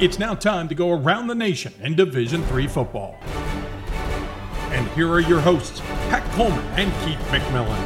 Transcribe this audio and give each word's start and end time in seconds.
It's 0.00 0.18
now 0.18 0.34
time 0.34 0.66
to 0.68 0.74
go 0.74 0.92
around 0.92 1.26
the 1.26 1.34
nation 1.34 1.74
in 1.82 1.94
Division 1.94 2.42
Three 2.44 2.66
football. 2.66 3.18
And 4.70 4.88
here 4.92 5.10
are 5.10 5.20
your 5.20 5.42
hosts, 5.42 5.80
Pat 6.08 6.24
Coleman 6.32 6.64
and 6.78 6.90
Keith 7.04 7.18
McMillan. 7.28 7.76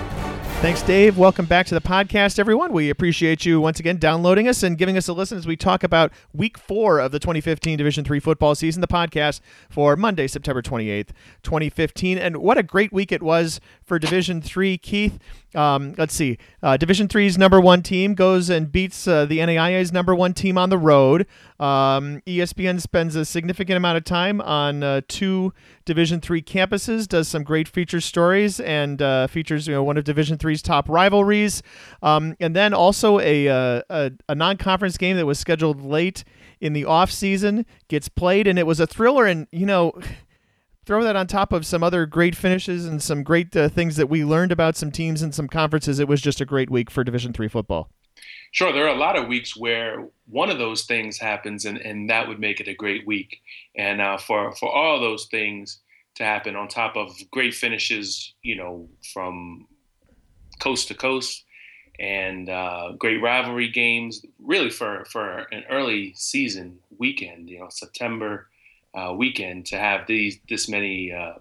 Thanks, 0.60 0.80
Dave. 0.80 1.18
Welcome 1.18 1.46
back 1.46 1.66
to 1.66 1.74
the 1.74 1.80
podcast, 1.80 2.38
everyone. 2.38 2.72
We 2.72 2.88
appreciate 2.88 3.44
you 3.44 3.60
once 3.60 3.80
again 3.80 3.96
downloading 3.96 4.46
us 4.46 4.62
and 4.62 4.78
giving 4.78 4.96
us 4.96 5.08
a 5.08 5.12
listen 5.12 5.38
as 5.38 5.46
we 5.46 5.56
talk 5.56 5.82
about 5.82 6.12
week 6.32 6.56
four 6.56 7.00
of 7.00 7.10
the 7.10 7.18
2015 7.18 7.76
Division 7.76 8.04
Three 8.04 8.20
football 8.20 8.54
season, 8.54 8.80
the 8.80 8.86
podcast 8.86 9.40
for 9.68 9.96
Monday, 9.96 10.28
September 10.28 10.62
28th, 10.62 11.08
2015. 11.42 12.16
And 12.16 12.36
what 12.36 12.58
a 12.58 12.62
great 12.62 12.92
week 12.92 13.10
it 13.10 13.24
was 13.24 13.60
for 13.82 13.98
Division 13.98 14.40
Three, 14.40 14.78
Keith. 14.78 15.18
Um, 15.54 15.94
let's 15.96 16.14
see. 16.14 16.38
Uh, 16.62 16.76
Division 16.76 17.08
Three's 17.08 17.38
number 17.38 17.60
one 17.60 17.82
team 17.82 18.14
goes 18.14 18.50
and 18.50 18.70
beats 18.70 19.06
uh, 19.06 19.24
the 19.26 19.38
NAIA's 19.38 19.92
number 19.92 20.14
one 20.14 20.34
team 20.34 20.58
on 20.58 20.70
the 20.70 20.78
road. 20.78 21.26
Um, 21.60 22.20
ESPN 22.26 22.80
spends 22.80 23.14
a 23.16 23.24
significant 23.24 23.76
amount 23.76 23.96
of 23.96 24.04
time 24.04 24.40
on 24.40 24.82
uh, 24.82 25.00
two 25.06 25.52
Division 25.84 26.20
Three 26.20 26.42
campuses, 26.42 27.06
does 27.06 27.28
some 27.28 27.44
great 27.44 27.68
feature 27.68 28.00
stories, 28.00 28.58
and 28.60 29.00
uh, 29.00 29.26
features 29.28 29.68
you 29.68 29.74
know 29.74 29.82
one 29.82 29.96
of 29.96 30.04
Division 30.04 30.38
Three's 30.38 30.62
top 30.62 30.88
rivalries, 30.88 31.62
um, 32.02 32.34
and 32.40 32.56
then 32.56 32.74
also 32.74 33.20
a, 33.20 33.48
uh, 33.48 33.82
a, 33.88 34.12
a 34.28 34.34
non-conference 34.34 34.96
game 34.96 35.16
that 35.16 35.26
was 35.26 35.38
scheduled 35.38 35.82
late 35.82 36.24
in 36.60 36.72
the 36.72 36.84
off 36.84 37.10
season 37.10 37.66
gets 37.88 38.08
played, 38.08 38.46
and 38.46 38.58
it 38.58 38.66
was 38.66 38.80
a 38.80 38.86
thriller. 38.86 39.26
And 39.26 39.46
you 39.52 39.66
know 39.66 39.92
throw 40.84 41.02
that 41.02 41.16
on 41.16 41.26
top 41.26 41.52
of 41.52 41.66
some 41.66 41.82
other 41.82 42.06
great 42.06 42.36
finishes 42.36 42.86
and 42.86 43.02
some 43.02 43.22
great 43.22 43.56
uh, 43.56 43.68
things 43.68 43.96
that 43.96 44.08
we 44.08 44.24
learned 44.24 44.52
about 44.52 44.76
some 44.76 44.90
teams 44.90 45.22
and 45.22 45.34
some 45.34 45.48
conferences. 45.48 45.98
It 45.98 46.08
was 46.08 46.20
just 46.20 46.40
a 46.40 46.44
great 46.44 46.70
week 46.70 46.90
for 46.90 47.04
Division 47.04 47.32
three 47.32 47.48
football. 47.48 47.90
Sure, 48.52 48.72
there 48.72 48.86
are 48.86 48.94
a 48.94 48.98
lot 48.98 49.18
of 49.18 49.26
weeks 49.26 49.56
where 49.56 50.08
one 50.26 50.50
of 50.50 50.58
those 50.58 50.84
things 50.84 51.18
happens, 51.18 51.64
and, 51.64 51.78
and 51.78 52.08
that 52.08 52.28
would 52.28 52.38
make 52.38 52.60
it 52.60 52.68
a 52.68 52.74
great 52.74 53.06
week. 53.06 53.40
And 53.76 54.00
uh, 54.00 54.18
for 54.18 54.52
for 54.52 54.70
all 54.70 55.00
those 55.00 55.26
things 55.26 55.80
to 56.16 56.24
happen 56.24 56.54
on 56.54 56.68
top 56.68 56.96
of 56.96 57.10
great 57.32 57.54
finishes, 57.54 58.34
you 58.42 58.56
know, 58.56 58.88
from 59.12 59.66
coast 60.60 60.88
to 60.88 60.94
coast, 60.94 61.44
and 61.98 62.48
uh, 62.48 62.92
great 62.98 63.20
rivalry 63.20 63.68
games, 63.68 64.24
really 64.38 64.70
for 64.70 65.04
for 65.06 65.46
an 65.50 65.64
early 65.68 66.12
season 66.14 66.78
weekend, 66.98 67.50
you 67.50 67.58
know, 67.58 67.68
September 67.70 68.48
uh, 68.94 69.12
weekend 69.12 69.66
to 69.66 69.78
have 69.78 70.06
these 70.06 70.38
this 70.48 70.68
many 70.68 71.12
uh, 71.12 71.34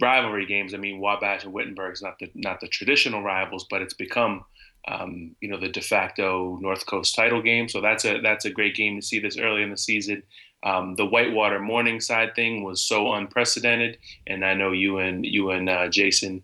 rivalry 0.00 0.46
games. 0.46 0.74
I 0.74 0.76
mean, 0.76 1.00
Wabash 1.00 1.44
and 1.44 1.52
Wittenberg's 1.52 2.02
not 2.02 2.18
the 2.18 2.30
not 2.34 2.60
the 2.60 2.68
traditional 2.68 3.22
rivals, 3.22 3.66
but 3.68 3.82
it's 3.82 3.94
become 3.94 4.44
um, 4.86 5.34
you 5.40 5.48
know 5.48 5.58
the 5.58 5.68
de 5.68 5.80
facto 5.80 6.58
North 6.60 6.86
Coast 6.86 7.14
title 7.14 7.42
game. 7.42 7.68
So 7.68 7.80
that's 7.80 8.04
a 8.04 8.20
that's 8.20 8.44
a 8.44 8.50
great 8.50 8.74
game 8.74 8.96
to 8.96 9.06
see 9.06 9.18
this 9.18 9.38
early 9.38 9.62
in 9.62 9.70
the 9.70 9.76
season. 9.76 10.22
Um, 10.64 10.96
the 10.96 11.06
Whitewater 11.06 11.60
Morningside 11.60 12.34
thing 12.34 12.64
was 12.64 12.82
so 12.82 13.12
unprecedented, 13.12 13.98
and 14.26 14.44
I 14.44 14.54
know 14.54 14.72
you 14.72 14.98
and 14.98 15.24
you 15.24 15.50
and 15.50 15.68
uh, 15.68 15.88
Jason 15.88 16.42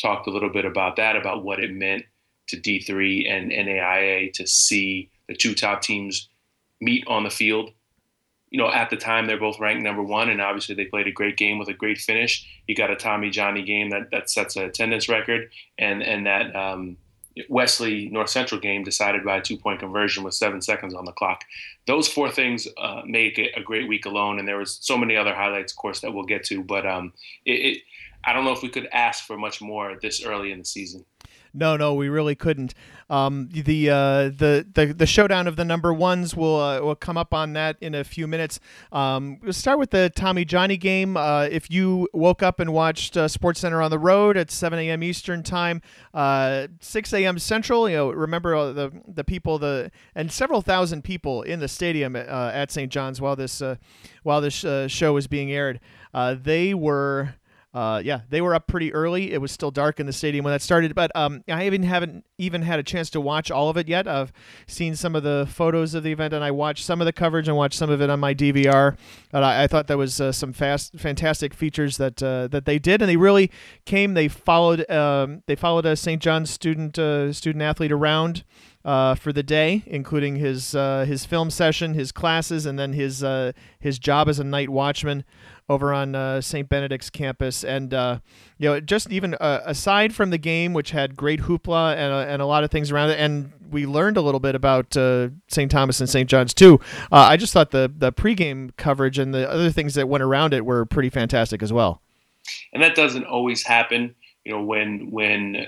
talked 0.00 0.26
a 0.26 0.30
little 0.30 0.48
bit 0.48 0.64
about 0.64 0.96
that, 0.96 1.16
about 1.16 1.44
what 1.44 1.60
it 1.60 1.72
meant 1.72 2.04
to 2.48 2.56
D3 2.56 3.30
and 3.30 3.52
NAIA 3.52 4.32
to 4.32 4.46
see 4.46 5.10
the 5.28 5.34
two 5.36 5.54
top 5.54 5.82
teams 5.82 6.28
meet 6.80 7.06
on 7.06 7.22
the 7.22 7.30
field 7.30 7.70
you 8.50 8.58
know, 8.58 8.70
at 8.70 8.90
the 8.90 8.96
time 8.96 9.26
they're 9.26 9.38
both 9.38 9.60
ranked 9.60 9.82
number 9.82 10.02
one, 10.02 10.28
and 10.28 10.40
obviously 10.40 10.74
they 10.74 10.84
played 10.84 11.06
a 11.06 11.12
great 11.12 11.36
game 11.36 11.58
with 11.58 11.68
a 11.68 11.74
great 11.74 11.98
finish. 11.98 12.46
You 12.66 12.74
got 12.74 12.90
a 12.90 12.96
Tommy 12.96 13.30
Johnny 13.30 13.62
game 13.62 13.90
that, 13.90 14.10
that 14.10 14.28
sets 14.28 14.56
an 14.56 14.64
attendance 14.64 15.08
record, 15.08 15.50
and 15.78 16.02
and 16.02 16.26
that 16.26 16.54
um, 16.54 16.96
Wesley 17.48 18.08
North 18.08 18.30
Central 18.30 18.60
game 18.60 18.82
decided 18.82 19.24
by 19.24 19.36
a 19.36 19.42
two 19.42 19.56
point 19.56 19.80
conversion 19.80 20.24
with 20.24 20.34
seven 20.34 20.60
seconds 20.60 20.94
on 20.94 21.04
the 21.04 21.12
clock. 21.12 21.44
Those 21.86 22.08
four 22.08 22.30
things 22.30 22.66
uh, 22.76 23.02
make 23.06 23.38
it 23.38 23.52
a 23.56 23.62
great 23.62 23.88
week 23.88 24.04
alone, 24.04 24.38
and 24.38 24.48
there 24.48 24.58
was 24.58 24.78
so 24.80 24.98
many 24.98 25.16
other 25.16 25.34
highlights, 25.34 25.72
of 25.72 25.78
course, 25.78 26.00
that 26.00 26.12
we'll 26.12 26.24
get 26.24 26.44
to. 26.44 26.64
But 26.64 26.86
um, 26.86 27.12
it, 27.44 27.52
it, 27.52 27.82
I 28.24 28.32
don't 28.32 28.44
know 28.44 28.52
if 28.52 28.62
we 28.62 28.68
could 28.68 28.88
ask 28.92 29.24
for 29.24 29.38
much 29.38 29.62
more 29.62 29.96
this 30.02 30.24
early 30.24 30.50
in 30.50 30.58
the 30.58 30.64
season. 30.64 31.04
No, 31.52 31.76
no, 31.76 31.94
we 31.94 32.08
really 32.08 32.34
couldn't. 32.34 32.74
Um, 33.10 33.48
the, 33.50 33.90
uh, 33.90 33.96
the 34.28 34.64
the 34.72 34.94
the 34.94 35.06
showdown 35.06 35.48
of 35.48 35.56
the 35.56 35.64
number 35.64 35.92
ones 35.92 36.36
will 36.36 36.60
uh, 36.60 36.80
will 36.80 36.94
come 36.94 37.18
up 37.18 37.34
on 37.34 37.52
that 37.54 37.76
in 37.80 37.94
a 37.94 38.04
few 38.04 38.28
minutes. 38.28 38.60
Um, 38.92 39.40
we'll 39.42 39.52
start 39.52 39.80
with 39.80 39.90
the 39.90 40.12
Tommy 40.14 40.44
Johnny 40.44 40.76
game. 40.76 41.16
Uh, 41.16 41.48
if 41.50 41.70
you 41.70 42.08
woke 42.12 42.40
up 42.42 42.60
and 42.60 42.72
watched 42.72 43.16
uh, 43.16 43.26
Sports 43.26 43.60
Center 43.60 43.82
on 43.82 43.90
the 43.90 43.98
road 43.98 44.36
at 44.36 44.50
7 44.50 44.78
a.m. 44.78 45.02
Eastern 45.02 45.42
time, 45.42 45.82
uh, 46.14 46.68
6 46.78 47.12
a.m. 47.12 47.40
Central, 47.40 47.90
you 47.90 47.96
know, 47.96 48.10
remember 48.10 48.72
the 48.72 48.92
the 49.08 49.24
people 49.24 49.58
the 49.58 49.90
and 50.14 50.30
several 50.30 50.62
thousand 50.62 51.02
people 51.02 51.42
in 51.42 51.58
the 51.58 51.68
stadium 51.68 52.14
uh, 52.14 52.18
at 52.54 52.70
St. 52.70 52.92
John's 52.92 53.20
while 53.20 53.34
this 53.34 53.60
while 54.22 54.40
this 54.40 54.64
show 54.88 55.12
was 55.12 55.26
being 55.26 55.50
aired. 55.50 55.80
they 56.14 56.74
were 56.74 57.34
uh, 57.72 58.02
yeah, 58.04 58.22
they 58.28 58.40
were 58.40 58.52
up 58.52 58.66
pretty 58.66 58.92
early. 58.92 59.32
It 59.32 59.40
was 59.40 59.52
still 59.52 59.70
dark 59.70 60.00
in 60.00 60.06
the 60.06 60.12
stadium 60.12 60.44
when 60.44 60.52
that 60.52 60.60
started, 60.60 60.92
but 60.92 61.12
um, 61.14 61.44
I 61.48 61.66
even 61.66 61.84
haven't 61.84 62.24
even 62.36 62.62
had 62.62 62.80
a 62.80 62.82
chance 62.82 63.10
to 63.10 63.20
watch 63.20 63.48
all 63.48 63.68
of 63.68 63.76
it 63.76 63.86
yet. 63.86 64.08
I've 64.08 64.32
seen 64.66 64.96
some 64.96 65.14
of 65.14 65.22
the 65.22 65.46
photos 65.48 65.94
of 65.94 66.02
the 66.02 66.10
event, 66.10 66.34
and 66.34 66.42
I 66.42 66.50
watched 66.50 66.84
some 66.84 67.00
of 67.00 67.04
the 67.04 67.12
coverage 67.12 67.46
and 67.46 67.56
watched 67.56 67.78
some 67.78 67.88
of 67.88 68.02
it 68.02 68.10
on 68.10 68.18
my 68.18 68.34
DVR. 68.34 68.96
But 69.30 69.44
I, 69.44 69.64
I 69.64 69.66
thought 69.68 69.86
that 69.86 69.98
was 69.98 70.20
uh, 70.20 70.32
some 70.32 70.52
fast, 70.52 70.98
fantastic 70.98 71.54
features 71.54 71.96
that 71.98 72.20
uh, 72.20 72.48
that 72.48 72.64
they 72.64 72.80
did, 72.80 73.02
and 73.02 73.08
they 73.08 73.16
really 73.16 73.52
came. 73.84 74.14
They 74.14 74.26
followed 74.26 74.90
um, 74.90 75.44
they 75.46 75.54
followed 75.54 75.86
a 75.86 75.94
St. 75.94 76.20
John's 76.20 76.50
student 76.50 76.98
uh, 76.98 77.32
student 77.32 77.62
athlete 77.62 77.92
around. 77.92 78.44
Uh, 78.82 79.14
for 79.14 79.30
the 79.30 79.42
day, 79.42 79.82
including 79.86 80.36
his 80.36 80.74
uh, 80.74 81.04
his 81.06 81.26
film 81.26 81.50
session, 81.50 81.92
his 81.92 82.12
classes, 82.12 82.64
and 82.64 82.78
then 82.78 82.94
his 82.94 83.22
uh, 83.22 83.52
his 83.78 83.98
job 83.98 84.26
as 84.26 84.38
a 84.38 84.44
night 84.44 84.70
watchman 84.70 85.22
over 85.70 85.94
on 85.94 86.16
uh, 86.16 86.40
St. 86.40 86.68
Benedict's 86.68 87.10
campus. 87.10 87.62
And, 87.62 87.94
uh, 87.94 88.18
you 88.58 88.68
know, 88.68 88.80
just 88.80 89.12
even 89.12 89.34
uh, 89.34 89.60
aside 89.64 90.12
from 90.12 90.30
the 90.30 90.36
game, 90.36 90.72
which 90.72 90.90
had 90.90 91.16
great 91.16 91.42
hoopla 91.42 91.94
and, 91.94 92.12
uh, 92.12 92.26
and 92.28 92.42
a 92.42 92.46
lot 92.46 92.64
of 92.64 92.72
things 92.72 92.90
around 92.90 93.10
it, 93.10 93.20
and 93.20 93.52
we 93.70 93.86
learned 93.86 94.16
a 94.16 94.20
little 94.20 94.40
bit 94.40 94.56
about 94.56 94.96
uh, 94.96 95.28
St. 95.46 95.70
Thomas 95.70 96.00
and 96.00 96.10
St. 96.10 96.28
John's 96.28 96.52
too, 96.52 96.80
uh, 97.12 97.18
I 97.18 97.36
just 97.36 97.52
thought 97.52 97.70
the, 97.70 97.90
the 97.96 98.12
pregame 98.12 98.76
coverage 98.76 99.16
and 99.16 99.32
the 99.32 99.48
other 99.48 99.70
things 99.70 99.94
that 99.94 100.08
went 100.08 100.24
around 100.24 100.54
it 100.54 100.66
were 100.66 100.84
pretty 100.84 101.08
fantastic 101.08 101.62
as 101.62 101.72
well. 101.72 102.02
And 102.72 102.82
that 102.82 102.96
doesn't 102.96 103.24
always 103.24 103.62
happen, 103.62 104.16
you 104.44 104.50
know, 104.52 104.62
when, 104.64 105.12
when, 105.12 105.66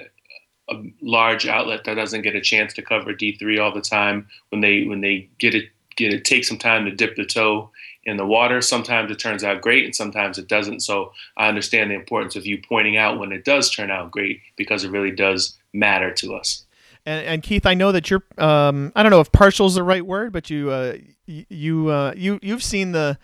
a 0.70 0.82
large 1.00 1.46
outlet 1.46 1.84
that 1.84 1.94
doesn't 1.94 2.22
get 2.22 2.36
a 2.36 2.40
chance 2.40 2.72
to 2.72 2.82
cover 2.82 3.12
D3 3.12 3.60
all 3.60 3.74
the 3.74 3.80
time 3.80 4.28
when 4.50 4.60
they 4.60 4.84
when 4.84 5.00
they 5.00 5.28
get 5.38 5.56
it 5.56 5.68
get 5.96 6.14
it 6.14 6.24
take 6.24 6.44
some 6.44 6.56
time 6.56 6.84
to 6.84 6.92
dip 6.92 7.16
the 7.16 7.26
toe 7.26 7.68
in 8.04 8.16
the 8.16 8.26
water. 8.26 8.60
Sometimes 8.60 9.10
it 9.10 9.18
turns 9.18 9.44
out 9.44 9.60
great 9.60 9.84
and 9.84 9.94
sometimes 9.94 10.38
it 10.38 10.48
doesn't. 10.48 10.80
So 10.80 11.12
I 11.36 11.48
understand 11.48 11.90
the 11.90 11.94
importance 11.94 12.36
of 12.36 12.46
you 12.46 12.60
pointing 12.60 12.96
out 12.96 13.18
when 13.18 13.32
it 13.32 13.44
does 13.44 13.70
turn 13.70 13.90
out 13.90 14.10
great 14.10 14.40
because 14.56 14.84
it 14.84 14.90
really 14.90 15.12
does 15.12 15.56
matter 15.72 16.12
to 16.14 16.34
us. 16.34 16.64
And, 17.04 17.26
and 17.26 17.42
Keith, 17.42 17.66
I 17.66 17.74
know 17.74 17.92
that 17.92 18.10
you're 18.10 18.22
um, 18.38 18.92
I 18.94 19.02
don't 19.02 19.10
know 19.10 19.20
if 19.20 19.32
partial 19.32 19.66
is 19.66 19.74
the 19.74 19.82
right 19.82 20.04
word, 20.06 20.32
but 20.32 20.50
you 20.50 20.70
uh, 20.70 20.96
you 21.26 21.88
uh, 21.88 22.14
you 22.16 22.38
you've 22.42 22.62
seen 22.62 22.92
the 22.92 23.18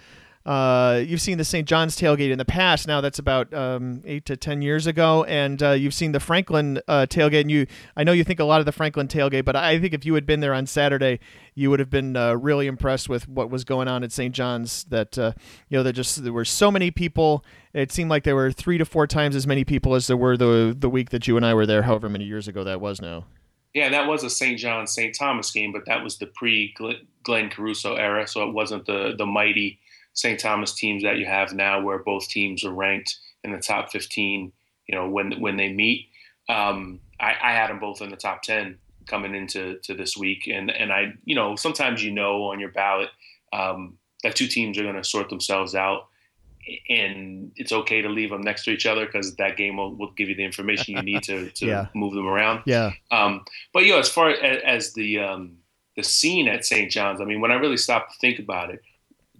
uh, 0.48 1.04
you've 1.06 1.20
seen 1.20 1.36
the 1.36 1.44
St. 1.44 1.68
John's 1.68 1.94
tailgate 1.94 2.30
in 2.30 2.38
the 2.38 2.44
past. 2.46 2.88
Now 2.88 3.02
that's 3.02 3.18
about 3.18 3.52
um, 3.52 4.00
eight 4.06 4.24
to 4.24 4.36
ten 4.36 4.62
years 4.62 4.86
ago, 4.86 5.24
and 5.24 5.62
uh, 5.62 5.72
you've 5.72 5.92
seen 5.92 6.12
the 6.12 6.20
Franklin 6.20 6.80
uh, 6.88 7.04
tailgate. 7.06 7.42
And 7.42 7.50
you, 7.50 7.66
I 7.98 8.02
know 8.02 8.12
you 8.12 8.24
think 8.24 8.40
a 8.40 8.44
lot 8.44 8.58
of 8.58 8.64
the 8.64 8.72
Franklin 8.72 9.08
tailgate, 9.08 9.44
but 9.44 9.56
I 9.56 9.78
think 9.78 9.92
if 9.92 10.06
you 10.06 10.14
had 10.14 10.24
been 10.24 10.40
there 10.40 10.54
on 10.54 10.64
Saturday, 10.66 11.20
you 11.54 11.68
would 11.68 11.80
have 11.80 11.90
been 11.90 12.16
uh, 12.16 12.32
really 12.32 12.66
impressed 12.66 13.10
with 13.10 13.28
what 13.28 13.50
was 13.50 13.64
going 13.64 13.88
on 13.88 14.02
at 14.02 14.10
St. 14.10 14.34
John's. 14.34 14.84
That 14.84 15.18
uh, 15.18 15.32
you 15.68 15.76
know, 15.76 15.82
there 15.82 15.92
just 15.92 16.24
there 16.24 16.32
were 16.32 16.46
so 16.46 16.70
many 16.70 16.90
people. 16.90 17.44
It 17.74 17.92
seemed 17.92 18.08
like 18.08 18.24
there 18.24 18.34
were 18.34 18.50
three 18.50 18.78
to 18.78 18.86
four 18.86 19.06
times 19.06 19.36
as 19.36 19.46
many 19.46 19.66
people 19.66 19.94
as 19.94 20.06
there 20.06 20.16
were 20.16 20.38
the 20.38 20.74
the 20.76 20.88
week 20.88 21.10
that 21.10 21.28
you 21.28 21.36
and 21.36 21.44
I 21.44 21.52
were 21.52 21.66
there. 21.66 21.82
However 21.82 22.08
many 22.08 22.24
years 22.24 22.48
ago 22.48 22.64
that 22.64 22.80
was 22.80 23.02
now. 23.02 23.26
Yeah, 23.74 23.90
that 23.90 24.06
was 24.06 24.24
a 24.24 24.30
St. 24.30 24.58
John 24.58 24.86
St. 24.86 25.14
Thomas 25.14 25.50
game, 25.50 25.72
but 25.72 25.84
that 25.84 26.02
was 26.02 26.16
the 26.16 26.26
pre 26.26 26.74
Glenn 27.22 27.50
Caruso 27.50 27.96
era, 27.96 28.26
so 28.26 28.48
it 28.48 28.54
wasn't 28.54 28.86
the 28.86 29.14
the 29.14 29.26
mighty 29.26 29.78
St. 30.18 30.40
Thomas 30.40 30.74
teams 30.74 31.04
that 31.04 31.18
you 31.18 31.26
have 31.26 31.54
now, 31.54 31.80
where 31.80 31.98
both 31.98 32.26
teams 32.26 32.64
are 32.64 32.72
ranked 32.72 33.16
in 33.44 33.52
the 33.52 33.58
top 33.58 33.92
15. 33.92 34.50
You 34.88 34.94
know, 34.94 35.08
when 35.08 35.40
when 35.40 35.56
they 35.56 35.72
meet, 35.72 36.08
um, 36.48 36.98
I, 37.20 37.36
I, 37.40 37.52
had 37.52 37.70
them 37.70 37.78
both 37.78 38.02
in 38.02 38.10
the 38.10 38.16
top 38.16 38.42
10 38.42 38.78
coming 39.06 39.36
into 39.36 39.78
to 39.84 39.94
this 39.94 40.16
week, 40.16 40.48
and 40.48 40.72
and 40.72 40.92
I, 40.92 41.12
you 41.24 41.36
know, 41.36 41.54
sometimes 41.54 42.02
you 42.02 42.10
know 42.10 42.46
on 42.46 42.58
your 42.58 42.72
ballot 42.72 43.10
um, 43.52 43.96
that 44.24 44.34
two 44.34 44.48
teams 44.48 44.76
are 44.76 44.82
going 44.82 44.96
to 44.96 45.04
sort 45.04 45.28
themselves 45.28 45.76
out, 45.76 46.08
and 46.88 47.52
it's 47.54 47.70
okay 47.70 48.02
to 48.02 48.08
leave 48.08 48.30
them 48.30 48.42
next 48.42 48.64
to 48.64 48.72
each 48.72 48.86
other 48.86 49.06
because 49.06 49.36
that 49.36 49.56
game 49.56 49.76
will, 49.76 49.94
will, 49.94 50.10
give 50.16 50.28
you 50.28 50.34
the 50.34 50.44
information 50.44 50.96
you 50.96 51.02
need 51.02 51.22
to 51.22 51.48
to 51.54 51.66
yeah. 51.66 51.86
move 51.94 52.14
them 52.14 52.26
around. 52.26 52.62
Yeah. 52.66 52.90
Um, 53.12 53.44
but 53.72 53.84
you 53.84 53.92
know, 53.92 54.00
as 54.00 54.08
far 54.08 54.30
as, 54.30 54.62
as 54.64 54.92
the 54.94 55.20
um, 55.20 55.58
the 55.94 56.02
scene 56.02 56.48
at 56.48 56.64
St. 56.64 56.90
John's, 56.90 57.20
I 57.20 57.24
mean, 57.24 57.40
when 57.40 57.52
I 57.52 57.54
really 57.54 57.76
stopped 57.76 58.14
to 58.14 58.18
think 58.18 58.40
about 58.40 58.70
it, 58.70 58.80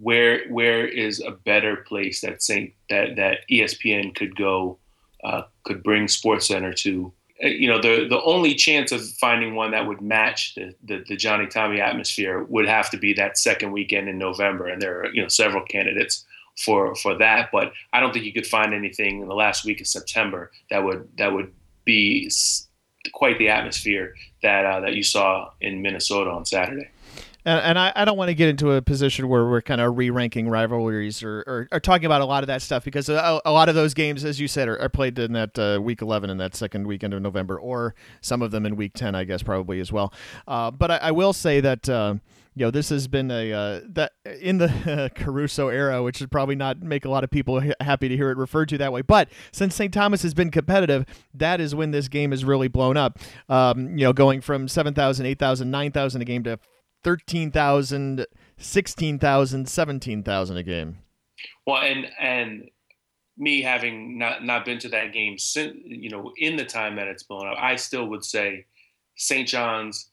where 0.00 0.48
where 0.48 0.86
is 0.86 1.20
a 1.20 1.30
better 1.30 1.76
place 1.76 2.20
that 2.20 2.42
Saint 2.42 2.72
that 2.90 3.16
that 3.16 3.38
ESPN 3.50 4.14
could 4.14 4.36
go 4.36 4.78
uh, 5.24 5.42
could 5.64 5.82
bring 5.82 6.08
Sports 6.08 6.46
Center 6.46 6.72
to 6.72 7.12
uh, 7.42 7.48
you 7.48 7.68
know, 7.68 7.80
the 7.80 8.06
the 8.08 8.20
only 8.22 8.54
chance 8.54 8.90
of 8.92 9.06
finding 9.14 9.54
one 9.54 9.70
that 9.70 9.86
would 9.86 10.00
match 10.00 10.54
the, 10.54 10.74
the, 10.84 11.04
the 11.08 11.16
Johnny 11.16 11.46
Tommy 11.46 11.80
atmosphere 11.80 12.42
would 12.44 12.66
have 12.66 12.90
to 12.90 12.96
be 12.96 13.12
that 13.14 13.38
second 13.38 13.70
weekend 13.72 14.08
in 14.08 14.18
November, 14.18 14.66
and 14.66 14.82
there 14.82 15.00
are 15.00 15.12
you 15.12 15.22
know 15.22 15.28
several 15.28 15.64
candidates 15.64 16.24
for 16.56 16.94
for 16.96 17.16
that. 17.18 17.50
But 17.52 17.72
I 17.92 18.00
don't 18.00 18.12
think 18.12 18.24
you 18.24 18.32
could 18.32 18.46
find 18.46 18.74
anything 18.74 19.20
in 19.22 19.28
the 19.28 19.34
last 19.34 19.64
week 19.64 19.80
of 19.80 19.86
September 19.86 20.50
that 20.70 20.82
would 20.82 21.08
that 21.16 21.32
would 21.32 21.52
be 21.84 22.30
quite 23.12 23.38
the 23.38 23.48
atmosphere 23.48 24.14
that 24.42 24.66
uh, 24.66 24.80
that 24.80 24.94
you 24.94 25.04
saw 25.04 25.50
in 25.60 25.80
Minnesota 25.80 26.30
on 26.30 26.44
Saturday 26.44 26.88
and, 27.44 27.60
and 27.60 27.78
I, 27.78 27.92
I, 27.94 28.04
don't 28.04 28.16
want 28.16 28.28
to 28.28 28.34
get 28.34 28.48
into 28.48 28.72
a 28.72 28.82
position 28.82 29.28
where 29.28 29.46
we're 29.46 29.62
kind 29.62 29.80
of 29.80 29.96
re-ranking 29.96 30.48
rivalries 30.48 31.22
or, 31.22 31.38
or, 31.46 31.68
or, 31.70 31.80
talking 31.80 32.06
about 32.06 32.20
a 32.20 32.24
lot 32.24 32.42
of 32.42 32.48
that 32.48 32.62
stuff 32.62 32.84
because 32.84 33.08
a, 33.08 33.40
a 33.44 33.52
lot 33.52 33.68
of 33.68 33.74
those 33.74 33.94
games, 33.94 34.24
as 34.24 34.40
you 34.40 34.48
said, 34.48 34.68
are, 34.68 34.80
are 34.80 34.88
played 34.88 35.18
in 35.18 35.32
that 35.32 35.58
uh, 35.58 35.78
week 35.80 36.02
11 36.02 36.30
and 36.30 36.40
that 36.40 36.54
second 36.54 36.86
weekend 36.86 37.14
of 37.14 37.22
November, 37.22 37.58
or 37.58 37.94
some 38.20 38.42
of 38.42 38.50
them 38.50 38.66
in 38.66 38.76
week 38.76 38.92
10, 38.94 39.14
I 39.14 39.24
guess, 39.24 39.42
probably 39.42 39.80
as 39.80 39.92
well. 39.92 40.12
Uh, 40.46 40.70
but 40.70 40.90
I, 40.90 40.96
I, 40.96 41.10
will 41.12 41.32
say 41.32 41.60
that. 41.60 41.88
Uh, 41.88 42.16
you 42.54 42.64
know, 42.64 42.72
this 42.72 42.88
has 42.88 43.06
been 43.06 43.30
a 43.30 43.52
uh, 43.52 43.80
that 43.90 44.14
in 44.40 44.58
the 44.58 45.12
Caruso 45.14 45.68
era, 45.68 46.02
which 46.02 46.18
would 46.18 46.32
probably 46.32 46.56
not 46.56 46.82
make 46.82 47.04
a 47.04 47.08
lot 47.08 47.22
of 47.22 47.30
people 47.30 47.62
happy 47.80 48.08
to 48.08 48.16
hear 48.16 48.30
it 48.30 48.36
referred 48.36 48.68
to 48.70 48.78
that 48.78 48.92
way. 48.92 49.00
But 49.00 49.28
since 49.52 49.76
St. 49.76 49.94
Thomas 49.94 50.22
has 50.22 50.34
been 50.34 50.50
competitive, 50.50 51.06
that 51.34 51.60
is 51.60 51.76
when 51.76 51.92
this 51.92 52.08
game 52.08 52.32
has 52.32 52.44
really 52.44 52.66
blown 52.66 52.96
up. 52.96 53.20
Um, 53.48 53.96
you 53.96 54.04
know, 54.04 54.12
going 54.12 54.40
from 54.40 54.66
7,000, 54.66 55.24
8,000, 55.24 55.70
9,000 55.70 56.20
a 56.20 56.24
game 56.24 56.42
to 56.42 56.58
13,000, 57.04 58.26
16,000, 58.56 59.68
17,000 59.68 60.56
a 60.56 60.62
game. 60.62 60.98
Well, 61.66 61.82
and 61.82 62.06
and 62.18 62.70
me 63.36 63.62
having 63.62 64.18
not 64.18 64.44
not 64.44 64.64
been 64.64 64.78
to 64.80 64.88
that 64.88 65.12
game 65.12 65.38
since 65.38 65.76
you 65.84 66.10
know 66.10 66.32
in 66.36 66.56
the 66.56 66.64
time 66.64 66.96
that 66.96 67.06
it's 67.06 67.22
blown 67.22 67.46
up, 67.46 67.56
I 67.58 67.76
still 67.76 68.06
would 68.06 68.24
say 68.24 68.66
St. 69.16 69.46
John's. 69.48 70.10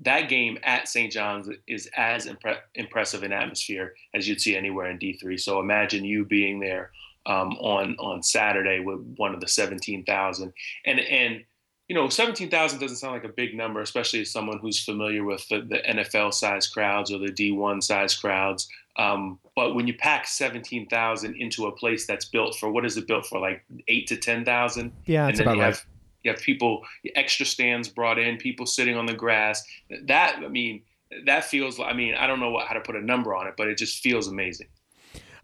That 0.00 0.28
game 0.28 0.58
at 0.62 0.86
St. 0.86 1.10
John's 1.10 1.48
is 1.66 1.90
as 1.96 2.26
impre- 2.26 2.60
impressive 2.76 3.24
an 3.24 3.32
atmosphere 3.32 3.94
as 4.14 4.28
you'd 4.28 4.40
see 4.40 4.56
anywhere 4.56 4.88
in 4.88 4.98
D3. 4.98 5.40
So 5.40 5.58
imagine 5.58 6.04
you 6.04 6.24
being 6.24 6.60
there 6.60 6.92
um, 7.26 7.54
on 7.54 7.96
on 7.98 8.22
Saturday 8.22 8.78
with 8.78 9.00
one 9.16 9.34
of 9.34 9.40
the 9.40 9.48
seventeen 9.48 10.04
thousand, 10.04 10.52
and 10.86 11.00
and 11.00 11.44
you 11.88 11.94
know, 11.94 12.08
17,000 12.08 12.78
doesn't 12.78 12.98
sound 12.98 13.14
like 13.14 13.24
a 13.24 13.28
big 13.28 13.56
number, 13.56 13.80
especially 13.80 14.20
as 14.20 14.30
someone 14.30 14.58
who's 14.58 14.84
familiar 14.84 15.24
with 15.24 15.48
the, 15.48 15.62
the 15.62 15.78
NFL 15.88 16.34
size 16.34 16.66
crowds 16.66 17.10
or 17.10 17.18
the 17.18 17.32
D1 17.32 17.82
size 17.82 18.14
crowds. 18.14 18.68
Um, 18.98 19.38
but 19.56 19.74
when 19.74 19.86
you 19.86 19.94
pack 19.94 20.26
17,000 20.26 21.34
into 21.36 21.66
a 21.66 21.72
place 21.72 22.06
that's 22.06 22.26
built 22.26 22.56
for, 22.56 22.70
what 22.70 22.84
is 22.84 22.98
it 22.98 23.06
built 23.06 23.24
for? 23.24 23.40
Like 23.40 23.64
eight 23.88 24.06
to 24.08 24.16
10,000? 24.16 24.92
Yeah, 25.06 25.28
and 25.28 25.36
then 25.36 25.46
you 25.46 25.60
right. 25.60 25.66
have, 25.66 25.86
you 26.24 26.30
have 26.30 26.40
people, 26.40 26.82
extra 27.14 27.46
stands 27.46 27.88
brought 27.88 28.18
in, 28.18 28.36
people 28.36 28.66
sitting 28.66 28.96
on 28.96 29.06
the 29.06 29.14
grass. 29.14 29.64
That, 30.04 30.42
I 30.44 30.48
mean, 30.48 30.82
that 31.24 31.46
feels, 31.46 31.80
I 31.80 31.94
mean, 31.94 32.14
I 32.14 32.26
don't 32.26 32.40
know 32.40 32.50
what, 32.50 32.66
how 32.66 32.74
to 32.74 32.80
put 32.80 32.96
a 32.96 33.00
number 33.00 33.34
on 33.34 33.46
it, 33.46 33.54
but 33.56 33.68
it 33.68 33.78
just 33.78 34.02
feels 34.02 34.28
amazing. 34.28 34.66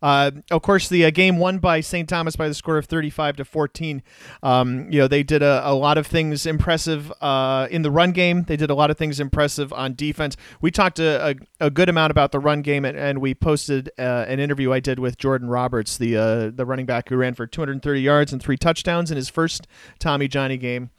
Uh, 0.04 0.30
of 0.50 0.60
course, 0.60 0.90
the 0.90 1.02
uh, 1.02 1.08
game 1.08 1.38
won 1.38 1.56
by 1.56 1.80
St. 1.80 2.06
Thomas 2.06 2.36
by 2.36 2.46
the 2.46 2.52
score 2.52 2.76
of 2.76 2.84
35 2.84 3.36
to 3.36 3.44
14. 3.46 4.02
Um, 4.42 4.92
you 4.92 4.98
know, 4.98 5.08
they 5.08 5.22
did 5.22 5.42
a, 5.42 5.66
a, 5.66 5.72
lot 5.72 5.96
of 5.96 6.06
things 6.06 6.44
impressive 6.44 7.10
uh, 7.22 7.68
in 7.70 7.80
the 7.80 7.90
run 7.90 8.12
game. 8.12 8.42
They 8.42 8.58
did 8.58 8.68
a 8.68 8.74
lot 8.74 8.90
of 8.90 8.98
things 8.98 9.18
impressive 9.18 9.72
on 9.72 9.94
defense. 9.94 10.36
We 10.60 10.70
talked 10.70 10.98
a, 10.98 11.30
a, 11.30 11.66
a 11.66 11.70
good 11.70 11.88
amount 11.88 12.10
about 12.10 12.32
the 12.32 12.38
run 12.38 12.60
game, 12.60 12.84
and, 12.84 12.98
and 12.98 13.22
we 13.22 13.34
posted 13.34 13.90
uh, 13.98 14.26
an 14.28 14.40
interview 14.40 14.74
I 14.74 14.80
did 14.80 14.98
with 14.98 15.16
Jordan 15.16 15.48
Roberts, 15.48 15.96
the 15.96 16.18
uh, 16.18 16.50
the 16.54 16.66
running 16.66 16.84
back 16.84 17.08
who 17.08 17.16
ran 17.16 17.32
for 17.32 17.46
230 17.46 18.02
yards 18.02 18.30
and 18.30 18.42
three 18.42 18.58
touchdowns 18.58 19.10
in 19.10 19.16
his 19.16 19.30
first 19.30 19.66
Tommy 19.98 20.28
Johnny 20.28 20.58
game. 20.58 20.90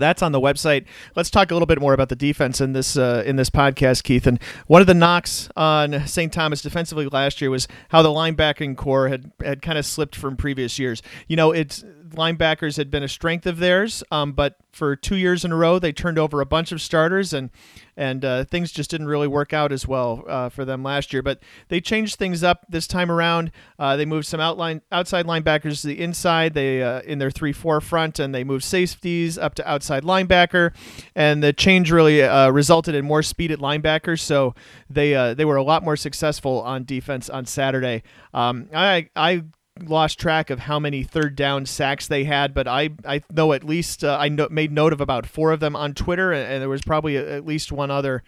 That's 0.00 0.22
on 0.22 0.32
the 0.32 0.40
website. 0.40 0.86
Let's 1.14 1.30
talk 1.30 1.50
a 1.50 1.54
little 1.54 1.66
bit 1.66 1.80
more 1.80 1.92
about 1.92 2.08
the 2.08 2.16
defense 2.16 2.60
in 2.60 2.72
this 2.72 2.96
uh, 2.96 3.22
in 3.26 3.36
this 3.36 3.50
podcast, 3.50 4.02
Keith. 4.02 4.26
And 4.26 4.40
one 4.66 4.80
of 4.80 4.86
the 4.86 4.94
knocks 4.94 5.48
on 5.56 6.06
St. 6.06 6.32
Thomas 6.32 6.62
defensively 6.62 7.06
last 7.06 7.40
year 7.40 7.50
was 7.50 7.68
how 7.90 8.02
the 8.02 8.08
linebacking 8.08 8.76
core 8.76 9.08
had 9.08 9.30
had 9.42 9.62
kind 9.62 9.78
of 9.78 9.86
slipped 9.86 10.16
from 10.16 10.36
previous 10.36 10.78
years. 10.78 11.02
You 11.28 11.36
know, 11.36 11.52
it's 11.52 11.84
linebackers 12.10 12.76
had 12.76 12.90
been 12.90 13.02
a 13.02 13.08
strength 13.08 13.46
of 13.46 13.58
theirs, 13.58 14.02
um, 14.10 14.32
but 14.32 14.56
for 14.72 14.94
two 14.94 15.16
years 15.16 15.44
in 15.44 15.52
a 15.52 15.56
row, 15.56 15.78
they 15.78 15.92
turned 15.92 16.18
over 16.18 16.40
a 16.40 16.46
bunch 16.46 16.72
of 16.72 16.80
starters, 16.80 17.32
and 17.32 17.50
and 17.96 18.24
uh, 18.24 18.44
things 18.44 18.72
just 18.72 18.90
didn't 18.90 19.08
really 19.08 19.28
work 19.28 19.52
out 19.52 19.72
as 19.72 19.86
well 19.86 20.24
uh, 20.26 20.48
for 20.48 20.64
them 20.64 20.82
last 20.82 21.12
year. 21.12 21.22
But 21.22 21.40
they 21.68 21.80
changed 21.80 22.16
things 22.16 22.42
up 22.42 22.64
this 22.68 22.86
time 22.86 23.10
around. 23.10 23.50
Uh, 23.78 23.96
they 23.96 24.06
moved 24.06 24.26
some 24.26 24.40
outline 24.40 24.80
outside 24.90 25.26
linebackers 25.26 25.82
to 25.82 25.88
the 25.88 26.00
inside. 26.00 26.54
They 26.54 26.82
uh, 26.82 27.00
in 27.02 27.18
their 27.18 27.30
three 27.30 27.52
four 27.52 27.80
front, 27.80 28.18
and 28.18 28.34
they 28.34 28.44
moved 28.44 28.64
safeties 28.64 29.36
up 29.36 29.54
to 29.56 29.68
outside 29.68 30.04
linebacker. 30.04 30.72
And 31.14 31.42
the 31.42 31.52
change 31.52 31.90
really 31.90 32.22
uh, 32.22 32.50
resulted 32.50 32.94
in 32.94 33.04
more 33.04 33.22
speed 33.22 33.50
at 33.50 33.58
linebackers, 33.58 34.20
so 34.20 34.54
they 34.88 35.14
uh, 35.14 35.34
they 35.34 35.44
were 35.44 35.56
a 35.56 35.62
lot 35.62 35.82
more 35.82 35.96
successful 35.96 36.60
on 36.62 36.84
defense 36.84 37.28
on 37.28 37.46
Saturday. 37.46 38.02
Um, 38.32 38.68
I 38.72 39.08
I 39.16 39.44
lost 39.88 40.18
track 40.18 40.50
of 40.50 40.60
how 40.60 40.78
many 40.78 41.02
third 41.02 41.36
down 41.36 41.66
sacks 41.66 42.08
they 42.08 42.24
had, 42.24 42.54
but 42.54 42.68
I, 42.68 42.90
I 43.04 43.22
know 43.30 43.52
at 43.52 43.64
least 43.64 44.04
uh, 44.04 44.16
I 44.20 44.28
no, 44.28 44.48
made 44.50 44.72
note 44.72 44.92
of 44.92 45.00
about 45.00 45.26
four 45.26 45.52
of 45.52 45.60
them 45.60 45.76
on 45.76 45.94
Twitter, 45.94 46.32
and, 46.32 46.52
and 46.52 46.62
there 46.62 46.68
was 46.68 46.82
probably 46.82 47.16
a, 47.16 47.36
at 47.36 47.46
least 47.46 47.72
one 47.72 47.90
other 47.90 48.22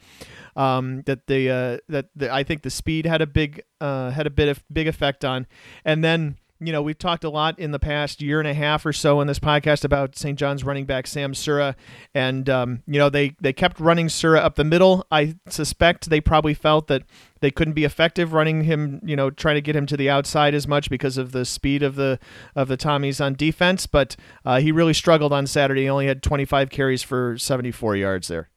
um, 0.56 1.02
that 1.02 1.26
the 1.26 1.50
uh, 1.50 1.78
that 1.88 2.06
the, 2.14 2.32
I 2.32 2.43
think 2.43 2.62
the 2.62 2.70
speed 2.70 3.06
had 3.06 3.22
a 3.22 3.26
big 3.26 3.62
uh, 3.81 4.10
had 4.10 4.26
a 4.26 4.31
bit 4.31 4.49
of 4.49 4.62
big 4.72 4.88
effect 4.88 5.25
on, 5.25 5.46
and 5.84 6.02
then 6.02 6.37
you 6.64 6.73
know, 6.73 6.82
we've 6.82 6.99
talked 6.99 7.25
a 7.25 7.31
lot 7.31 7.59
in 7.59 7.73
the 7.73 7.79
past 7.79 8.23
year 8.23 8.38
and 8.38 8.49
a 8.49 8.55
half 8.55 8.87
or 8.87 8.93
so 8.93 9.20
in 9.20 9.26
this 9.26 9.38
podcast 9.38 9.85
about 9.85 10.17
St. 10.17 10.38
John's 10.38 10.64
running 10.64 10.85
back 10.85 11.06
Sam 11.06 11.35
Sura, 11.35 11.75
and 12.14 12.49
um, 12.49 12.82
you 12.87 12.99
know 12.99 13.11
they 13.11 13.35
they 13.41 13.53
kept 13.53 13.81
running 13.81 14.09
Sura 14.09 14.38
up 14.38 14.55
the 14.55 14.64
middle. 14.64 15.06
I 15.11 15.35
suspect 15.49 16.09
they 16.09 16.20
probably 16.20 16.55
felt 16.55 16.87
that 16.87 17.03
they 17.41 17.50
couldn't 17.50 17.75
be 17.75 17.85
effective 17.85 18.32
running 18.32 18.64
him, 18.64 19.00
you 19.05 19.17
know, 19.17 19.31
trying 19.31 19.56
to 19.56 19.61
get 19.61 19.75
him 19.75 19.87
to 19.87 19.97
the 19.97 20.09
outside 20.09 20.55
as 20.55 20.69
much 20.69 20.88
because 20.88 21.19
of 21.19 21.32
the 21.32 21.44
speed 21.44 21.82
of 21.82 21.97
the 21.97 22.19
of 22.55 22.69
the 22.69 22.76
Tommies 22.76 23.25
on 23.25 23.35
defense. 23.35 23.87
But 23.87 24.17
uh, 24.44 24.61
he 24.61 24.73
really 24.73 24.94
struggled 24.94 25.32
on 25.32 25.47
Saturday. 25.47 25.82
He 25.82 25.88
only 25.88 26.06
had 26.06 26.23
25 26.23 26.70
carries 26.70 27.03
for 27.03 27.37
74 27.37 27.97
yards 27.97 28.29
there. 28.29 28.49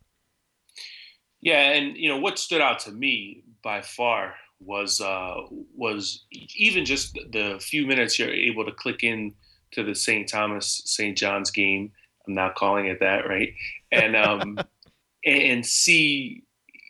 Yeah, 1.42 1.72
and 1.72 1.98
you 1.98 2.10
know 2.10 2.20
what 2.20 2.40
stood 2.40 2.62
out 2.62 2.80
to 2.80 2.92
me 2.92 3.44
by 3.64 3.82
far 3.82 4.36
was 4.60 5.02
uh, 5.02 5.36
was 5.76 6.26
even 6.56 6.86
just 6.86 7.14
the 7.32 7.58
few 7.62 7.86
minutes 7.86 8.18
you're 8.18 8.32
able 8.32 8.66
to 8.66 8.72
click 8.72 9.04
in 9.04 9.34
to 9.72 9.84
the 9.84 9.96
St. 9.96 10.28
Thomas 10.28 10.82
St. 10.86 11.18
John's 11.18 11.52
game. 11.52 11.92
I'm 12.28 12.34
not 12.34 12.56
calling 12.56 12.88
it 12.88 13.00
that, 13.00 13.28
right? 13.28 13.54
And 13.92 14.16
um, 14.16 14.58
and 15.26 15.66
see, 15.66 16.44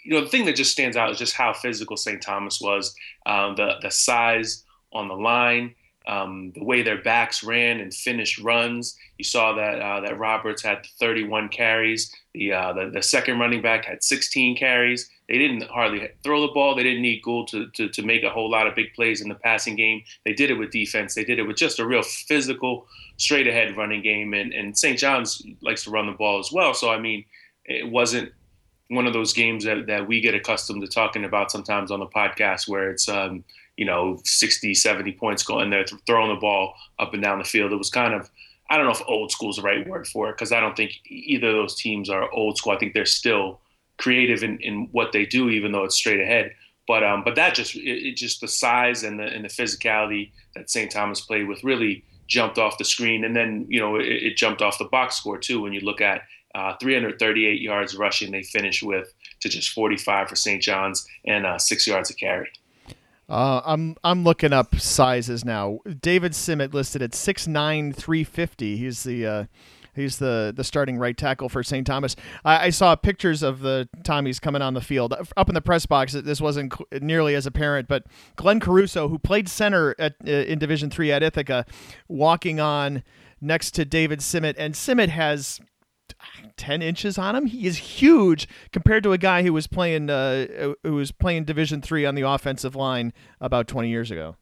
you 0.03 0.13
know, 0.13 0.21
the 0.21 0.29
thing 0.29 0.45
that 0.45 0.55
just 0.55 0.71
stands 0.71 0.95
out 0.95 1.11
is 1.11 1.17
just 1.17 1.33
how 1.33 1.53
physical 1.53 1.97
St. 1.97 2.21
Thomas 2.21 2.61
was. 2.61 2.95
Um, 3.25 3.55
the 3.55 3.75
the 3.81 3.91
size 3.91 4.63
on 4.93 5.07
the 5.07 5.15
line, 5.15 5.75
um, 6.07 6.51
the 6.55 6.63
way 6.63 6.81
their 6.81 7.01
backs 7.01 7.43
ran 7.43 7.79
and 7.79 7.93
finished 7.93 8.39
runs. 8.39 8.97
You 9.17 9.23
saw 9.23 9.53
that 9.53 9.79
uh, 9.79 10.01
that 10.01 10.19
Roberts 10.19 10.61
had 10.61 10.85
31 10.99 11.49
carries. 11.49 12.13
The, 12.33 12.53
uh, 12.53 12.73
the 12.73 12.89
the 12.91 13.01
second 13.01 13.39
running 13.39 13.61
back 13.61 13.85
had 13.85 14.03
16 14.03 14.57
carries. 14.57 15.09
They 15.27 15.39
didn't 15.39 15.63
hardly 15.63 16.09
throw 16.23 16.41
the 16.41 16.53
ball. 16.53 16.75
They 16.75 16.83
didn't 16.83 17.01
need 17.01 17.23
Gould 17.23 17.47
to, 17.47 17.67
to, 17.71 17.89
to 17.89 18.03
make 18.03 18.23
a 18.23 18.29
whole 18.29 18.49
lot 18.49 18.67
of 18.67 18.75
big 18.75 18.93
plays 18.93 19.21
in 19.21 19.29
the 19.29 19.35
passing 19.35 19.75
game. 19.75 20.03
They 20.23 20.33
did 20.33 20.51
it 20.51 20.55
with 20.55 20.69
defense. 20.69 21.15
They 21.15 21.23
did 21.23 21.39
it 21.39 21.47
with 21.47 21.57
just 21.57 21.79
a 21.79 21.85
real 21.85 22.03
physical, 22.03 22.85
straight 23.17 23.47
ahead 23.47 23.75
running 23.75 24.03
game. 24.03 24.35
And, 24.35 24.53
and 24.53 24.77
St. 24.77 24.99
John's 24.99 25.41
likes 25.61 25.83
to 25.85 25.89
run 25.89 26.05
the 26.05 26.11
ball 26.11 26.39
as 26.39 26.51
well. 26.51 26.75
So, 26.75 26.91
I 26.91 26.99
mean, 26.99 27.25
it 27.65 27.89
wasn't 27.89 28.31
one 28.89 29.07
of 29.07 29.13
those 29.13 29.33
games 29.33 29.63
that, 29.63 29.87
that 29.87 30.07
we 30.07 30.21
get 30.21 30.35
accustomed 30.35 30.81
to 30.81 30.87
talking 30.87 31.25
about 31.25 31.49
sometimes 31.49 31.89
on 31.89 31.99
the 31.99 32.05
podcast 32.05 32.67
where 32.67 32.91
it's, 32.91 33.09
um, 33.09 33.43
you 33.77 33.85
know, 33.85 34.19
60, 34.23 34.73
70 34.73 35.11
points 35.13 35.43
going 35.43 35.69
there, 35.69 35.85
throwing 36.05 36.33
the 36.33 36.39
ball 36.39 36.75
up 36.99 37.13
and 37.13 37.21
down 37.21 37.39
the 37.39 37.45
field. 37.45 37.71
It 37.71 37.77
was 37.77 37.89
kind 37.89 38.13
of, 38.13 38.29
I 38.69 38.77
don't 38.77 38.85
know 38.85 38.91
if 38.91 39.01
old 39.07 39.31
school 39.31 39.49
is 39.49 39.57
the 39.57 39.61
right 39.61 39.87
word 39.87 40.07
for 40.07 40.29
it 40.29 40.33
because 40.33 40.51
I 40.51 40.59
don't 40.59 40.75
think 40.75 40.93
either 41.07 41.49
of 41.49 41.55
those 41.55 41.75
teams 41.75 42.09
are 42.09 42.31
old 42.31 42.57
school. 42.57 42.73
I 42.73 42.77
think 42.77 42.93
they're 42.93 43.05
still 43.05 43.59
creative 43.97 44.43
in, 44.43 44.59
in 44.59 44.89
what 44.91 45.11
they 45.11 45.25
do, 45.25 45.49
even 45.49 45.71
though 45.71 45.83
it's 45.83 45.95
straight 45.95 46.19
ahead. 46.19 46.53
But 46.87 47.03
um, 47.03 47.23
but 47.23 47.35
that 47.35 47.55
just 47.55 47.75
it, 47.75 48.09
it, 48.09 48.15
just 48.15 48.41
the 48.41 48.47
size 48.47 49.03
and 49.03 49.19
the 49.19 49.23
and 49.23 49.43
the 49.43 49.49
physicality 49.49 50.31
that 50.55 50.69
St. 50.69 50.91
Thomas 50.91 51.21
played 51.21 51.47
with 51.47 51.63
really 51.63 52.03
jumped 52.27 52.59
off 52.59 52.77
the 52.77 52.85
screen, 52.85 53.23
and 53.23 53.35
then 53.35 53.65
you 53.69 53.79
know 53.79 53.95
it, 53.95 54.05
it 54.05 54.37
jumped 54.37 54.61
off 54.61 54.77
the 54.77 54.85
box 54.85 55.15
score 55.15 55.39
too. 55.39 55.61
When 55.61 55.73
you 55.73 55.79
look 55.79 55.99
at 55.99 56.21
uh, 56.53 56.75
338 56.79 57.59
yards 57.59 57.95
rushing, 57.95 58.31
they 58.31 58.43
finished 58.43 58.83
with 58.83 59.11
to 59.41 59.49
just 59.49 59.71
45 59.71 60.29
for 60.29 60.35
St. 60.35 60.61
John's 60.61 61.07
and 61.25 61.45
uh, 61.45 61.57
six 61.57 61.87
yards 61.87 62.11
of 62.11 62.17
carry. 62.17 62.49
Uh, 63.27 63.61
I'm 63.65 63.95
I'm 64.03 64.23
looking 64.23 64.53
up 64.53 64.75
sizes 64.79 65.43
now. 65.43 65.79
David 65.99 66.33
Simmet 66.33 66.73
listed 66.73 67.01
at 67.01 67.11
6'9", 67.11 67.95
350. 67.95 68.77
He's 68.77 69.03
the 69.03 69.25
uh, 69.25 69.45
He's 69.95 70.17
the 70.17 70.53
the 70.55 70.63
starting 70.63 70.97
right 70.97 71.17
tackle 71.17 71.49
for 71.49 71.63
St. 71.63 71.87
Thomas. 71.87 72.15
I, 72.43 72.65
I, 72.65 72.69
saw 72.69 72.95
pictures 72.95 73.41
of 73.41 73.61
the 73.61 73.87
Tommies 74.03 74.41
coming 74.41 74.61
on 74.61 74.73
the 74.73 74.81
field 74.81 75.13
up 75.37 75.49
in 75.49 75.55
the 75.55 75.61
press 75.61 75.85
box. 75.85 76.13
This 76.13 76.41
wasn't 76.41 76.73
nearly 77.01 77.33
as 77.33 77.45
apparent, 77.45 77.87
but 77.87 78.03
Glenn 78.35 78.59
Caruso, 78.59 79.07
who 79.07 79.17
played 79.17 79.47
center 79.47 79.95
at 79.97 80.15
uh, 80.27 80.31
in 80.31 80.59
Division 80.59 80.89
Three 80.89 81.11
at 81.11 81.23
Ithaca, 81.23 81.65
walking 82.09 82.59
on 82.59 83.03
next 83.39 83.71
to 83.71 83.85
David 83.85 84.19
Simmet, 84.19 84.55
and 84.57 84.73
Simmet 84.73 85.09
has 85.09 85.61
10 86.57 86.81
inches 86.81 87.17
on 87.17 87.35
him. 87.35 87.45
He 87.45 87.65
is 87.67 87.77
huge 87.77 88.47
compared 88.71 89.03
to 89.03 89.13
a 89.13 89.17
guy 89.17 89.43
who 89.43 89.53
was 89.53 89.67
playing 89.67 90.09
uh, 90.09 90.73
who 90.83 90.95
was 90.95 91.11
playing 91.11 91.45
Division 91.45 91.81
three 91.81 92.05
on 92.05 92.15
the 92.15 92.21
offensive 92.21 92.75
line 92.75 93.13
about 93.39 93.67
20 93.67 93.89
years 93.89 94.11
ago. 94.11 94.37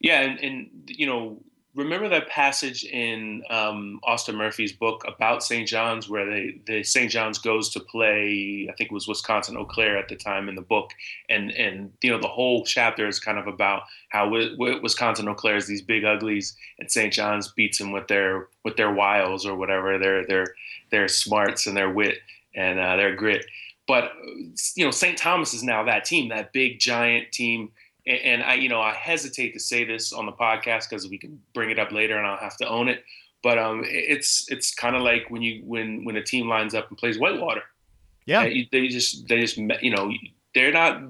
Yeah, 0.00 0.20
and, 0.20 0.40
and 0.40 0.68
you 0.86 1.06
know, 1.06 1.42
remember 1.76 2.08
that 2.08 2.28
passage 2.28 2.84
in 2.84 3.42
um, 3.50 4.00
Austin 4.02 4.34
Murphy's 4.34 4.72
book 4.72 5.04
about 5.06 5.42
St. 5.42 5.68
John's, 5.68 6.08
where 6.08 6.24
they, 6.24 6.58
the 6.66 6.82
St. 6.82 7.10
John's 7.10 7.38
goes 7.38 7.68
to 7.70 7.80
play, 7.80 8.66
I 8.68 8.72
think 8.72 8.90
it 8.90 8.94
was 8.94 9.06
Wisconsin 9.06 9.56
Eau 9.56 9.66
Claire 9.66 9.98
at 9.98 10.08
the 10.08 10.16
time 10.16 10.48
in 10.48 10.54
the 10.54 10.62
book, 10.62 10.90
and 11.28 11.50
and 11.52 11.92
you 12.02 12.10
know 12.10 12.20
the 12.20 12.28
whole 12.28 12.64
chapter 12.64 13.06
is 13.06 13.20
kind 13.20 13.38
of 13.38 13.46
about 13.46 13.82
how 14.08 14.30
Wisconsin 14.30 15.28
Eau 15.28 15.34
Claire 15.34 15.56
is 15.56 15.66
these 15.66 15.82
big 15.82 16.04
uglies, 16.04 16.56
and 16.78 16.90
St. 16.90 17.12
John's 17.12 17.52
beats 17.52 17.78
them 17.78 17.92
with 17.92 18.08
their 18.08 18.48
with 18.64 18.76
their 18.76 18.92
wiles 18.92 19.44
or 19.46 19.54
whatever, 19.54 19.98
their 19.98 20.26
their 20.26 20.46
their 20.90 21.08
smarts 21.08 21.66
and 21.66 21.76
their 21.76 21.90
wit 21.90 22.18
and 22.54 22.80
uh, 22.80 22.96
their 22.96 23.14
grit. 23.14 23.44
But 23.86 24.12
you 24.74 24.84
know, 24.84 24.90
St. 24.90 25.16
Thomas 25.16 25.54
is 25.54 25.62
now 25.62 25.84
that 25.84 26.04
team, 26.04 26.30
that 26.30 26.52
big 26.52 26.80
giant 26.80 27.32
team 27.32 27.70
and 28.06 28.42
I, 28.42 28.54
you 28.54 28.68
know, 28.68 28.80
I 28.80 28.94
hesitate 28.94 29.52
to 29.54 29.60
say 29.60 29.84
this 29.84 30.12
on 30.12 30.26
the 30.26 30.32
podcast 30.32 30.88
because 30.88 31.08
we 31.08 31.18
can 31.18 31.40
bring 31.54 31.70
it 31.70 31.78
up 31.78 31.90
later 31.92 32.16
and 32.16 32.26
I'll 32.26 32.36
have 32.36 32.56
to 32.58 32.68
own 32.68 32.88
it. 32.88 33.02
But 33.42 33.58
um, 33.58 33.82
it's 33.84 34.46
it's 34.50 34.74
kind 34.74 34.96
of 34.96 35.02
like 35.02 35.30
when 35.30 35.42
you 35.42 35.62
when 35.64 36.04
when 36.04 36.16
a 36.16 36.22
team 36.22 36.48
lines 36.48 36.74
up 36.74 36.88
and 36.88 36.98
plays 36.98 37.18
Whitewater. 37.18 37.62
Yeah, 38.24 38.44
they, 38.44 38.68
they 38.72 38.88
just 38.88 39.28
they 39.28 39.40
just 39.40 39.56
you 39.56 39.90
know 39.90 40.12
they're 40.54 40.72
not 40.72 41.02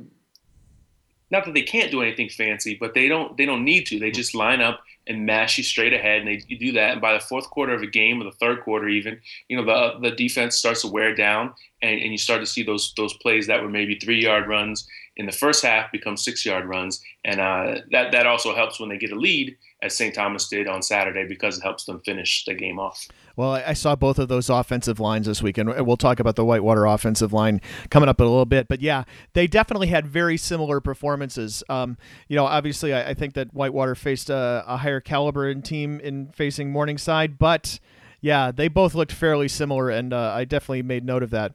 not 1.30 1.44
that 1.44 1.54
they 1.54 1.62
can't 1.62 1.90
do 1.90 2.02
anything 2.02 2.28
fancy, 2.28 2.76
but 2.78 2.94
they 2.94 3.08
don't 3.08 3.36
they 3.36 3.46
don't 3.46 3.64
need 3.64 3.86
to. 3.86 3.98
They 3.98 4.10
just 4.10 4.34
line 4.34 4.60
up 4.60 4.80
and 5.06 5.26
mash 5.26 5.58
you 5.58 5.64
straight 5.64 5.92
ahead, 5.92 6.20
and 6.20 6.28
they 6.28 6.42
you 6.48 6.58
do 6.58 6.72
that. 6.72 6.92
And 6.92 7.00
by 7.00 7.12
the 7.12 7.20
fourth 7.20 7.48
quarter 7.50 7.74
of 7.74 7.82
a 7.82 7.86
game, 7.86 8.20
or 8.20 8.24
the 8.24 8.32
third 8.32 8.62
quarter, 8.62 8.88
even 8.88 9.20
you 9.48 9.56
know 9.56 9.64
the 9.64 10.08
the 10.10 10.16
defense 10.16 10.56
starts 10.56 10.82
to 10.82 10.88
wear 10.88 11.14
down, 11.14 11.54
and, 11.82 12.00
and 12.00 12.12
you 12.12 12.18
start 12.18 12.40
to 12.40 12.46
see 12.46 12.62
those 12.62 12.92
those 12.96 13.14
plays 13.14 13.46
that 13.46 13.62
were 13.62 13.68
maybe 13.68 13.98
three 13.98 14.22
yard 14.22 14.48
runs 14.48 14.88
in 15.16 15.26
the 15.26 15.32
first 15.32 15.64
half 15.64 15.90
become 15.92 16.16
six 16.16 16.44
yard 16.44 16.66
runs, 16.66 17.02
and 17.24 17.40
uh, 17.40 17.76
that 17.90 18.12
that 18.12 18.26
also 18.26 18.54
helps 18.54 18.78
when 18.78 18.88
they 18.88 18.98
get 18.98 19.12
a 19.12 19.14
lead, 19.14 19.56
as 19.82 19.96
St. 19.96 20.14
Thomas 20.14 20.48
did 20.48 20.68
on 20.68 20.82
Saturday, 20.82 21.26
because 21.26 21.58
it 21.58 21.62
helps 21.62 21.84
them 21.84 22.00
finish 22.00 22.44
the 22.44 22.54
game 22.54 22.78
off. 22.78 23.08
Well, 23.36 23.52
I 23.52 23.74
saw 23.74 23.96
both 23.96 24.18
of 24.18 24.28
those 24.28 24.48
offensive 24.48 24.98
lines 24.98 25.26
this 25.26 25.42
week, 25.42 25.58
and 25.58 25.86
we'll 25.86 25.98
talk 25.98 26.20
about 26.20 26.36
the 26.36 26.44
Whitewater 26.44 26.86
offensive 26.86 27.32
line 27.32 27.60
coming 27.90 28.08
up 28.08 28.20
in 28.20 28.26
a 28.26 28.30
little 28.30 28.46
bit. 28.46 28.68
But 28.68 28.80
yeah, 28.80 29.04
they 29.34 29.46
definitely 29.46 29.88
had 29.88 30.06
very 30.06 30.38
similar 30.38 30.80
performances. 30.80 31.62
Um, 31.68 31.98
you 32.28 32.36
know, 32.36 32.46
obviously, 32.46 32.94
I, 32.94 33.12
think 33.12 33.34
that 33.34 33.52
Whitewater 33.52 33.94
faced 33.94 34.30
a, 34.30 34.64
a 34.66 34.78
higher 34.78 34.95
caliber 35.00 35.48
in 35.48 35.62
team 35.62 36.00
in 36.00 36.28
facing 36.32 36.70
Morningside, 36.70 37.38
but 37.38 37.78
yeah, 38.20 38.50
they 38.50 38.68
both 38.68 38.94
looked 38.94 39.12
fairly 39.12 39.48
similar, 39.48 39.90
and 39.90 40.12
uh, 40.12 40.32
I 40.34 40.44
definitely 40.44 40.82
made 40.82 41.04
note 41.04 41.22
of 41.22 41.30
that. 41.30 41.54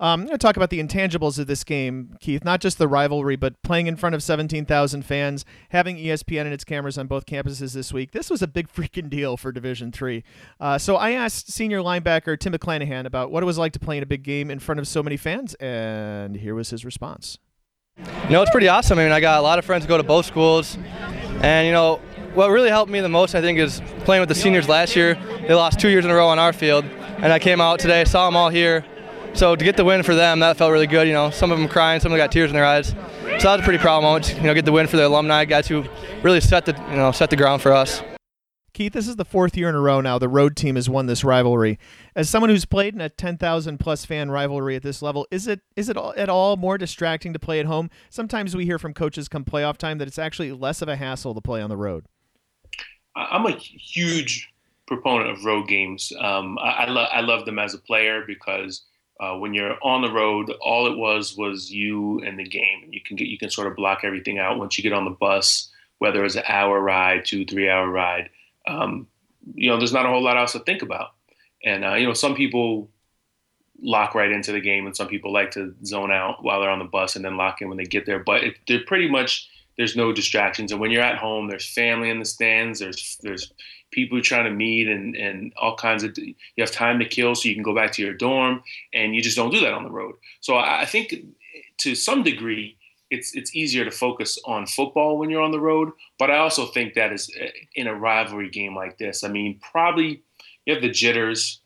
Um, 0.00 0.22
I'm 0.22 0.26
going 0.26 0.38
to 0.38 0.38
talk 0.38 0.56
about 0.56 0.70
the 0.70 0.82
intangibles 0.82 1.38
of 1.38 1.46
this 1.46 1.62
game, 1.62 2.16
Keith. 2.20 2.42
Not 2.42 2.62
just 2.62 2.78
the 2.78 2.88
rivalry, 2.88 3.36
but 3.36 3.62
playing 3.62 3.86
in 3.86 3.96
front 3.96 4.14
of 4.14 4.22
17,000 4.22 5.04
fans, 5.04 5.44
having 5.68 5.98
ESPN 5.98 6.42
and 6.42 6.54
its 6.54 6.64
cameras 6.64 6.96
on 6.96 7.06
both 7.06 7.26
campuses 7.26 7.74
this 7.74 7.92
week. 7.92 8.12
This 8.12 8.30
was 8.30 8.40
a 8.40 8.46
big 8.46 8.68
freaking 8.72 9.10
deal 9.10 9.36
for 9.36 9.52
Division 9.52 9.92
Three. 9.92 10.24
Uh, 10.58 10.78
so 10.78 10.96
I 10.96 11.10
asked 11.10 11.52
senior 11.52 11.80
linebacker 11.80 12.40
Tim 12.40 12.54
McClanahan 12.54 13.04
about 13.04 13.30
what 13.30 13.42
it 13.42 13.46
was 13.46 13.58
like 13.58 13.72
to 13.74 13.78
play 13.78 13.98
in 13.98 14.02
a 14.02 14.06
big 14.06 14.22
game 14.22 14.50
in 14.50 14.58
front 14.58 14.78
of 14.78 14.88
so 14.88 15.02
many 15.02 15.18
fans, 15.18 15.52
and 15.56 16.34
here 16.34 16.54
was 16.54 16.70
his 16.70 16.82
response. 16.82 17.38
You 17.98 18.30
know, 18.30 18.40
it's 18.40 18.50
pretty 18.50 18.68
awesome. 18.68 18.98
I 18.98 19.02
mean, 19.02 19.12
I 19.12 19.20
got 19.20 19.38
a 19.38 19.42
lot 19.42 19.58
of 19.58 19.66
friends 19.66 19.84
who 19.84 19.88
go 19.88 19.98
to 19.98 20.02
both 20.02 20.24
schools, 20.24 20.78
and 21.42 21.66
you 21.66 21.72
know, 21.74 22.00
what 22.34 22.50
really 22.50 22.70
helped 22.70 22.90
me 22.90 23.00
the 23.00 23.08
most, 23.08 23.34
I 23.34 23.40
think, 23.40 23.58
is 23.58 23.80
playing 24.04 24.20
with 24.20 24.28
the 24.28 24.34
seniors 24.34 24.68
last 24.68 24.96
year. 24.96 25.14
They 25.46 25.54
lost 25.54 25.80
two 25.80 25.88
years 25.88 26.04
in 26.04 26.10
a 26.10 26.14
row 26.14 26.28
on 26.28 26.38
our 26.38 26.52
field, 26.52 26.84
and 26.84 27.32
I 27.32 27.38
came 27.38 27.60
out 27.60 27.78
today, 27.78 28.04
saw 28.04 28.26
them 28.26 28.36
all 28.36 28.50
here, 28.50 28.84
so 29.32 29.54
to 29.54 29.64
get 29.64 29.76
the 29.76 29.84
win 29.84 30.02
for 30.02 30.14
them, 30.14 30.40
that 30.40 30.56
felt 30.56 30.72
really 30.72 30.86
good. 30.86 31.06
You 31.06 31.14
know, 31.14 31.30
some 31.30 31.52
of 31.52 31.58
them 31.58 31.68
crying, 31.68 32.00
some 32.00 32.12
of 32.12 32.18
them 32.18 32.24
got 32.24 32.32
tears 32.32 32.50
in 32.50 32.54
their 32.54 32.64
eyes. 32.64 32.88
So 32.88 33.48
that 33.48 33.52
was 33.52 33.60
a 33.60 33.64
pretty 33.64 33.78
proud 33.78 34.02
moment. 34.02 34.34
You 34.36 34.42
know, 34.42 34.54
get 34.54 34.64
the 34.64 34.72
win 34.72 34.86
for 34.86 34.96
the 34.96 35.06
alumni 35.06 35.44
guys 35.44 35.68
who 35.68 35.84
really 36.22 36.40
set 36.40 36.66
the 36.66 36.72
you 36.90 36.96
know 36.96 37.12
set 37.12 37.30
the 37.30 37.36
ground 37.36 37.62
for 37.62 37.72
us. 37.72 38.02
Keith, 38.72 38.92
this 38.92 39.08
is 39.08 39.16
the 39.16 39.24
fourth 39.24 39.56
year 39.56 39.68
in 39.68 39.74
a 39.74 39.80
row 39.80 40.00
now 40.00 40.18
the 40.18 40.28
road 40.28 40.56
team 40.56 40.76
has 40.76 40.88
won 40.88 41.06
this 41.06 41.24
rivalry. 41.24 41.78
As 42.14 42.30
someone 42.30 42.50
who's 42.50 42.64
played 42.64 42.94
in 42.94 43.00
a 43.00 43.08
10,000 43.08 43.78
plus 43.78 44.04
fan 44.04 44.30
rivalry 44.30 44.76
at 44.76 44.82
this 44.82 45.02
level, 45.02 45.26
is 45.30 45.48
it 45.48 45.60
is 45.76 45.88
it 45.88 45.96
at 45.96 46.28
all 46.28 46.56
more 46.56 46.78
distracting 46.78 47.32
to 47.32 47.38
play 47.38 47.60
at 47.60 47.66
home? 47.66 47.90
Sometimes 48.10 48.56
we 48.56 48.64
hear 48.64 48.78
from 48.78 48.94
coaches 48.94 49.28
come 49.28 49.44
playoff 49.44 49.76
time 49.76 49.98
that 49.98 50.08
it's 50.08 50.18
actually 50.18 50.52
less 50.52 50.82
of 50.82 50.88
a 50.88 50.96
hassle 50.96 51.34
to 51.34 51.40
play 51.40 51.60
on 51.60 51.68
the 51.68 51.76
road. 51.76 52.06
I'm 53.16 53.46
a 53.46 53.56
huge 53.56 54.48
proponent 54.86 55.30
of 55.30 55.44
road 55.44 55.68
games. 55.68 56.12
Um, 56.18 56.58
I, 56.58 56.70
I, 56.70 56.88
lo- 56.88 57.08
I 57.12 57.20
love 57.20 57.44
them 57.44 57.58
as 57.58 57.74
a 57.74 57.78
player 57.78 58.24
because 58.26 58.82
uh, 59.20 59.36
when 59.36 59.52
you're 59.52 59.76
on 59.82 60.02
the 60.02 60.12
road, 60.12 60.50
all 60.62 60.90
it 60.90 60.96
was 60.96 61.36
was 61.36 61.70
you 61.70 62.20
and 62.20 62.38
the 62.38 62.44
game. 62.44 62.88
You 62.90 63.00
can 63.04 63.16
get 63.16 63.28
you 63.28 63.38
can 63.38 63.50
sort 63.50 63.66
of 63.66 63.76
block 63.76 64.00
everything 64.02 64.38
out 64.38 64.58
once 64.58 64.78
you 64.78 64.82
get 64.82 64.94
on 64.94 65.04
the 65.04 65.10
bus, 65.10 65.70
whether 65.98 66.24
it's 66.24 66.36
an 66.36 66.44
hour 66.48 66.80
ride, 66.80 67.26
two 67.26 67.44
three 67.44 67.68
hour 67.68 67.88
ride. 67.88 68.30
Um, 68.66 69.06
you 69.54 69.68
know, 69.68 69.76
there's 69.76 69.92
not 69.92 70.06
a 70.06 70.08
whole 70.08 70.22
lot 70.22 70.38
else 70.38 70.52
to 70.52 70.60
think 70.60 70.80
about. 70.80 71.08
And 71.62 71.84
uh, 71.84 71.94
you 71.94 72.06
know, 72.06 72.14
some 72.14 72.34
people 72.34 72.88
lock 73.82 74.14
right 74.14 74.30
into 74.30 74.52
the 74.52 74.60
game, 74.60 74.86
and 74.86 74.96
some 74.96 75.08
people 75.08 75.32
like 75.32 75.50
to 75.52 75.74
zone 75.84 76.10
out 76.10 76.42
while 76.42 76.60
they're 76.60 76.70
on 76.70 76.78
the 76.78 76.84
bus 76.86 77.14
and 77.14 77.24
then 77.24 77.36
lock 77.36 77.60
in 77.60 77.68
when 77.68 77.76
they 77.76 77.84
get 77.84 78.06
there. 78.06 78.20
But 78.20 78.42
it, 78.42 78.54
they're 78.66 78.84
pretty 78.84 79.08
much 79.08 79.49
there's 79.80 79.96
no 79.96 80.12
distractions. 80.12 80.72
And 80.72 80.80
when 80.80 80.90
you're 80.90 81.00
at 81.00 81.16
home, 81.16 81.48
there's 81.48 81.66
family 81.66 82.10
in 82.10 82.18
the 82.18 82.26
stands. 82.26 82.80
There's 82.80 83.16
there's 83.22 83.50
people 83.90 84.18
you're 84.18 84.22
trying 84.22 84.44
to 84.44 84.50
meet 84.50 84.88
and, 84.88 85.16
and 85.16 85.54
all 85.56 85.74
kinds 85.74 86.04
of 86.04 86.16
you 86.18 86.34
have 86.58 86.70
time 86.70 86.98
to 86.98 87.08
kill 87.08 87.34
so 87.34 87.48
you 87.48 87.54
can 87.54 87.62
go 87.62 87.74
back 87.74 87.92
to 87.92 88.02
your 88.02 88.12
dorm 88.12 88.62
and 88.92 89.14
you 89.14 89.22
just 89.22 89.38
don't 89.38 89.50
do 89.50 89.60
that 89.60 89.72
on 89.72 89.82
the 89.82 89.90
road 89.90 90.14
so 90.40 90.54
i, 90.54 90.82
I 90.82 90.84
think 90.84 91.12
to 91.78 91.96
some 91.96 92.22
degree 92.22 92.76
it's 93.10 93.34
it's 93.34 93.56
easier 93.56 93.84
to 93.84 93.90
focus 93.90 94.38
on 94.44 94.66
football 94.66 95.18
when 95.18 95.28
you're 95.28 95.42
on 95.42 95.50
the 95.50 95.58
road 95.58 95.90
but 96.20 96.30
i 96.30 96.38
also 96.38 96.66
think 96.66 96.94
that 96.94 97.12
is 97.12 97.34
eh, 97.36 97.50
in 97.74 97.88
a 97.88 97.94
rivalry 97.94 98.48
game 98.48 98.76
like 98.76 98.96
this 98.96 99.24
i 99.24 99.28
mean 99.28 99.58
probably 99.72 100.22
you 100.66 100.74
have 100.74 100.82
the 100.82 100.88
jitters 100.88 101.62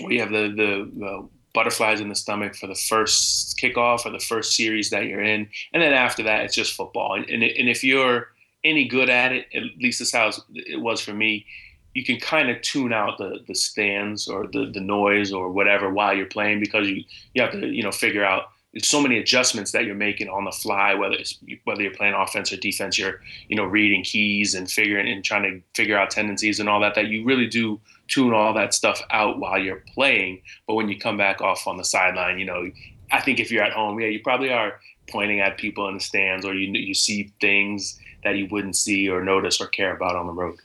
where 0.00 0.12
you 0.12 0.20
have 0.20 0.30
the, 0.32 0.52
the, 0.54 0.90
the 0.98 1.28
butterflies 1.54 2.00
in 2.00 2.08
the 2.08 2.14
stomach 2.14 2.54
for 2.54 2.66
the 2.66 2.74
first 2.74 3.58
kickoff 3.58 4.06
or 4.06 4.10
the 4.10 4.18
first 4.18 4.56
series 4.56 4.90
that 4.90 5.06
you're 5.06 5.22
in. 5.22 5.48
And 5.72 5.82
then 5.82 5.92
after 5.92 6.22
that 6.24 6.44
it's 6.44 6.54
just 6.54 6.74
football. 6.74 7.14
And, 7.14 7.28
and, 7.28 7.42
and 7.42 7.68
if 7.68 7.84
you're 7.84 8.28
any 8.64 8.86
good 8.86 9.10
at 9.10 9.32
it, 9.32 9.46
at 9.54 9.62
least 9.78 9.98
that's 9.98 10.12
how 10.12 10.30
it 10.54 10.80
was 10.80 11.00
for 11.00 11.12
me, 11.12 11.46
you 11.94 12.04
can 12.04 12.18
kind 12.18 12.48
of 12.48 12.60
tune 12.62 12.92
out 12.92 13.18
the, 13.18 13.44
the 13.46 13.54
stands 13.54 14.28
or 14.28 14.46
the, 14.46 14.70
the 14.72 14.80
noise 14.80 15.32
or 15.32 15.50
whatever 15.50 15.90
while 15.90 16.16
you're 16.16 16.26
playing 16.26 16.60
because 16.60 16.88
you, 16.88 17.04
you 17.34 17.42
have 17.42 17.52
to, 17.52 17.66
you 17.66 17.82
know, 17.82 17.92
figure 17.92 18.24
out 18.24 18.44
there's 18.72 18.88
so 18.88 19.02
many 19.02 19.18
adjustments 19.18 19.72
that 19.72 19.84
you're 19.84 19.94
making 19.94 20.30
on 20.30 20.44
the 20.44 20.52
fly, 20.52 20.94
whether 20.94 21.14
it's 21.14 21.38
whether 21.64 21.82
you're 21.82 21.92
playing 21.92 22.14
offense 22.14 22.50
or 22.52 22.56
defense, 22.56 22.98
you're, 22.98 23.20
you 23.48 23.56
know, 23.56 23.64
reading 23.64 24.02
keys 24.02 24.54
and 24.54 24.70
figuring 24.70 25.06
and 25.12 25.22
trying 25.22 25.42
to 25.42 25.60
figure 25.74 25.98
out 25.98 26.10
tendencies 26.10 26.58
and 26.58 26.70
all 26.70 26.80
that, 26.80 26.94
that 26.94 27.08
you 27.08 27.22
really 27.22 27.46
do 27.46 27.78
tune 28.12 28.34
all 28.34 28.52
that 28.54 28.74
stuff 28.74 29.00
out 29.10 29.38
while 29.38 29.58
you're 29.58 29.82
playing. 29.94 30.42
But 30.66 30.74
when 30.74 30.88
you 30.88 30.98
come 30.98 31.16
back 31.16 31.40
off 31.40 31.66
on 31.66 31.76
the 31.76 31.84
sideline, 31.84 32.38
you 32.38 32.44
know, 32.44 32.70
I 33.10 33.20
think 33.20 33.40
if 33.40 33.50
you're 33.50 33.62
at 33.62 33.72
home, 33.72 34.00
yeah, 34.00 34.08
you 34.08 34.20
probably 34.20 34.52
are 34.52 34.80
pointing 35.08 35.40
at 35.40 35.56
people 35.58 35.88
in 35.88 35.94
the 35.94 36.00
stands 36.00 36.44
or 36.44 36.54
you, 36.54 36.72
you 36.72 36.94
see 36.94 37.32
things 37.40 37.98
that 38.24 38.36
you 38.36 38.46
wouldn't 38.50 38.76
see 38.76 39.08
or 39.08 39.24
notice 39.24 39.60
or 39.60 39.66
care 39.66 39.94
about 39.94 40.16
on 40.16 40.26
the 40.26 40.32
road. 40.32 40.56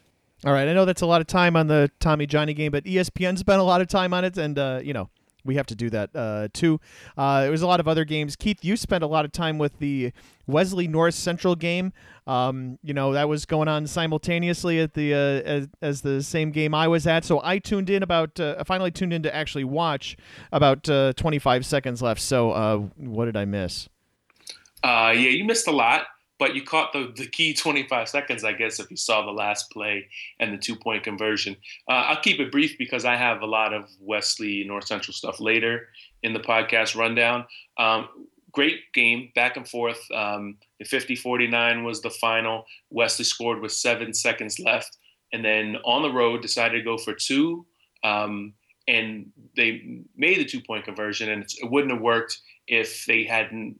All 0.45 0.53
right, 0.53 0.67
I 0.67 0.73
know 0.73 0.85
that's 0.85 1.01
a 1.01 1.07
lot 1.07 1.21
of 1.21 1.27
time 1.27 1.55
on 1.55 1.67
the 1.67 1.89
Tommy 1.99 2.27
Johnny 2.27 2.53
game, 2.53 2.71
but 2.71 2.83
ESPN 2.83 3.37
spent 3.37 3.59
a 3.59 3.63
lot 3.63 3.81
of 3.81 3.87
time 3.87 4.13
on 4.13 4.23
it, 4.23 4.37
and 4.37 4.57
uh, 4.59 4.79
you 4.83 4.93
know 4.93 5.09
we 5.47 5.55
have 5.55 5.65
to 5.67 5.75
do 5.75 5.89
that 5.89 6.09
uh, 6.13 6.49
too. 6.53 6.79
Uh, 7.17 7.41
there 7.41 7.51
was 7.51 7.63
a 7.63 7.67
lot 7.67 7.79
of 7.79 7.87
other 7.87 8.05
games. 8.05 8.35
Keith, 8.35 8.63
you 8.63 8.77
spent 8.77 9.03
a 9.03 9.07
lot 9.07 9.25
of 9.25 9.31
time 9.31 9.57
with 9.57 9.79
the 9.79 10.11
Wesley 10.45 10.87
North 10.87 11.15
Central 11.15 11.55
game. 11.55 11.93
Um, 12.27 12.77
you 12.83 12.93
know 12.93 13.13
that 13.13 13.29
was 13.29 13.45
going 13.45 13.69
on 13.69 13.87
simultaneously 13.87 14.79
at 14.79 14.93
the 14.93 15.13
uh, 15.13 15.17
as, 15.17 15.67
as, 15.81 16.01
the 16.01 16.21
same 16.21 16.51
game 16.51 16.75
I 16.75 16.87
was 16.87 17.07
at. 17.07 17.23
So 17.23 17.41
I 17.43 17.57
tuned 17.57 17.89
in 17.89 18.03
about. 18.03 18.39
Uh, 18.39 18.63
finally 18.65 18.91
tuned 18.91 19.13
in 19.13 19.23
to 19.23 19.33
actually 19.33 19.63
watch 19.63 20.17
about 20.51 20.89
uh, 20.89 21.13
25 21.13 21.65
seconds 21.65 22.01
left. 22.01 22.19
So 22.21 22.51
uh, 22.51 22.77
what 22.97 23.25
did 23.25 23.37
I 23.37 23.45
miss? 23.45 23.87
yeah, 24.83 25.13
you 25.13 25.45
missed 25.45 25.67
a 25.67 25.71
lot 25.71 26.07
but 26.39 26.55
you 26.55 26.63
caught 26.63 26.93
the, 26.93 27.11
the 27.15 27.25
key 27.25 27.53
25 27.53 28.07
seconds, 28.07 28.43
I 28.43 28.53
guess, 28.53 28.79
if 28.79 28.91
you 28.91 28.97
saw 28.97 29.25
the 29.25 29.31
last 29.31 29.71
play 29.71 30.07
and 30.39 30.53
the 30.53 30.57
two 30.57 30.75
point 30.75 31.03
conversion. 31.03 31.55
Uh, 31.89 32.05
I'll 32.07 32.21
keep 32.21 32.39
it 32.39 32.51
brief 32.51 32.77
because 32.77 33.05
I 33.05 33.15
have 33.15 33.41
a 33.41 33.45
lot 33.45 33.73
of 33.73 33.89
Wesley 33.99 34.63
North 34.63 34.87
Central 34.87 35.13
stuff 35.13 35.39
later 35.39 35.89
in 36.23 36.33
the 36.33 36.39
podcast 36.39 36.95
rundown. 36.95 37.45
Um, 37.77 38.07
great 38.51 38.91
game, 38.93 39.31
back 39.35 39.57
and 39.57 39.67
forth. 39.67 39.99
Um, 40.13 40.57
50 40.85 41.15
49 41.15 41.83
was 41.83 42.01
the 42.01 42.09
final. 42.09 42.65
Wesley 42.89 43.25
scored 43.25 43.61
with 43.61 43.71
seven 43.71 44.13
seconds 44.13 44.59
left. 44.59 44.97
And 45.33 45.43
then 45.43 45.77
on 45.83 46.03
the 46.03 46.11
road, 46.11 46.41
decided 46.41 46.77
to 46.77 46.83
go 46.83 46.97
for 46.97 47.13
two. 47.13 47.65
Um, 48.03 48.53
and 48.87 49.31
they 49.55 50.01
made 50.15 50.39
the 50.39 50.45
two 50.45 50.61
point 50.61 50.85
conversion, 50.85 51.29
and 51.29 51.43
it 51.43 51.69
wouldn't 51.69 51.91
have 51.91 52.01
worked 52.01 52.39
if 52.67 53.05
they 53.05 53.23
hadn't 53.23 53.79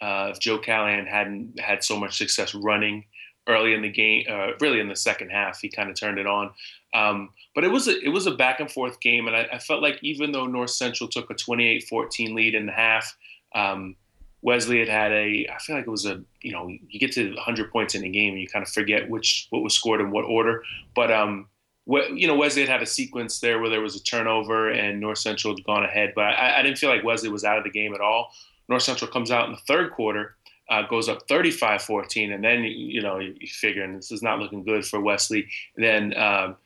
uh, 0.00 0.28
if 0.32 0.40
Joe 0.40 0.58
Callahan 0.58 1.06
hadn't 1.06 1.58
had 1.60 1.82
so 1.82 1.98
much 1.98 2.16
success 2.16 2.54
running 2.54 3.04
early 3.48 3.74
in 3.74 3.82
the 3.82 3.90
game, 3.90 4.24
uh, 4.30 4.50
really 4.60 4.78
in 4.78 4.88
the 4.88 4.96
second 4.96 5.30
half. 5.30 5.60
He 5.60 5.68
kind 5.68 5.88
of 5.90 5.98
turned 5.98 6.18
it 6.18 6.26
on. 6.26 6.50
Um, 6.94 7.30
but 7.54 7.64
it 7.64 7.68
was 7.68 7.88
a 7.88 7.98
it 8.00 8.10
was 8.10 8.26
a 8.26 8.34
back 8.34 8.60
and 8.60 8.70
forth 8.70 9.00
game, 9.00 9.26
and 9.26 9.36
I, 9.36 9.48
I 9.54 9.58
felt 9.58 9.82
like 9.82 9.98
even 10.02 10.32
though 10.32 10.46
North 10.46 10.70
Central 10.70 11.08
took 11.08 11.30
a 11.30 11.34
28-14 11.34 12.34
lead 12.34 12.54
in 12.54 12.66
the 12.66 12.72
half, 12.72 13.16
um, 13.54 13.96
Wesley 14.42 14.78
had 14.78 14.88
had 14.88 15.12
a 15.12 15.46
I 15.52 15.58
feel 15.58 15.76
like 15.76 15.86
it 15.86 15.90
was 15.90 16.06
a 16.06 16.22
you 16.40 16.52
know 16.52 16.68
you 16.68 17.00
get 17.00 17.12
to 17.12 17.34
100 17.34 17.72
points 17.72 17.94
in 17.94 18.04
a 18.04 18.08
game 18.08 18.34
and 18.34 18.40
you 18.40 18.48
kind 18.48 18.62
of 18.62 18.70
forget 18.70 19.10
which 19.10 19.48
what 19.50 19.62
was 19.62 19.74
scored 19.74 20.00
in 20.00 20.10
what 20.10 20.24
order. 20.24 20.62
But 20.94 21.10
um, 21.10 21.48
you 21.86 22.26
know 22.26 22.36
Wesley 22.36 22.62
had 22.62 22.70
had 22.70 22.82
a 22.82 22.86
sequence 22.86 23.40
there 23.40 23.58
where 23.60 23.70
there 23.70 23.80
was 23.80 23.96
a 23.96 24.02
turnover 24.02 24.70
and 24.70 25.00
North 25.00 25.18
Central 25.18 25.54
had 25.54 25.64
gone 25.64 25.84
ahead, 25.84 26.12
but 26.14 26.24
I, 26.24 26.60
I 26.60 26.62
didn't 26.62 26.78
feel 26.78 26.90
like 26.90 27.04
Wesley 27.04 27.28
was 27.28 27.44
out 27.44 27.58
of 27.58 27.64
the 27.64 27.70
game 27.70 27.94
at 27.94 28.00
all. 28.00 28.30
North 28.68 28.82
Central 28.82 29.10
comes 29.10 29.30
out 29.30 29.46
in 29.46 29.52
the 29.52 29.60
third 29.66 29.92
quarter 29.92 30.36
uh, 30.68 30.82
goes 30.82 31.08
up 31.08 31.26
35-14, 31.28 32.34
and 32.34 32.44
then 32.44 32.62
you 32.64 33.00
know 33.00 33.18
you, 33.18 33.34
you 33.40 33.46
figuring 33.46 33.96
this 33.96 34.12
is 34.12 34.22
not 34.22 34.38
looking 34.38 34.64
good 34.64 34.84
for 34.84 35.00
Wesley. 35.00 35.48
And 35.76 35.84
then 35.84 36.16
um, 36.16 36.56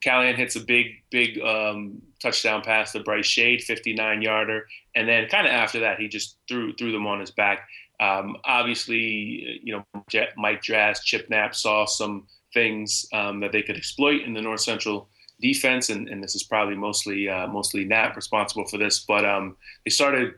Callahan 0.00 0.36
hits 0.36 0.56
a 0.56 0.60
big, 0.60 1.02
big 1.10 1.40
um, 1.40 2.00
touchdown 2.20 2.62
pass 2.62 2.92
to 2.92 3.00
Bryce 3.00 3.26
Shade, 3.26 3.62
59 3.62 4.22
yarder, 4.22 4.66
and 4.94 5.08
then 5.08 5.28
kind 5.28 5.46
of 5.46 5.52
after 5.52 5.80
that 5.80 5.98
he 5.98 6.08
just 6.08 6.36
threw 6.48 6.72
threw 6.74 6.92
them 6.92 7.06
on 7.06 7.20
his 7.20 7.30
back. 7.30 7.68
Um, 8.00 8.36
obviously, 8.44 9.60
you 9.62 9.74
know 9.74 10.04
Mike 10.36 10.62
Drass, 10.62 11.04
Chip 11.04 11.28
Knapp 11.28 11.54
saw 11.54 11.84
some 11.84 12.26
things 12.54 13.06
um, 13.12 13.40
that 13.40 13.52
they 13.52 13.62
could 13.62 13.76
exploit 13.76 14.22
in 14.22 14.32
the 14.32 14.40
North 14.40 14.62
Central 14.62 15.08
defense, 15.42 15.90
and, 15.90 16.08
and 16.08 16.24
this 16.24 16.34
is 16.34 16.44
probably 16.44 16.76
mostly 16.76 17.28
uh, 17.28 17.46
mostly 17.46 17.84
Knapp 17.84 18.16
responsible 18.16 18.66
for 18.66 18.78
this. 18.78 19.00
But 19.00 19.26
um, 19.26 19.58
they 19.84 19.90
started 19.90 20.32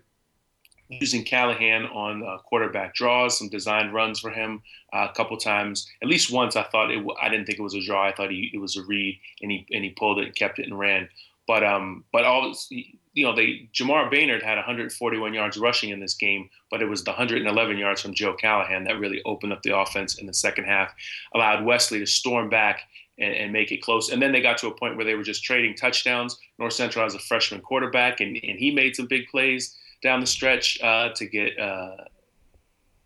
using 1.01 1.25
Callahan 1.25 1.87
on 1.87 2.23
uh, 2.23 2.39
quarterback 2.39 2.95
draws, 2.95 3.39
some 3.39 3.49
designed 3.49 3.95
runs 3.95 4.21
for 4.21 4.31
him 4.31 4.63
uh, 4.93 5.09
a 5.11 5.15
couple 5.15 5.37
times. 5.37 5.89
At 6.03 6.09
least 6.09 6.33
once, 6.33 6.57
I 6.57 6.63
thought 6.65 6.91
it. 6.91 7.05
I 7.21 7.29
didn't 7.29 7.47
think 7.47 7.59
it 7.59 7.63
was 7.63 7.75
a 7.75 7.85
draw. 7.85 8.07
I 8.07 8.13
thought 8.13 8.31
he, 8.31 8.51
it 8.53 8.59
was 8.59 8.77
a 8.77 8.83
read, 8.83 9.19
and 9.41 9.51
he 9.51 9.67
and 9.73 9.85
he 9.85 9.91
pulled 9.91 10.19
it, 10.19 10.27
and 10.27 10.35
kept 10.35 10.59
it, 10.59 10.67
and 10.67 10.79
ran. 10.79 11.09
But 11.47 11.65
um, 11.65 12.05
but 12.13 12.25
all 12.25 12.55
you 13.15 13.25
know, 13.25 13.35
they 13.35 13.69
Jamar 13.75 14.11
Baynard 14.11 14.43
had 14.43 14.57
141 14.57 15.35
yards 15.35 15.57
rushing 15.57 15.91
in 15.91 16.01
this 16.01 16.15
game, 16.15 16.49
but 16.71 16.83
it 16.83 16.89
was 16.89 17.05
the 17.05 17.11
111 17.11 17.77
yards 17.77 18.01
from 18.01 18.15
Joe 18.15 18.35
Callahan 18.35 18.85
that 18.85 18.99
really 18.99 19.23
opened 19.25 19.53
up 19.53 19.63
the 19.63 19.77
offense 19.77 20.19
in 20.19 20.27
the 20.27 20.35
second 20.35 20.65
half, 20.65 20.95
allowed 21.35 21.65
Wesley 21.65 21.99
to 21.99 22.07
storm 22.07 22.49
back 22.49 22.83
and, 23.19 23.35
and, 23.35 23.53
make 23.53 23.71
it 23.71 23.83
close. 23.83 24.11
And 24.11 24.23
then 24.23 24.33
they 24.33 24.41
got 24.41 24.57
to 24.59 24.69
a 24.69 24.75
point 24.75 24.97
where 24.97 25.05
they 25.05 25.15
were 25.15 25.23
just 25.23 25.45
trading 25.45 25.75
touchdowns. 25.75 26.39
North 26.59 26.73
Central 26.73 27.05
has 27.05 27.15
a 27.15 27.19
freshman 27.19 27.61
quarterback, 27.61 28.21
and, 28.21 28.39
and 28.43 28.59
he 28.59 28.71
made 28.71 28.97
some 28.97 29.07
big 29.07 29.29
plays 29.29 29.77
down 30.03 30.21
the 30.21 30.27
stretch 30.27 30.81
uh, 30.83 31.11
to 31.11 31.27
get 31.27 31.59
uh, 31.59 31.97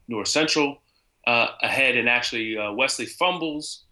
North 0.09 0.29
Central 0.29 0.79
uh, 1.27 1.49
ahead, 1.63 1.97
and 1.97 2.09
actually 2.09 2.57
uh, 2.57 2.73
Wesley 2.73 3.07
fumbles 3.07 3.83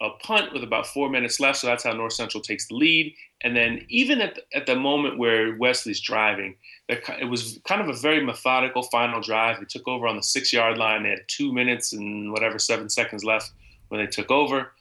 a 0.00 0.10
punt 0.22 0.52
with 0.52 0.62
about 0.62 0.86
four 0.86 1.10
minutes 1.10 1.40
left, 1.40 1.58
so 1.58 1.66
that's 1.66 1.82
how 1.82 1.92
North 1.92 2.12
Central 2.12 2.40
takes 2.40 2.68
the 2.68 2.74
lead. 2.74 3.14
And 3.42 3.56
then 3.56 3.84
even 3.88 4.20
at 4.20 4.36
the, 4.36 4.42
at 4.56 4.66
the 4.66 4.76
moment 4.76 5.18
where 5.18 5.56
Wesley's 5.56 6.00
driving, 6.00 6.54
it 6.88 7.28
was 7.28 7.58
kind 7.66 7.80
of 7.80 7.88
a 7.88 7.98
very 7.98 8.24
methodical 8.24 8.82
final 8.84 9.20
drive. 9.20 9.58
They 9.58 9.66
took 9.66 9.88
over 9.88 10.06
on 10.06 10.16
the 10.16 10.22
six 10.22 10.52
yard 10.52 10.78
line. 10.78 11.02
They 11.02 11.10
had 11.10 11.26
two 11.26 11.52
minutes 11.52 11.92
and 11.92 12.32
whatever 12.32 12.58
seven 12.58 12.88
seconds 12.88 13.24
left 13.24 13.50
when 13.88 14.00
they 14.00 14.06
took 14.06 14.30
over, 14.30 14.72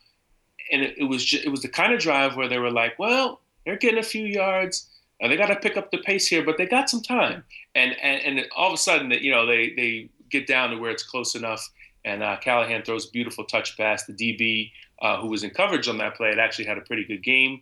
and 0.72 0.84
it, 0.84 0.96
it 0.98 1.04
was 1.06 1.24
just, 1.26 1.46
it 1.46 1.50
was 1.50 1.62
the 1.62 1.70
kind 1.70 1.94
of 1.94 2.00
drive 2.00 2.36
where 2.36 2.48
they 2.48 2.60
were 2.60 2.72
like, 2.72 2.98
well, 3.00 3.42
they're 3.66 3.78
getting 3.78 4.00
a 4.00 4.04
few 4.04 4.26
yards 4.26 4.88
now 5.22 5.28
they 5.28 5.38
got 5.38 5.48
to 5.48 5.56
pick 5.56 5.78
up 5.78 5.92
the 5.92 5.98
pace 5.98 6.28
here, 6.28 6.44
but 6.44 6.58
they 6.58 6.66
got 6.66 6.90
some 6.90 7.02
time. 7.02 7.44
And 7.76 7.96
and, 8.02 8.38
and 8.38 8.48
all 8.56 8.68
of 8.68 8.74
a 8.74 8.78
sudden, 8.78 9.12
you 9.12 9.32
know, 9.32 9.46
they 9.46 9.74
they 9.76 10.10
get 10.30 10.48
down 10.48 10.70
to 10.72 10.78
where 10.78 10.92
it's 10.92 11.04
close 11.04 11.36
enough. 11.36 11.70
And 12.06 12.24
uh, 12.24 12.38
Callahan 12.38 12.84
throws 12.84 13.08
beautiful 13.08 13.44
touch 13.44 13.76
pass. 13.78 14.06
The 14.06 14.14
DB 14.14 14.72
uh, 15.02 15.20
who 15.20 15.28
was 15.28 15.44
in 15.44 15.50
coverage 15.50 15.88
on 15.88 15.98
that 15.98 16.16
play 16.16 16.30
had 16.30 16.40
actually 16.40 16.66
had 16.66 16.78
a 16.78 16.82
pretty 16.82 17.04
good 17.04 17.24
game, 17.24 17.62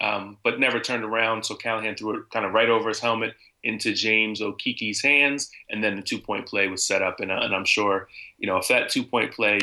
um, 0.00 0.38
but 0.42 0.58
never 0.58 0.80
turned 0.80 1.04
around. 1.04 1.44
So 1.44 1.54
Callahan 1.54 1.96
threw 1.96 2.18
it 2.18 2.30
kind 2.32 2.46
of 2.46 2.52
right 2.52 2.68
over 2.68 2.88
his 2.88 3.00
helmet 3.00 3.34
into 3.62 3.92
James 3.94 4.40
Okiki's 4.40 5.02
hands, 5.02 5.50
and 5.70 5.82
then 5.82 5.96
the 5.96 6.02
two 6.02 6.18
point 6.18 6.46
play 6.46 6.68
was 6.68 6.84
set 6.84 7.02
up. 7.02 7.20
And, 7.20 7.32
uh, 7.32 7.40
and 7.42 7.54
I'm 7.54 7.64
sure, 7.64 8.08
you 8.38 8.46
know, 8.46 8.56
if 8.56 8.68
that 8.68 8.88
two 8.88 9.04
point 9.04 9.32
play 9.32 9.58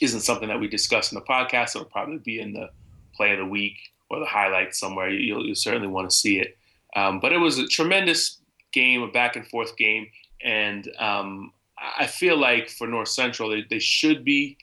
isn't 0.00 0.20
something 0.20 0.48
that 0.48 0.60
we 0.60 0.68
discuss 0.68 1.12
in 1.12 1.16
the 1.16 1.24
podcast, 1.24 1.74
it'll 1.74 1.84
probably 1.84 2.18
be 2.18 2.40
in 2.40 2.52
the 2.52 2.70
play 3.14 3.32
of 3.32 3.38
the 3.38 3.46
week 3.46 3.76
or 4.10 4.18
the 4.18 4.26
highlights 4.26 4.78
somewhere. 4.78 5.08
You'll, 5.08 5.46
you'll 5.46 5.54
certainly 5.54 5.88
want 5.88 6.10
to 6.10 6.16
see 6.16 6.38
it. 6.38 6.58
Um, 6.96 7.20
but 7.20 7.32
it 7.32 7.38
was 7.38 7.58
a 7.58 7.66
tremendous 7.66 8.40
game, 8.72 9.02
a 9.02 9.08
back 9.08 9.36
and 9.36 9.46
forth 9.46 9.76
game, 9.76 10.08
and 10.42 10.90
um, 10.98 11.52
I 11.78 12.06
feel 12.06 12.36
like 12.36 12.68
for 12.68 12.86
North 12.86 13.08
Central, 13.08 13.50
they, 13.50 13.64
they 13.68 13.78
should 13.78 14.24
be 14.24 14.58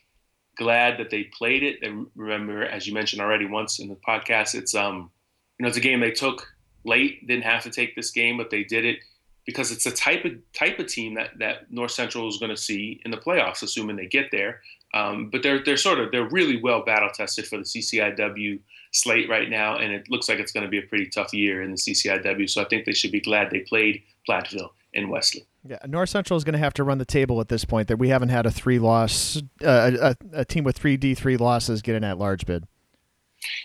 glad 0.56 0.98
that 0.98 1.10
they 1.10 1.24
played 1.24 1.62
it. 1.62 1.78
And 1.82 2.06
remember, 2.14 2.64
as 2.64 2.86
you 2.86 2.92
mentioned 2.92 3.22
already 3.22 3.46
once 3.46 3.78
in 3.78 3.88
the 3.88 3.96
podcast, 3.96 4.54
it's 4.54 4.74
um, 4.74 5.10
you 5.58 5.64
know, 5.64 5.68
it's 5.68 5.78
a 5.78 5.80
game 5.80 6.00
they 6.00 6.10
took 6.10 6.46
late. 6.84 7.26
Didn't 7.26 7.44
have 7.44 7.62
to 7.62 7.70
take 7.70 7.96
this 7.96 8.10
game, 8.10 8.36
but 8.36 8.50
they 8.50 8.64
did 8.64 8.84
it 8.84 8.98
because 9.46 9.72
it's 9.72 9.86
a 9.86 9.90
type 9.90 10.24
of 10.24 10.32
type 10.52 10.78
of 10.78 10.86
team 10.86 11.14
that 11.14 11.30
that 11.38 11.72
North 11.72 11.92
Central 11.92 12.28
is 12.28 12.38
going 12.38 12.54
to 12.54 12.60
see 12.60 13.00
in 13.04 13.10
the 13.10 13.16
playoffs, 13.16 13.62
assuming 13.62 13.96
they 13.96 14.06
get 14.06 14.30
there. 14.30 14.60
Um, 14.94 15.30
but 15.30 15.42
they're 15.42 15.64
they're 15.64 15.76
sort 15.76 16.00
of 16.00 16.12
they're 16.12 16.28
really 16.28 16.60
well 16.60 16.84
battle 16.84 17.10
tested 17.12 17.46
for 17.46 17.56
the 17.56 17.64
CCIW 17.64 18.58
slate 18.92 19.28
right 19.28 19.48
now, 19.48 19.76
and 19.76 19.92
it 19.92 20.10
looks 20.10 20.28
like 20.28 20.38
it's 20.38 20.52
going 20.52 20.64
to 20.64 20.70
be 20.70 20.78
a 20.78 20.82
pretty 20.82 21.06
tough 21.06 21.32
year 21.32 21.62
in 21.62 21.70
the 21.70 21.76
CCIW. 21.76 22.48
So 22.48 22.62
I 22.62 22.64
think 22.64 22.84
they 22.84 22.92
should 22.92 23.12
be 23.12 23.20
glad 23.20 23.50
they 23.50 23.60
played 23.60 24.02
Platteville 24.28 24.70
and 24.94 25.10
Wesley. 25.10 25.46
Yeah, 25.66 25.78
North 25.86 26.08
Central 26.08 26.36
is 26.36 26.44
going 26.44 26.54
to 26.54 26.58
have 26.58 26.74
to 26.74 26.84
run 26.84 26.98
the 26.98 27.04
table 27.04 27.40
at 27.40 27.48
this 27.48 27.64
point. 27.64 27.88
That 27.88 27.98
we 27.98 28.08
haven't 28.08 28.30
had 28.30 28.46
a 28.46 28.50
three 28.50 28.78
loss, 28.78 29.40
uh, 29.62 30.14
a, 30.32 30.40
a, 30.40 30.44
team 30.44 30.64
with 30.64 30.76
three 30.76 30.96
D 30.96 31.14
three 31.14 31.36
losses 31.36 31.82
get 31.82 31.94
in 31.94 32.02
that 32.02 32.18
large 32.18 32.46
bid. 32.46 32.64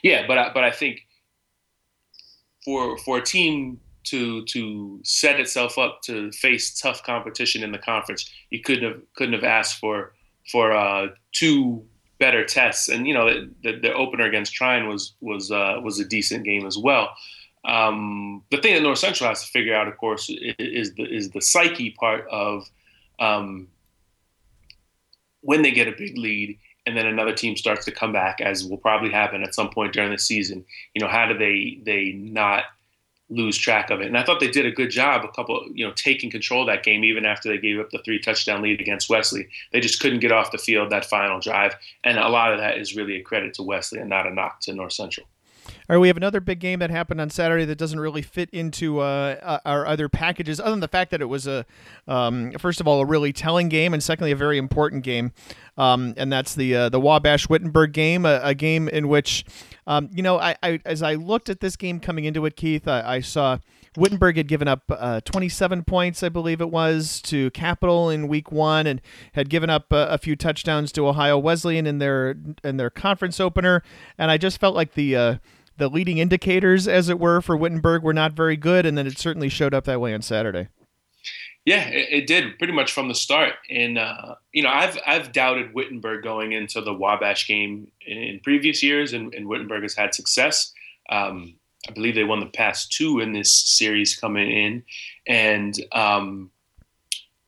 Yeah, 0.03 0.27
but 0.27 0.37
I, 0.37 0.51
but 0.53 0.63
I 0.63 0.71
think 0.71 1.01
for 2.65 2.97
for 2.99 3.19
a 3.19 3.21
team 3.21 3.79
to 4.05 4.43
to 4.45 4.99
set 5.03 5.39
itself 5.39 5.77
up 5.77 6.01
to 6.03 6.31
face 6.31 6.77
tough 6.77 7.03
competition 7.03 7.63
in 7.63 7.71
the 7.71 7.77
conference, 7.77 8.29
you 8.49 8.61
couldn't 8.61 8.83
have 8.83 9.01
couldn't 9.15 9.33
have 9.33 9.43
asked 9.43 9.79
for 9.79 10.13
for 10.51 10.73
uh, 10.73 11.07
two 11.31 11.85
better 12.19 12.45
tests. 12.45 12.89
And 12.89 13.07
you 13.07 13.13
know, 13.13 13.47
the, 13.63 13.79
the 13.79 13.93
opener 13.93 14.25
against 14.25 14.53
Trine 14.53 14.87
was 14.87 15.13
was 15.21 15.51
uh, 15.51 15.79
was 15.83 15.99
a 15.99 16.05
decent 16.05 16.43
game 16.43 16.65
as 16.65 16.77
well. 16.77 17.09
Um, 17.65 18.43
the 18.51 18.57
thing 18.57 18.73
that 18.73 18.81
North 18.81 18.99
Central 18.99 19.29
has 19.29 19.41
to 19.41 19.47
figure 19.47 19.75
out, 19.75 19.87
of 19.87 19.97
course, 19.97 20.29
is 20.59 20.93
the 20.95 21.03
is 21.03 21.29
the 21.29 21.41
psyche 21.41 21.91
part 21.91 22.27
of 22.29 22.69
um, 23.19 23.67
when 25.41 25.61
they 25.61 25.71
get 25.71 25.87
a 25.87 25.93
big 25.93 26.17
lead 26.17 26.57
and 26.85 26.97
then 26.97 27.07
another 27.07 27.33
team 27.33 27.55
starts 27.55 27.85
to 27.85 27.91
come 27.91 28.11
back, 28.11 28.41
as 28.41 28.65
will 28.65 28.77
probably 28.77 29.09
happen 29.09 29.43
at 29.43 29.55
some 29.55 29.69
point 29.69 29.93
during 29.93 30.11
the 30.11 30.17
season. 30.17 30.65
You 30.93 31.01
know, 31.01 31.07
how 31.07 31.25
do 31.25 31.37
they 31.37 31.79
they 31.83 32.11
not 32.11 32.65
lose 33.33 33.57
track 33.57 33.89
of 33.89 34.01
it. 34.01 34.07
And 34.07 34.17
I 34.17 34.23
thought 34.23 34.39
they 34.39 34.49
did 34.49 34.65
a 34.65 34.71
good 34.71 34.89
job, 34.89 35.25
a 35.25 35.27
couple, 35.29 35.65
you 35.73 35.85
know, 35.85 35.93
taking 35.93 36.29
control 36.29 36.61
of 36.61 36.67
that 36.67 36.83
game 36.83 37.03
even 37.03 37.25
after 37.25 37.49
they 37.49 37.57
gave 37.57 37.79
up 37.79 37.89
the 37.89 37.99
three 37.99 38.19
touchdown 38.19 38.61
lead 38.61 38.79
against 38.79 39.09
Wesley. 39.09 39.47
They 39.71 39.79
just 39.79 39.99
couldn't 39.99 40.19
get 40.19 40.31
off 40.31 40.51
the 40.51 40.57
field 40.57 40.91
that 40.91 41.05
final 41.05 41.39
drive, 41.39 41.75
and 42.03 42.17
a 42.17 42.29
lot 42.29 42.53
of 42.53 42.59
that 42.59 42.77
is 42.77 42.95
really 42.95 43.15
a 43.15 43.23
credit 43.23 43.53
to 43.55 43.63
Wesley 43.63 43.99
and 43.99 44.09
not 44.09 44.27
a 44.27 44.33
knock 44.33 44.59
to 44.61 44.73
North 44.73 44.93
Central. 44.93 45.27
All 45.89 45.95
right, 45.97 45.99
we 45.99 46.07
have 46.07 46.15
another 46.15 46.39
big 46.39 46.59
game 46.59 46.79
that 46.79 46.89
happened 46.89 47.19
on 47.19 47.29
Saturday 47.29 47.65
that 47.65 47.77
doesn't 47.77 47.99
really 47.99 48.21
fit 48.21 48.49
into 48.51 48.99
uh, 48.99 49.35
uh, 49.41 49.59
our 49.65 49.85
other 49.85 50.07
packages, 50.07 50.61
other 50.61 50.71
than 50.71 50.79
the 50.79 50.87
fact 50.87 51.11
that 51.11 51.21
it 51.21 51.25
was 51.25 51.45
a, 51.45 51.65
um, 52.07 52.53
first 52.53 52.79
of 52.79 52.87
all, 52.87 53.01
a 53.01 53.05
really 53.05 53.33
telling 53.33 53.67
game, 53.67 53.93
and 53.93 54.01
secondly, 54.01 54.31
a 54.31 54.35
very 54.35 54.57
important 54.57 55.03
game, 55.03 55.33
um, 55.77 56.13
and 56.15 56.31
that's 56.31 56.55
the 56.55 56.73
uh, 56.73 56.89
the 56.89 57.01
Wabash 57.01 57.49
Wittenberg 57.49 57.91
game, 57.91 58.25
a, 58.25 58.39
a 58.41 58.53
game 58.53 58.87
in 58.87 59.09
which, 59.09 59.43
um, 59.85 60.09
you 60.13 60.23
know, 60.23 60.39
I, 60.39 60.55
I, 60.63 60.79
as 60.85 61.03
I 61.03 61.15
looked 61.15 61.49
at 61.49 61.59
this 61.59 61.75
game 61.75 61.99
coming 61.99 62.23
into 62.23 62.45
it, 62.45 62.55
Keith, 62.55 62.87
I, 62.87 63.15
I 63.15 63.19
saw 63.19 63.57
Wittenberg 63.97 64.37
had 64.37 64.47
given 64.47 64.69
up 64.69 64.83
uh, 64.89 65.19
27 65.21 65.83
points, 65.83 66.23
I 66.23 66.29
believe 66.29 66.61
it 66.61 66.69
was, 66.69 67.21
to 67.23 67.51
Capital 67.51 68.09
in 68.09 68.29
Week 68.29 68.53
One, 68.53 68.87
and 68.87 69.01
had 69.33 69.49
given 69.49 69.69
up 69.69 69.91
uh, 69.91 70.07
a 70.09 70.17
few 70.17 70.37
touchdowns 70.37 70.93
to 70.93 71.07
Ohio 71.07 71.37
Wesleyan 71.37 71.85
in 71.85 71.99
their 71.99 72.35
in 72.63 72.77
their 72.77 72.89
conference 72.89 73.41
opener. 73.41 73.83
And 74.17 74.31
I 74.31 74.37
just 74.37 74.59
felt 74.59 74.75
like 74.75 74.93
the 74.93 75.15
uh, 75.15 75.35
the 75.77 75.89
leading 75.89 76.17
indicators, 76.17 76.87
as 76.87 77.09
it 77.09 77.19
were, 77.19 77.41
for 77.41 77.57
Wittenberg 77.57 78.03
were 78.03 78.13
not 78.13 78.33
very 78.33 78.57
good, 78.57 78.85
and 78.85 78.97
then 78.97 79.07
it 79.07 79.17
certainly 79.17 79.49
showed 79.49 79.73
up 79.73 79.85
that 79.85 79.99
way 79.99 80.13
on 80.13 80.21
Saturday. 80.21 80.67
Yeah, 81.65 81.87
it, 81.87 82.07
it 82.11 82.27
did 82.27 82.57
pretty 82.57 82.73
much 82.73 82.91
from 82.91 83.07
the 83.07 83.15
start. 83.15 83.53
And 83.69 83.97
uh, 83.97 84.35
you 84.51 84.63
know, 84.63 84.69
I've 84.69 84.97
I've 85.05 85.31
doubted 85.31 85.73
Wittenberg 85.73 86.23
going 86.23 86.51
into 86.51 86.81
the 86.81 86.93
Wabash 86.93 87.47
game 87.47 87.91
in, 88.05 88.17
in 88.17 88.39
previous 88.41 88.83
years, 88.83 89.13
and, 89.13 89.33
and, 89.33 89.47
Wittenberg 89.47 89.83
has 89.83 89.95
had 89.95 90.13
success. 90.13 90.73
Um, 91.09 91.55
I 91.87 91.91
believe 91.91 92.15
they 92.15 92.23
won 92.23 92.39
the 92.39 92.45
past 92.47 92.91
two 92.91 93.19
in 93.19 93.33
this 93.33 93.53
series 93.53 94.15
coming 94.15 94.51
in, 94.51 94.83
and 95.27 95.73
um, 95.93 96.51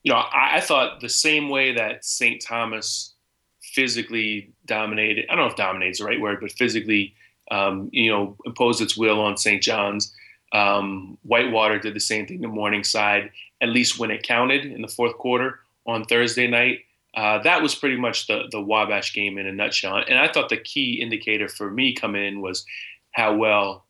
you 0.03 0.13
know 0.13 0.19
I, 0.19 0.57
I, 0.57 0.61
thought 0.61 1.01
the 1.01 1.09
same 1.09 1.49
way 1.49 1.73
that 1.73 2.05
St. 2.05 2.41
Thomas 2.41 3.13
physically 3.61 4.53
dominated. 4.65 5.25
I 5.29 5.35
don't 5.35 5.45
know 5.45 5.51
if 5.51 5.57
dominates 5.57 5.99
is 5.99 5.99
the 5.99 6.09
right 6.09 6.21
word, 6.21 6.39
but 6.41 6.51
physically, 6.53 7.14
um, 7.51 7.89
you 7.91 8.11
know, 8.11 8.35
imposed 8.45 8.81
its 8.81 8.97
will 8.97 9.21
on 9.21 9.37
St. 9.37 9.61
John's. 9.61 10.13
Um, 10.53 11.17
Whitewater 11.23 11.79
did 11.79 11.95
the 11.95 11.99
same 11.99 12.25
thing 12.27 12.41
to 12.41 12.47
Morningside, 12.47 13.31
at 13.61 13.69
least 13.69 13.99
when 13.99 14.11
it 14.11 14.23
counted 14.23 14.65
in 14.65 14.81
the 14.81 14.87
fourth 14.87 15.17
quarter 15.17 15.59
on 15.85 16.05
Thursday 16.05 16.47
night. 16.47 16.79
uh, 17.15 17.39
that 17.43 17.61
was 17.61 17.75
pretty 17.75 17.95
much 17.95 18.27
the 18.27 18.43
the 18.51 18.61
Wabash 18.61 19.13
game 19.13 19.37
in 19.37 19.47
a 19.47 19.51
nutshell. 19.51 19.97
And 19.97 20.19
I 20.19 20.27
thought 20.27 20.49
the 20.49 20.57
key 20.57 21.01
indicator 21.01 21.47
for 21.47 21.71
me 21.71 21.93
coming 21.93 22.23
in 22.23 22.41
was 22.41 22.65
how 23.11 23.35
well 23.35 23.85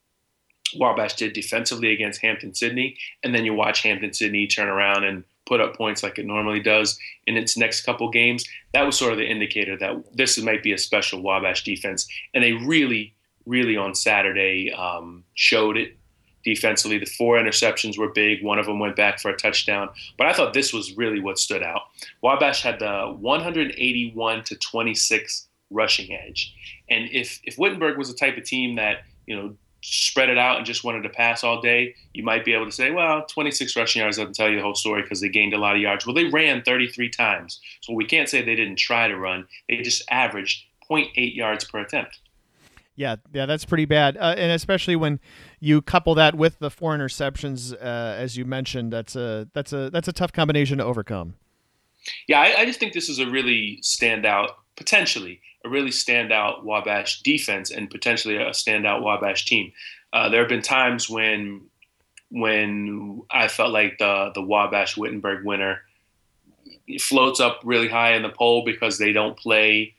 Wabash 0.75 1.15
did 1.15 1.33
defensively 1.33 1.91
against 1.91 2.21
Hampden 2.21 2.53
Sydney, 2.53 2.97
and 3.23 3.33
then 3.33 3.45
you 3.45 3.53
watch 3.53 3.81
Hampden 3.81 4.13
Sydney 4.13 4.45
turn 4.47 4.67
around 4.67 5.03
and 5.05 5.23
put 5.47 5.61
up 5.61 5.75
points 5.75 6.03
like 6.03 6.17
it 6.17 6.25
normally 6.25 6.59
does 6.59 6.97
in 7.27 7.37
its 7.37 7.57
next 7.57 7.81
couple 7.81 8.09
games. 8.09 8.45
That 8.73 8.85
was 8.85 8.97
sort 8.97 9.11
of 9.11 9.17
the 9.17 9.29
indicator 9.29 9.77
that 9.77 10.03
this 10.15 10.37
might 10.39 10.63
be 10.63 10.73
a 10.73 10.77
special 10.77 11.21
Wabash 11.21 11.63
defense, 11.63 12.07
and 12.33 12.43
they 12.43 12.53
really, 12.53 13.14
really 13.45 13.77
on 13.77 13.95
Saturday 13.95 14.71
um, 14.73 15.23
showed 15.33 15.77
it 15.77 15.95
defensively. 16.43 16.97
The 16.97 17.05
four 17.05 17.37
interceptions 17.37 17.97
were 17.97 18.09
big. 18.09 18.43
One 18.43 18.59
of 18.59 18.65
them 18.65 18.79
went 18.79 18.95
back 18.95 19.19
for 19.19 19.29
a 19.29 19.35
touchdown. 19.35 19.89
But 20.17 20.27
I 20.27 20.33
thought 20.33 20.53
this 20.53 20.71
was 20.71 20.95
really 20.95 21.19
what 21.19 21.39
stood 21.39 21.63
out. 21.63 21.81
Wabash 22.21 22.61
had 22.61 22.79
the 22.79 23.15
181 23.19 24.43
to 24.43 24.55
26 24.55 25.47
rushing 25.71 26.13
edge. 26.13 26.53
And 26.89 27.09
if 27.11 27.41
if 27.43 27.57
Wittenberg 27.57 27.97
was 27.97 28.09
the 28.09 28.17
type 28.17 28.37
of 28.37 28.43
team 28.43 28.75
that, 28.75 29.03
you 29.25 29.35
know, 29.35 29.55
spread 29.81 30.29
it 30.29 30.37
out 30.37 30.57
and 30.57 30.65
just 30.65 30.83
wanted 30.83 31.03
to 31.03 31.09
pass 31.09 31.43
all 31.43 31.61
day, 31.61 31.95
you 32.13 32.23
might 32.23 32.45
be 32.45 32.53
able 32.53 32.65
to 32.65 32.71
say, 32.71 32.89
well, 32.91 33.25
26 33.25 33.75
rushing 33.75 34.01
yards 34.01 34.17
doesn't 34.17 34.33
tell 34.33 34.49
you 34.49 34.55
the 34.55 34.61
whole 34.61 34.75
story 34.75 35.01
because 35.01 35.21
they 35.21 35.29
gained 35.29 35.53
a 35.53 35.59
lot 35.59 35.75
of 35.75 35.81
yards. 35.81 36.05
Well, 36.05 36.15
they 36.15 36.25
ran 36.25 36.63
33 36.63 37.09
times. 37.09 37.59
So 37.81 37.93
we 37.93 38.05
can't 38.05 38.27
say 38.27 38.41
they 38.41 38.55
didn't 38.55 38.77
try 38.77 39.07
to 39.07 39.15
run. 39.15 39.47
They 39.69 39.77
just 39.77 40.03
averaged 40.09 40.65
0.8 40.89 41.35
yards 41.35 41.65
per 41.65 41.79
attempt. 41.79 42.19
Yeah, 42.95 43.17
yeah, 43.33 43.45
that's 43.45 43.65
pretty 43.65 43.85
bad, 43.85 44.15
uh, 44.15 44.35
and 44.37 44.53
especially 44.53 44.95
when 44.95 45.19
you 45.59 45.81
couple 45.81 46.15
that 46.15 46.35
with 46.35 46.59
the 46.59 46.69
four 46.69 46.95
interceptions, 46.97 47.73
uh, 47.73 48.15
as 48.17 48.37
you 48.37 48.45
mentioned, 48.45 48.93
that's 48.93 49.17
a 49.17 49.49
that's 49.53 49.73
a 49.73 49.89
that's 49.89 50.07
a 50.07 50.13
tough 50.13 50.31
combination 50.31 50.77
to 50.77 50.85
overcome. 50.85 51.35
Yeah, 52.27 52.39
I, 52.39 52.61
I 52.61 52.65
just 52.65 52.79
think 52.79 52.93
this 52.93 53.09
is 53.09 53.19
a 53.19 53.29
really 53.29 53.79
standout, 53.81 54.51
potentially 54.77 55.41
a 55.65 55.69
really 55.69 55.89
standout 55.89 56.63
Wabash 56.63 57.21
defense, 57.21 57.69
and 57.69 57.89
potentially 57.89 58.37
a 58.37 58.51
standout 58.51 59.01
Wabash 59.01 59.43
team. 59.43 59.73
Uh, 60.13 60.29
there 60.29 60.39
have 60.39 60.49
been 60.49 60.61
times 60.61 61.09
when 61.09 61.63
when 62.31 63.21
I 63.29 63.49
felt 63.49 63.71
like 63.71 63.97
the 63.97 64.31
the 64.33 64.41
Wabash 64.41 64.95
Wittenberg 64.95 65.45
winner 65.45 65.81
floats 66.99 67.39
up 67.41 67.59
really 67.65 67.89
high 67.89 68.13
in 68.13 68.21
the 68.21 68.29
poll 68.29 68.63
because 68.63 68.97
they 68.97 69.11
don't 69.11 69.37
play 69.37 69.94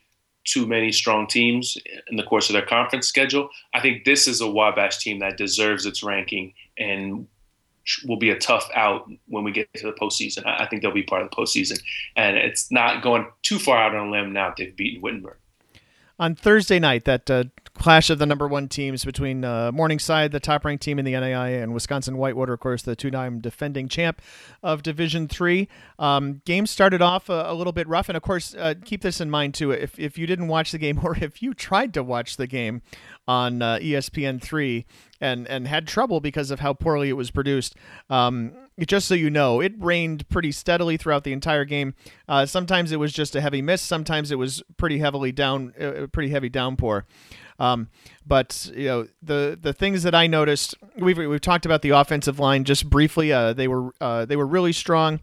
too 0.47 0.67
many 0.67 0.93
strong 0.93 1.27
teams 1.27 1.77
in 2.09 2.17
the 2.17 2.23
course 2.23 2.49
of 2.49 2.55
their 2.55 2.65
conference 2.65 3.07
schedule. 3.07 3.51
I 3.75 3.81
think 3.81 4.05
this 4.05 4.27
is 4.27 4.41
a 4.41 4.51
Wabash 4.51 4.99
team 4.99 5.19
that 5.19 5.37
deserves 5.37 5.87
its 5.87 6.03
ranking 6.03 6.55
and 6.79 7.27
will 8.07 8.17
be 8.17 8.31
a 8.31 8.39
tough 8.39 8.69
out 8.75 9.09
when 9.29 9.45
we 9.45 9.53
get 9.53 9.73
to 9.75 9.87
the 9.87 9.93
postseason. 9.93 10.47
I 10.47 10.67
think 10.67 10.83
they'll 10.83 10.93
be 10.93 11.03
part 11.03 11.23
of 11.23 11.31
the 11.31 11.37
postseason. 11.37 11.81
And 12.17 12.37
it's 12.37 12.71
not 12.73 13.03
going 13.03 13.27
too 13.43 13.59
far 13.59 13.79
out 13.79 13.95
on 13.95 14.09
a 14.09 14.11
limb 14.11 14.33
now 14.33 14.49
that 14.49 14.57
they've 14.57 14.77
beaten 14.77 15.03
Wittenberg 15.03 15.37
on 16.19 16.35
Thursday 16.35 16.79
night, 16.79 17.05
that 17.05 17.31
uh, 17.31 17.45
clash 17.77 18.11
of 18.11 18.19
the 18.19 18.27
number 18.27 18.49
one 18.49 18.69
teams 18.69 19.05
between 19.05 19.45
uh, 19.45 19.71
Morningside, 19.73 20.33
the 20.33 20.41
top 20.41 20.65
ranked 20.65 20.83
team 20.83 20.99
in 20.99 21.05
the 21.05 21.13
NAIA, 21.13 21.63
and 21.63 21.73
Wisconsin 21.75 22.17
Whitewater, 22.17 22.55
of 22.55 22.61
course, 22.61 22.83
the 22.83 22.97
two 22.97 23.11
time 23.11 23.41
defending 23.41 23.89
champ 23.89 24.21
of 24.63 24.83
Division 24.83 25.29
Three. 25.29 25.69
Um, 25.99 26.43
game 26.45 26.67
started 26.67 27.03
off 27.03 27.29
a, 27.29 27.45
a, 27.47 27.55
little 27.55 27.73
bit 27.73 27.89
rough, 27.89 28.09
and 28.09 28.17
of 28.17 28.23
course, 28.23 28.55
uh, 28.55 28.75
keep 28.85 29.03
this 29.03 29.21
in 29.21 29.31
mind 29.31 29.55
too. 29.55 29.71
If, 29.71 29.99
if 29.99 30.19
you 30.19 30.27
didn't 30.27 30.49
watch 30.49 30.73
the 30.73 30.79
game, 30.79 31.01
or 31.05 31.17
if 31.17 31.43
you 31.43 31.55
tried 31.55 31.95
to 31.95 32.03
watch 32.03 32.37
the 32.37 32.47
game 32.47 32.83
on 33.29 33.63
uh, 33.63 33.79
ESPN 33.79 34.41
three 34.41 34.87
and 35.21 35.47
and 35.49 35.67
had 35.67 35.87
trouble 35.87 36.21
because 36.21 36.51
of 36.51 36.61
how 36.61 36.73
poorly 36.73 37.09
it 37.09 37.15
was 37.15 37.31
produced. 37.31 37.75
Um, 38.11 38.53
just 38.85 39.09
so 39.09 39.15
you 39.15 39.31
know, 39.31 39.61
it 39.61 39.73
rained 39.79 40.29
pretty 40.29 40.53
steadily 40.53 40.97
throughout 40.97 41.25
the 41.25 41.33
entire 41.33 41.65
game. 41.65 41.95
Uh, 42.29 42.45
sometimes 42.45 42.93
it 42.93 42.99
was 42.99 43.13
just 43.13 43.35
a 43.35 43.41
heavy 43.41 43.63
mist. 43.63 43.87
Sometimes 43.87 44.31
it 44.31 44.37
was 44.37 44.63
pretty 44.77 44.99
heavily 44.99 45.33
down, 45.33 45.73
uh, 45.81 46.07
pretty 46.13 46.29
heavy 46.29 46.51
downpour. 46.51 47.07
Um, 47.59 47.89
but 48.27 48.71
you 48.75 48.87
know 48.87 49.07
the 49.23 49.59
the 49.61 49.73
things 49.73 50.03
that 50.03 50.15
I 50.15 50.27
noticed, 50.27 50.75
we've 50.99 51.17
we've 51.17 51.41
talked 51.41 51.67
about 51.67 51.83
the 51.83 51.91
offensive 51.91 52.39
line 52.39 52.65
just 52.65 52.89
briefly. 52.91 53.33
Uh, 53.33 53.53
they 53.53 53.69
were 53.69 53.93
uh, 54.01 54.25
they 54.25 54.37
were 54.37 54.47
really 54.47 54.73
strong 54.73 55.21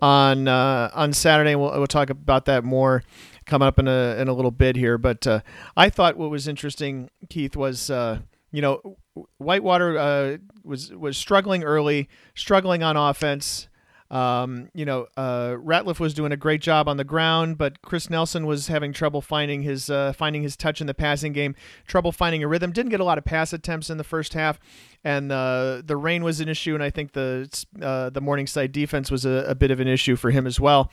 on 0.00 0.48
uh, 0.48 0.90
on 0.94 1.12
Saturday. 1.12 1.54
We'll 1.54 1.72
we'll 1.72 1.86
talk 1.86 2.10
about 2.10 2.44
that 2.46 2.64
more 2.64 3.02
coming 3.46 3.66
up 3.66 3.78
in 3.78 3.88
a 3.88 4.16
in 4.18 4.28
a 4.28 4.32
little 4.32 4.50
bit 4.50 4.76
here. 4.76 4.98
But 4.98 5.26
uh, 5.26 5.40
I 5.76 5.90
thought 5.90 6.16
what 6.16 6.30
was 6.30 6.48
interesting, 6.48 7.10
Keith, 7.28 7.56
was 7.56 7.90
uh, 7.90 8.20
you 8.52 8.62
know 8.62 8.96
Whitewater 9.38 9.98
uh, 9.98 10.36
was 10.62 10.92
was 10.92 11.16
struggling 11.16 11.64
early, 11.64 12.08
struggling 12.34 12.82
on 12.82 12.96
offense. 12.96 13.68
Um, 14.14 14.68
you 14.74 14.84
know, 14.84 15.08
uh, 15.16 15.56
Ratliff 15.58 15.98
was 15.98 16.14
doing 16.14 16.30
a 16.30 16.36
great 16.36 16.60
job 16.60 16.88
on 16.88 16.98
the 16.98 17.04
ground, 17.04 17.58
but 17.58 17.82
Chris 17.82 18.08
Nelson 18.08 18.46
was 18.46 18.68
having 18.68 18.92
trouble 18.92 19.20
finding 19.20 19.62
his 19.62 19.90
uh, 19.90 20.12
finding 20.12 20.44
his 20.44 20.56
touch 20.56 20.80
in 20.80 20.86
the 20.86 20.94
passing 20.94 21.32
game, 21.32 21.56
trouble 21.88 22.12
finding 22.12 22.44
a 22.44 22.46
rhythm. 22.46 22.70
Didn't 22.70 22.90
get 22.90 23.00
a 23.00 23.04
lot 23.04 23.18
of 23.18 23.24
pass 23.24 23.52
attempts 23.52 23.90
in 23.90 23.98
the 23.98 24.04
first 24.04 24.34
half, 24.34 24.60
and 25.02 25.32
uh, 25.32 25.82
the 25.84 25.96
rain 25.96 26.22
was 26.22 26.38
an 26.38 26.48
issue. 26.48 26.74
And 26.74 26.82
I 26.82 26.90
think 26.90 27.12
the 27.12 27.50
uh, 27.82 28.10
the 28.10 28.20
Morningside 28.20 28.70
defense 28.70 29.10
was 29.10 29.24
a, 29.24 29.46
a, 29.48 29.54
bit 29.56 29.72
of 29.72 29.80
an 29.80 29.88
issue 29.88 30.14
for 30.14 30.30
him 30.30 30.46
as 30.46 30.60
well. 30.60 30.92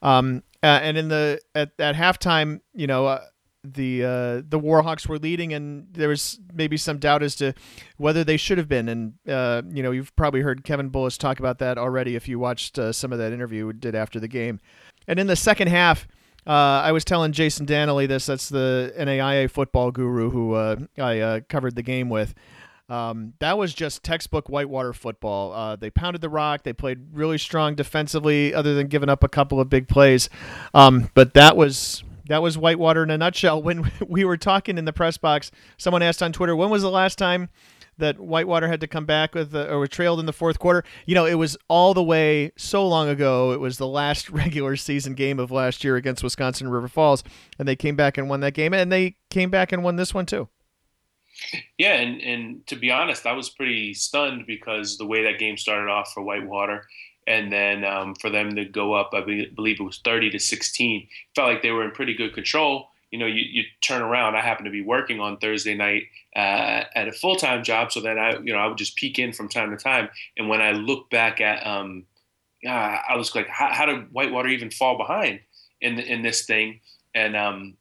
Um, 0.00 0.44
uh, 0.62 0.66
and 0.66 0.96
in 0.96 1.08
the 1.08 1.40
at, 1.56 1.72
at 1.80 1.96
halftime, 1.96 2.60
you 2.72 2.86
know, 2.86 3.06
uh, 3.06 3.24
the 3.62 4.04
uh, 4.04 4.42
the 4.48 4.58
Warhawks 4.58 5.06
were 5.08 5.18
leading, 5.18 5.52
and 5.52 5.86
there 5.92 6.08
was 6.08 6.38
maybe 6.52 6.76
some 6.76 6.98
doubt 6.98 7.22
as 7.22 7.36
to 7.36 7.52
whether 7.96 8.24
they 8.24 8.36
should 8.36 8.58
have 8.58 8.68
been. 8.68 8.88
And 8.88 9.14
uh, 9.28 9.62
you 9.70 9.82
know, 9.82 9.90
you've 9.90 10.14
probably 10.16 10.40
heard 10.40 10.64
Kevin 10.64 10.90
Bullis 10.90 11.18
talk 11.18 11.38
about 11.38 11.58
that 11.58 11.78
already 11.78 12.16
if 12.16 12.28
you 12.28 12.38
watched 12.38 12.78
uh, 12.78 12.92
some 12.92 13.12
of 13.12 13.18
that 13.18 13.32
interview 13.32 13.66
we 13.66 13.72
did 13.74 13.94
after 13.94 14.18
the 14.18 14.28
game. 14.28 14.60
And 15.06 15.18
in 15.18 15.26
the 15.26 15.36
second 15.36 15.68
half, 15.68 16.06
uh, 16.46 16.50
I 16.50 16.92
was 16.92 17.04
telling 17.04 17.32
Jason 17.32 17.66
Danley 17.66 18.06
this. 18.06 18.26
That's 18.26 18.48
the 18.48 18.92
NAIA 18.98 19.50
football 19.50 19.90
guru 19.90 20.30
who 20.30 20.54
uh, 20.54 20.76
I 20.98 21.18
uh, 21.20 21.40
covered 21.48 21.74
the 21.74 21.82
game 21.82 22.08
with. 22.08 22.34
Um, 22.88 23.34
that 23.38 23.56
was 23.56 23.72
just 23.72 24.02
textbook 24.02 24.48
Whitewater 24.48 24.92
football. 24.92 25.52
Uh, 25.52 25.76
they 25.76 25.90
pounded 25.90 26.22
the 26.22 26.28
rock. 26.28 26.64
They 26.64 26.72
played 26.72 26.98
really 27.12 27.38
strong 27.38 27.76
defensively, 27.76 28.52
other 28.52 28.74
than 28.74 28.88
giving 28.88 29.08
up 29.08 29.22
a 29.22 29.28
couple 29.28 29.60
of 29.60 29.70
big 29.70 29.86
plays. 29.86 30.28
Um, 30.74 31.08
but 31.14 31.34
that 31.34 31.56
was 31.56 32.02
that 32.30 32.42
was 32.42 32.56
Whitewater 32.56 33.02
in 33.02 33.10
a 33.10 33.18
nutshell. 33.18 33.60
When 33.60 33.90
we 34.06 34.24
were 34.24 34.36
talking 34.36 34.78
in 34.78 34.84
the 34.84 34.92
press 34.92 35.18
box, 35.18 35.50
someone 35.76 36.00
asked 36.00 36.22
on 36.22 36.32
Twitter, 36.32 36.54
"When 36.54 36.70
was 36.70 36.82
the 36.82 36.90
last 36.90 37.18
time 37.18 37.48
that 37.98 38.20
Whitewater 38.20 38.68
had 38.68 38.80
to 38.80 38.86
come 38.86 39.04
back 39.04 39.34
with 39.34 39.54
or 39.54 39.78
were 39.80 39.88
trailed 39.88 40.20
in 40.20 40.26
the 40.26 40.32
fourth 40.32 40.60
quarter?" 40.60 40.84
You 41.06 41.16
know, 41.16 41.26
it 41.26 41.34
was 41.34 41.56
all 41.66 41.92
the 41.92 42.04
way 42.04 42.52
so 42.56 42.86
long 42.86 43.08
ago. 43.08 43.52
It 43.52 43.58
was 43.58 43.78
the 43.78 43.88
last 43.88 44.30
regular 44.30 44.76
season 44.76 45.14
game 45.14 45.40
of 45.40 45.50
last 45.50 45.82
year 45.82 45.96
against 45.96 46.22
Wisconsin 46.22 46.68
River 46.68 46.86
Falls, 46.86 47.24
and 47.58 47.66
they 47.66 47.74
came 47.74 47.96
back 47.96 48.16
and 48.16 48.30
won 48.30 48.38
that 48.40 48.54
game, 48.54 48.72
and 48.72 48.92
they 48.92 49.16
came 49.28 49.50
back 49.50 49.72
and 49.72 49.82
won 49.82 49.96
this 49.96 50.14
one 50.14 50.24
too. 50.24 50.48
Yeah, 51.78 51.94
and 51.94 52.20
and 52.20 52.66
to 52.68 52.76
be 52.76 52.92
honest, 52.92 53.26
I 53.26 53.32
was 53.32 53.50
pretty 53.50 53.92
stunned 53.94 54.46
because 54.46 54.98
the 54.98 55.06
way 55.06 55.24
that 55.24 55.40
game 55.40 55.56
started 55.56 55.90
off 55.90 56.12
for 56.14 56.22
Whitewater, 56.22 56.86
and 57.30 57.52
then 57.52 57.84
um, 57.84 58.16
for 58.16 58.28
them 58.28 58.56
to 58.56 58.64
go 58.64 58.92
up, 58.92 59.10
I 59.14 59.20
believe 59.20 59.80
it 59.80 59.84
was 59.84 60.00
30 60.04 60.30
to 60.30 60.40
16, 60.40 61.06
felt 61.36 61.48
like 61.48 61.62
they 61.62 61.70
were 61.70 61.84
in 61.84 61.92
pretty 61.92 62.12
good 62.12 62.34
control. 62.34 62.88
You 63.12 63.20
know, 63.20 63.26
you, 63.26 63.44
you 63.48 63.62
turn 63.80 64.02
around. 64.02 64.34
I 64.34 64.40
happened 64.40 64.64
to 64.64 64.72
be 64.72 64.82
working 64.82 65.20
on 65.20 65.36
Thursday 65.36 65.76
night 65.76 66.08
uh, 66.34 66.82
at 66.92 67.06
a 67.06 67.12
full 67.12 67.36
time 67.36 67.62
job, 67.62 67.92
so 67.92 68.00
then 68.00 68.18
I, 68.18 68.32
you 68.38 68.52
know, 68.52 68.58
I 68.58 68.66
would 68.66 68.78
just 68.78 68.96
peek 68.96 69.20
in 69.20 69.32
from 69.32 69.48
time 69.48 69.70
to 69.70 69.76
time. 69.76 70.08
And 70.36 70.48
when 70.48 70.60
I 70.60 70.72
look 70.72 71.08
back 71.08 71.40
at, 71.40 71.64
um, 71.64 72.04
I 72.66 73.14
was 73.16 73.32
like, 73.36 73.46
how, 73.46 73.72
how, 73.72 73.86
did 73.86 74.12
Whitewater 74.12 74.48
even 74.48 74.72
fall 74.72 74.98
behind 74.98 75.38
in 75.80 75.94
the, 75.94 76.04
in 76.04 76.22
this 76.22 76.46
thing? 76.46 76.80
And 77.14 77.36
um, 77.36 77.76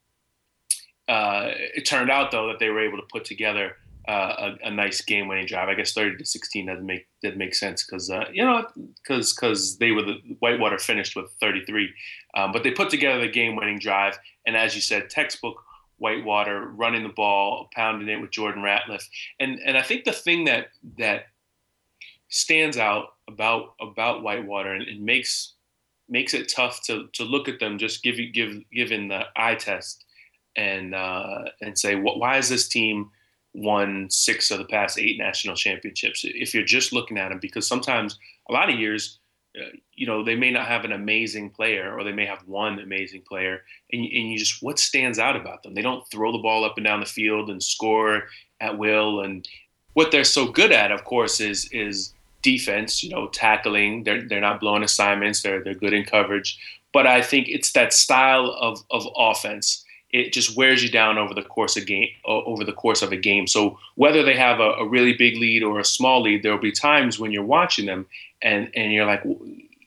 uh, 1.08 1.50
it 1.76 1.88
turned 1.88 2.12
out 2.12 2.30
though 2.30 2.50
that 2.50 2.60
they 2.60 2.70
were 2.70 2.88
able 2.88 2.98
to 2.98 3.08
put 3.12 3.26
together 3.26 3.78
a, 4.12 4.58
a, 4.64 4.72
nice 4.72 5.02
game-winning 5.02 5.46
drive. 5.46 5.70
I 5.70 5.76
guess 5.76 5.94
30 5.94 6.18
to 6.18 6.26
16 6.26 6.66
doesn't 6.66 6.86
make 6.86 7.08
didn't 7.22 7.38
make 7.38 7.54
sense 7.54 7.86
because 7.86 8.10
uh, 8.10 8.26
you 8.32 8.44
know 8.44 8.66
because 9.04 9.34
because 9.34 9.78
they 9.78 9.92
were 9.92 10.02
the 10.02 10.16
Whitewater 10.40 10.80
finished 10.80 11.16
with 11.16 11.32
33, 11.40 11.94
um, 12.36 12.52
but 12.52 12.64
they 12.64 12.72
put 12.72 12.90
together 12.90 13.22
the 13.22 13.28
game-winning 13.28 13.80
drive, 13.80 14.18
and 14.46 14.58
as 14.58 14.76
you 14.76 14.82
said, 14.82 15.10
textbook 15.10 15.64
Whitewater 15.98 16.68
running 16.68 17.04
the 17.04 17.10
ball, 17.10 17.70
pounding 17.74 18.10
it 18.10 18.20
with 18.20 18.32
Jordan 18.32 18.64
Ratliff, 18.64 19.06
and 19.40 19.60
and 19.60 19.78
I 19.78 19.82
think 19.82 20.06
the 20.06 20.12
thing 20.12 20.46
that 20.46 20.70
that 20.98 21.26
stands 22.30 22.78
out 22.78 23.14
about 23.28 23.76
about 23.80 24.24
Whitewater 24.24 24.74
and, 24.74 24.88
and 24.88 25.04
makes 25.04 25.54
makes 26.08 26.34
it 26.34 26.50
tough 26.50 26.82
to 26.86 27.08
to 27.14 27.24
look 27.24 27.48
at 27.48 27.60
them 27.60 27.78
just 27.78 28.02
give 28.02 28.18
give 28.34 28.64
given 28.72 29.08
the 29.08 29.26
eye 29.36 29.56
test 29.56 30.06
and 30.56 30.96
uh, 30.96 31.44
and 31.62 31.78
say 31.78 31.96
why 31.96 32.38
is 32.38 32.50
this 32.50 32.68
team 32.68 33.12
won 33.54 34.10
six 34.10 34.52
of 34.52 34.60
the 34.60 34.66
past 34.66 35.00
eight 35.00 35.18
national 35.18 35.56
championships. 35.56 36.24
If 36.24 36.54
you're 36.54 36.64
just 36.64 36.94
looking 36.94 37.18
at 37.18 37.30
them, 37.30 37.40
because 37.40 37.68
sometimes 37.68 38.18
a 38.50 38.54
lot 38.54 38.70
of 38.70 38.80
years, 38.80 39.20
uh, 39.60 39.66
you 39.94 40.06
know, 40.06 40.24
they 40.24 40.36
may 40.36 40.52
not 40.52 40.68
have 40.68 40.86
an 40.86 40.92
amazing 40.92 41.50
player 41.50 41.98
or 41.98 42.04
they 42.04 42.12
may 42.12 42.26
have 42.26 42.48
one 42.48 42.80
amazing 42.80 43.24
player, 43.28 43.64
and, 43.92 44.02
and 44.04 44.32
you 44.32 44.38
just 44.38 44.62
what 44.62 44.78
stands 44.78 45.18
out 45.18 45.36
about 45.36 45.64
them? 45.64 45.74
They 45.74 45.82
don't 45.82 46.08
throw 46.12 46.32
the 46.32 46.38
ball 46.38 46.64
up 46.64 46.78
and 46.78 46.86
down 46.86 47.00
the 47.00 47.06
field 47.08 47.50
and 47.50 47.62
score 47.62 48.24
at 48.62 48.78
will, 48.78 49.22
and 49.22 49.48
what 49.94 50.12
they're 50.12 50.24
so 50.24 50.48
good 50.52 50.72
at, 50.72 50.92
of 50.92 51.04
course, 51.04 51.40
is 51.40 51.68
is 51.72 52.14
defense. 52.44 53.04
You 53.04 53.10
know, 53.10 53.28
tackling. 53.30 54.04
They're 54.04 54.22
they're 54.28 54.40
not 54.40 54.60
blowing 54.60 54.84
assignments. 54.84 55.42
They're 55.42 55.64
they're 55.64 55.74
good 55.74 55.94
in 55.94 56.06
coverage. 56.06 56.60
but 56.94 57.08
I 57.08 57.22
think 57.22 57.48
it's 57.48 57.72
that 57.74 57.94
style 57.94 58.56
of 58.60 58.84
of 58.92 59.08
offense. 59.16 59.84
It 60.12 60.34
just 60.34 60.58
wears 60.58 60.84
you 60.84 60.90
down 60.90 61.18
over 61.18 61.34
the 61.34 61.44
course 61.44 61.78
of 61.78 61.86
game 61.86 62.10
over 62.26 62.64
the 62.64 62.74
course 62.74 63.02
of 63.02 63.12
a 63.12 63.18
game. 63.18 63.48
So 63.48 63.78
whether 63.96 64.24
they 64.24 64.36
have 64.36 64.60
a, 64.60 64.72
a 64.72 64.88
really 64.88 65.14
big 65.14 65.38
lead 65.38 65.64
or 65.64 65.80
a 65.80 65.86
small 65.86 66.22
lead, 66.22 66.42
there 66.42 66.52
will 66.52 66.60
be 66.60 66.72
times 66.72 67.20
when 67.20 67.32
you're 67.32 67.44
watching 67.44 67.86
them 67.86 68.08
and 68.42 68.72
and 68.76 68.92
you're 68.92 69.06
like, 69.06 69.24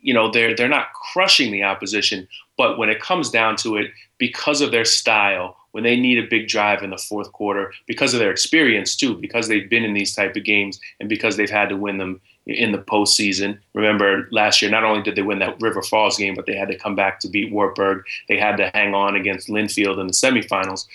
you 0.01 0.15
know, 0.15 0.31
they're 0.31 0.55
they're 0.55 0.69
not 0.69 0.93
crushing 0.93 1.51
the 1.51 1.65
opposition, 1.65 2.29
but 2.57 2.79
when 2.79 2.89
it 2.89 3.01
comes 3.01 3.31
down 3.31 3.57
to 3.57 3.77
it, 3.77 3.91
because 4.19 4.61
of 4.61 4.71
their 4.71 4.85
style, 4.85 5.57
when 5.73 5.85
they 5.85 5.97
need 5.97 6.19
a 6.19 6.29
big 6.29 6.49
drive 6.49 6.83
in 6.83 6.91
the 6.91 6.99
fourth 6.99 7.33
quarter, 7.33 7.73
because 7.87 8.15
of 8.15 8.21
their 8.21 8.31
experience 8.31 8.95
too, 8.95 9.17
because 9.17 9.49
they've 9.49 9.71
been 9.71 9.85
in 9.85 9.95
these 9.95 10.15
type 10.15 10.37
of 10.37 10.45
games 10.45 10.79
and 11.01 11.09
because 11.09 11.37
they've 11.37 11.51
had 11.51 11.69
to 11.69 11.77
win 11.77 11.99
them 11.99 12.21
in 12.47 12.73
the 12.73 12.79
postseason. 12.79 13.59
Remember 13.75 14.29
last 14.33 14.61
year, 14.61 14.71
not 14.71 14.85
only 14.85 15.03
did 15.03 15.17
they 15.17 15.23
win 15.23 15.39
that 15.39 15.61
River 15.61 15.83
Falls 15.83 16.19
game, 16.19 16.35
but 16.35 16.47
they 16.47 16.57
had 16.57 16.69
to 16.69 16.79
come 16.79 16.97
back 16.97 17.21
to 17.21 17.29
beat 17.29 17.53
Wartburg. 17.53 18.05
They 18.29 18.39
had 18.39 18.57
to 18.57 18.71
hang 18.75 18.95
on 18.95 19.17
against 19.17 19.49
Linfield 19.49 20.01
in 20.01 20.07
the 20.07 20.13
semifinals. 20.13 20.87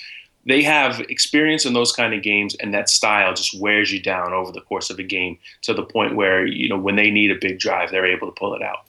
They 0.45 0.63
have 0.63 1.01
experience 1.01 1.65
in 1.65 1.73
those 1.73 1.91
kind 1.91 2.13
of 2.13 2.23
games, 2.23 2.55
and 2.55 2.73
that 2.73 2.89
style 2.89 3.33
just 3.33 3.59
wears 3.59 3.91
you 3.91 4.01
down 4.01 4.33
over 4.33 4.51
the 4.51 4.61
course 4.61 4.89
of 4.89 4.97
a 4.97 5.03
game 5.03 5.37
to 5.63 5.73
the 5.73 5.83
point 5.83 6.15
where 6.15 6.45
you 6.45 6.69
know 6.69 6.77
when 6.77 6.95
they 6.95 7.11
need 7.11 7.31
a 7.31 7.39
big 7.39 7.59
drive, 7.59 7.91
they're 7.91 8.05
able 8.05 8.27
to 8.27 8.39
pull 8.39 8.53
it 8.53 8.61
out. 8.61 8.86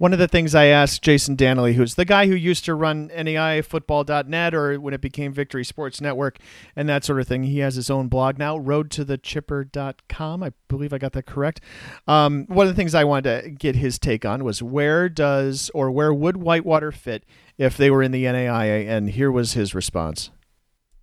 One 0.00 0.14
of 0.14 0.18
the 0.18 0.28
things 0.28 0.54
I 0.54 0.64
asked 0.64 1.02
Jason 1.02 1.36
Danley, 1.36 1.74
who's 1.74 1.94
the 1.94 2.06
guy 2.06 2.26
who 2.26 2.34
used 2.34 2.64
to 2.64 2.74
run 2.74 3.10
NAIFootball.net 3.10 4.54
or 4.54 4.80
when 4.80 4.94
it 4.94 5.02
became 5.02 5.30
Victory 5.30 5.62
Sports 5.62 6.00
Network 6.00 6.38
and 6.74 6.88
that 6.88 7.04
sort 7.04 7.20
of 7.20 7.28
thing, 7.28 7.42
he 7.42 7.58
has 7.58 7.74
his 7.74 7.90
own 7.90 8.08
blog 8.08 8.38
now, 8.38 8.58
roadtothechipper.com. 8.58 10.42
I 10.42 10.52
believe 10.68 10.94
I 10.94 10.98
got 10.98 11.12
that 11.12 11.26
correct. 11.26 11.60
Um, 12.08 12.46
one 12.46 12.66
of 12.66 12.72
the 12.72 12.76
things 12.78 12.94
I 12.94 13.04
wanted 13.04 13.42
to 13.42 13.50
get 13.50 13.76
his 13.76 13.98
take 13.98 14.24
on 14.24 14.42
was 14.42 14.62
where 14.62 15.10
does 15.10 15.70
or 15.74 15.90
where 15.90 16.14
would 16.14 16.38
Whitewater 16.38 16.92
fit 16.92 17.26
if 17.58 17.76
they 17.76 17.90
were 17.90 18.02
in 18.02 18.10
the 18.10 18.24
NAIA? 18.24 18.88
And 18.88 19.10
here 19.10 19.30
was 19.30 19.52
his 19.52 19.74
response 19.74 20.30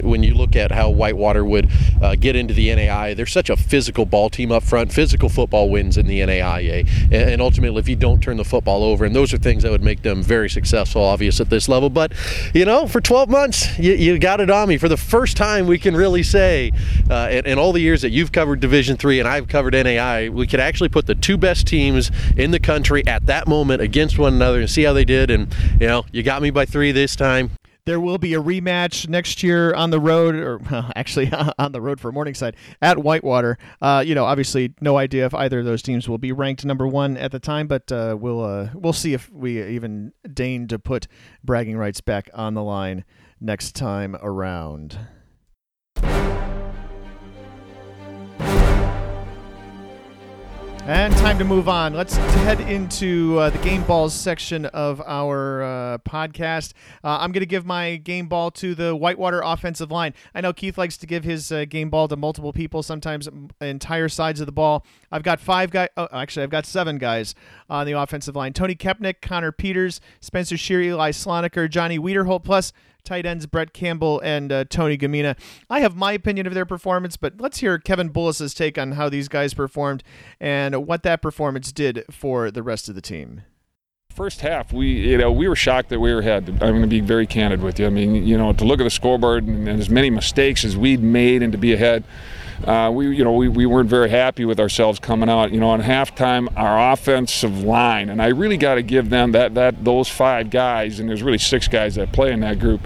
when 0.03 0.21
you 0.21 0.35
look 0.35 0.55
at 0.55 0.71
how 0.71 0.89
Whitewater 0.89 1.43
would 1.43 1.69
uh, 2.01 2.15
get 2.15 2.35
into 2.35 2.53
the 2.53 2.69
NAIA, 2.69 3.15
they're 3.15 3.25
such 3.25 3.49
a 3.49 3.57
physical 3.57 4.05
ball 4.05 4.29
team 4.29 4.51
up 4.51 4.61
front. 4.61 4.91
Physical 4.91 5.27
football 5.27 5.69
wins 5.69 5.97
in 5.97 6.05
the 6.05 6.19
NAIA, 6.19 6.87
and 7.11 7.41
ultimately, 7.41 7.79
if 7.79 7.89
you 7.89 7.95
don't 7.95 8.21
turn 8.21 8.37
the 8.37 8.45
football 8.45 8.83
over, 8.83 9.05
and 9.05 9.15
those 9.15 9.33
are 9.33 9.37
things 9.37 9.63
that 9.63 9.71
would 9.71 9.83
make 9.83 10.03
them 10.03 10.21
very 10.21 10.49
successful, 10.49 11.01
obvious 11.01 11.39
at 11.39 11.49
this 11.49 11.67
level. 11.67 11.89
But 11.89 12.13
you 12.53 12.65
know, 12.65 12.87
for 12.87 13.01
12 13.01 13.29
months, 13.29 13.77
you, 13.79 13.93
you 13.93 14.19
got 14.19 14.39
it 14.39 14.51
on 14.51 14.69
me. 14.69 14.77
For 14.77 14.89
the 14.89 14.97
first 14.97 15.35
time, 15.35 15.65
we 15.65 15.79
can 15.79 15.95
really 15.95 16.23
say, 16.23 16.71
uh, 17.09 17.29
in, 17.31 17.47
in 17.47 17.57
all 17.57 17.73
the 17.73 17.81
years 17.81 18.03
that 18.03 18.11
you've 18.11 18.31
covered 18.31 18.59
Division 18.59 18.97
Three 18.97 19.19
and 19.19 19.27
I've 19.27 19.47
covered 19.47 19.73
NAIA, 19.73 20.29
we 20.29 20.45
could 20.45 20.59
actually 20.59 20.89
put 20.89 21.07
the 21.07 21.15
two 21.15 21.37
best 21.37 21.65
teams 21.65 22.11
in 22.35 22.51
the 22.51 22.59
country 22.59 23.05
at 23.07 23.25
that 23.25 23.47
moment 23.47 23.81
against 23.81 24.19
one 24.19 24.33
another 24.35 24.59
and 24.59 24.69
see 24.69 24.83
how 24.83 24.93
they 24.93 25.05
did. 25.05 25.31
And 25.31 25.53
you 25.79 25.87
know, 25.87 26.05
you 26.11 26.21
got 26.21 26.41
me 26.43 26.51
by 26.51 26.65
three 26.65 26.91
this 26.91 27.15
time. 27.15 27.49
There 27.87 28.01
will 28.01 28.17
be 28.17 28.33
a 28.33 28.41
rematch 28.43 29.07
next 29.07 29.41
year 29.43 29.73
on 29.73 29.91
the 29.91 29.99
road, 30.01 30.35
or 30.35 30.57
well, 30.57 30.91
actually 30.97 31.31
on 31.57 31.71
the 31.71 31.79
road 31.79 32.01
for 32.01 32.11
Morningside 32.11 32.57
at 32.81 32.97
Whitewater. 32.97 33.57
Uh, 33.81 34.03
you 34.05 34.13
know, 34.13 34.25
obviously, 34.25 34.73
no 34.81 34.97
idea 34.97 35.25
if 35.25 35.33
either 35.33 35.59
of 35.59 35.65
those 35.65 35.81
teams 35.81 36.09
will 36.09 36.17
be 36.17 36.33
ranked 36.33 36.65
number 36.65 36.85
one 36.85 37.15
at 37.15 37.31
the 37.31 37.39
time, 37.39 37.65
but 37.65 37.89
uh, 37.89 38.17
we'll 38.19 38.43
uh, 38.43 38.67
we'll 38.73 38.91
see 38.91 39.13
if 39.13 39.31
we 39.31 39.63
even 39.63 40.11
deign 40.33 40.67
to 40.67 40.77
put 40.77 41.07
bragging 41.45 41.77
rights 41.77 42.01
back 42.01 42.29
on 42.33 42.55
the 42.55 42.63
line 42.63 43.05
next 43.39 43.73
time 43.73 44.17
around. 44.21 44.99
And 50.87 51.13
time 51.17 51.37
to 51.39 51.43
move 51.43 51.67
on. 51.67 51.93
Let's 51.93 52.15
head 52.15 52.61
into 52.61 53.37
uh, 53.39 53.49
the 53.49 53.57
game 53.57 53.83
balls 53.83 54.13
section 54.13 54.65
of 54.67 55.01
our 55.05 55.61
uh, 55.61 55.97
podcast. 55.97 56.71
Uh, 57.03 57.17
I'm 57.19 57.33
going 57.33 57.41
to 57.41 57.45
give 57.45 57.65
my 57.65 57.97
game 57.97 58.29
ball 58.29 58.51
to 58.51 58.73
the 58.73 58.95
Whitewater 58.95 59.41
offensive 59.41 59.91
line. 59.91 60.13
I 60.33 60.39
know 60.39 60.53
Keith 60.53 60.77
likes 60.77 60.95
to 60.99 61.05
give 61.05 61.25
his 61.25 61.51
uh, 61.51 61.65
game 61.65 61.89
ball 61.89 62.07
to 62.07 62.15
multiple 62.15 62.53
people, 62.53 62.83
sometimes 62.83 63.27
entire 63.59 64.07
sides 64.07 64.39
of 64.39 64.45
the 64.45 64.53
ball. 64.53 64.85
I've 65.11 65.23
got 65.23 65.41
five 65.41 65.71
guys. 65.71 65.89
Oh, 65.97 66.07
actually, 66.13 66.43
I've 66.43 66.51
got 66.51 66.65
seven 66.65 66.97
guys 66.97 67.35
on 67.69 67.85
the 67.85 67.93
offensive 67.93 68.35
line: 68.35 68.53
Tony 68.53 68.75
Kepnick, 68.75 69.21
Connor 69.21 69.51
Peters, 69.51 69.99
Spencer 70.19 70.57
Shear, 70.57 70.81
Eli 70.81 71.11
Sloniker, 71.11 71.69
Johnny 71.69 71.99
Wiederholt, 71.99 72.43
plus 72.43 72.73
tight 73.03 73.25
ends 73.25 73.45
Brett 73.45 73.73
Campbell 73.73 74.19
and 74.19 74.51
uh, 74.51 74.65
Tony 74.65 74.97
Gamina. 74.97 75.37
I 75.69 75.79
have 75.79 75.95
my 75.95 76.11
opinion 76.11 76.45
of 76.45 76.53
their 76.53 76.65
performance, 76.65 77.15
but 77.17 77.39
let's 77.39 77.59
hear 77.59 77.79
Kevin 77.79 78.09
Bullis's 78.09 78.53
take 78.53 78.77
on 78.77 78.93
how 78.93 79.09
these 79.09 79.27
guys 79.29 79.53
performed 79.53 80.03
and 80.39 80.85
what 80.85 81.03
that 81.03 81.21
performance 81.21 81.71
did 81.71 82.03
for 82.11 82.51
the 82.51 82.63
rest 82.63 82.89
of 82.89 82.95
the 82.95 83.01
team 83.01 83.43
first 84.17 84.41
half, 84.41 84.73
we 84.73 84.87
you 84.87 85.17
know 85.19 85.31
we 85.31 85.47
were 85.47 85.55
shocked 85.55 85.89
that 85.89 85.99
we 85.99 86.11
were 86.11 86.19
ahead. 86.19 86.49
I'm 86.49 86.57
going 86.57 86.81
to 86.81 86.87
be 86.87 87.01
very 87.01 87.27
candid 87.27 87.61
with 87.61 87.79
you. 87.79 87.85
I 87.85 87.89
mean, 87.89 88.25
you 88.25 88.35
know, 88.35 88.51
to 88.51 88.65
look 88.65 88.79
at 88.79 88.83
the 88.83 88.89
scoreboard 88.89 89.45
and, 89.45 89.69
and 89.69 89.79
as 89.79 89.91
many 89.91 90.09
mistakes 90.09 90.65
as 90.65 90.75
we'd 90.75 91.03
made 91.03 91.43
and 91.43 91.51
to 91.51 91.57
be 91.59 91.71
ahead, 91.71 92.03
uh, 92.65 92.91
we 92.91 93.15
you 93.15 93.23
know 93.23 93.33
we, 93.33 93.47
we 93.47 93.67
weren't 93.67 93.89
very 93.89 94.09
happy 94.09 94.43
with 94.43 94.59
ourselves 94.59 94.97
coming 94.97 95.29
out. 95.29 95.51
You 95.51 95.59
know, 95.59 95.69
on 95.69 95.83
halftime, 95.83 96.51
our 96.57 96.91
offensive 96.91 97.61
line, 97.63 98.09
and 98.09 98.19
I 98.19 98.29
really 98.29 98.57
got 98.57 98.75
to 98.75 98.81
give 98.81 99.11
them 99.11 99.33
that 99.33 99.53
that 99.53 99.85
those 99.85 100.09
five 100.09 100.49
guys, 100.49 100.99
and 100.99 101.07
there's 101.07 101.21
really 101.21 101.37
six 101.37 101.67
guys 101.67 101.93
that 101.95 102.11
play 102.11 102.33
in 102.33 102.39
that 102.39 102.57
group. 102.57 102.81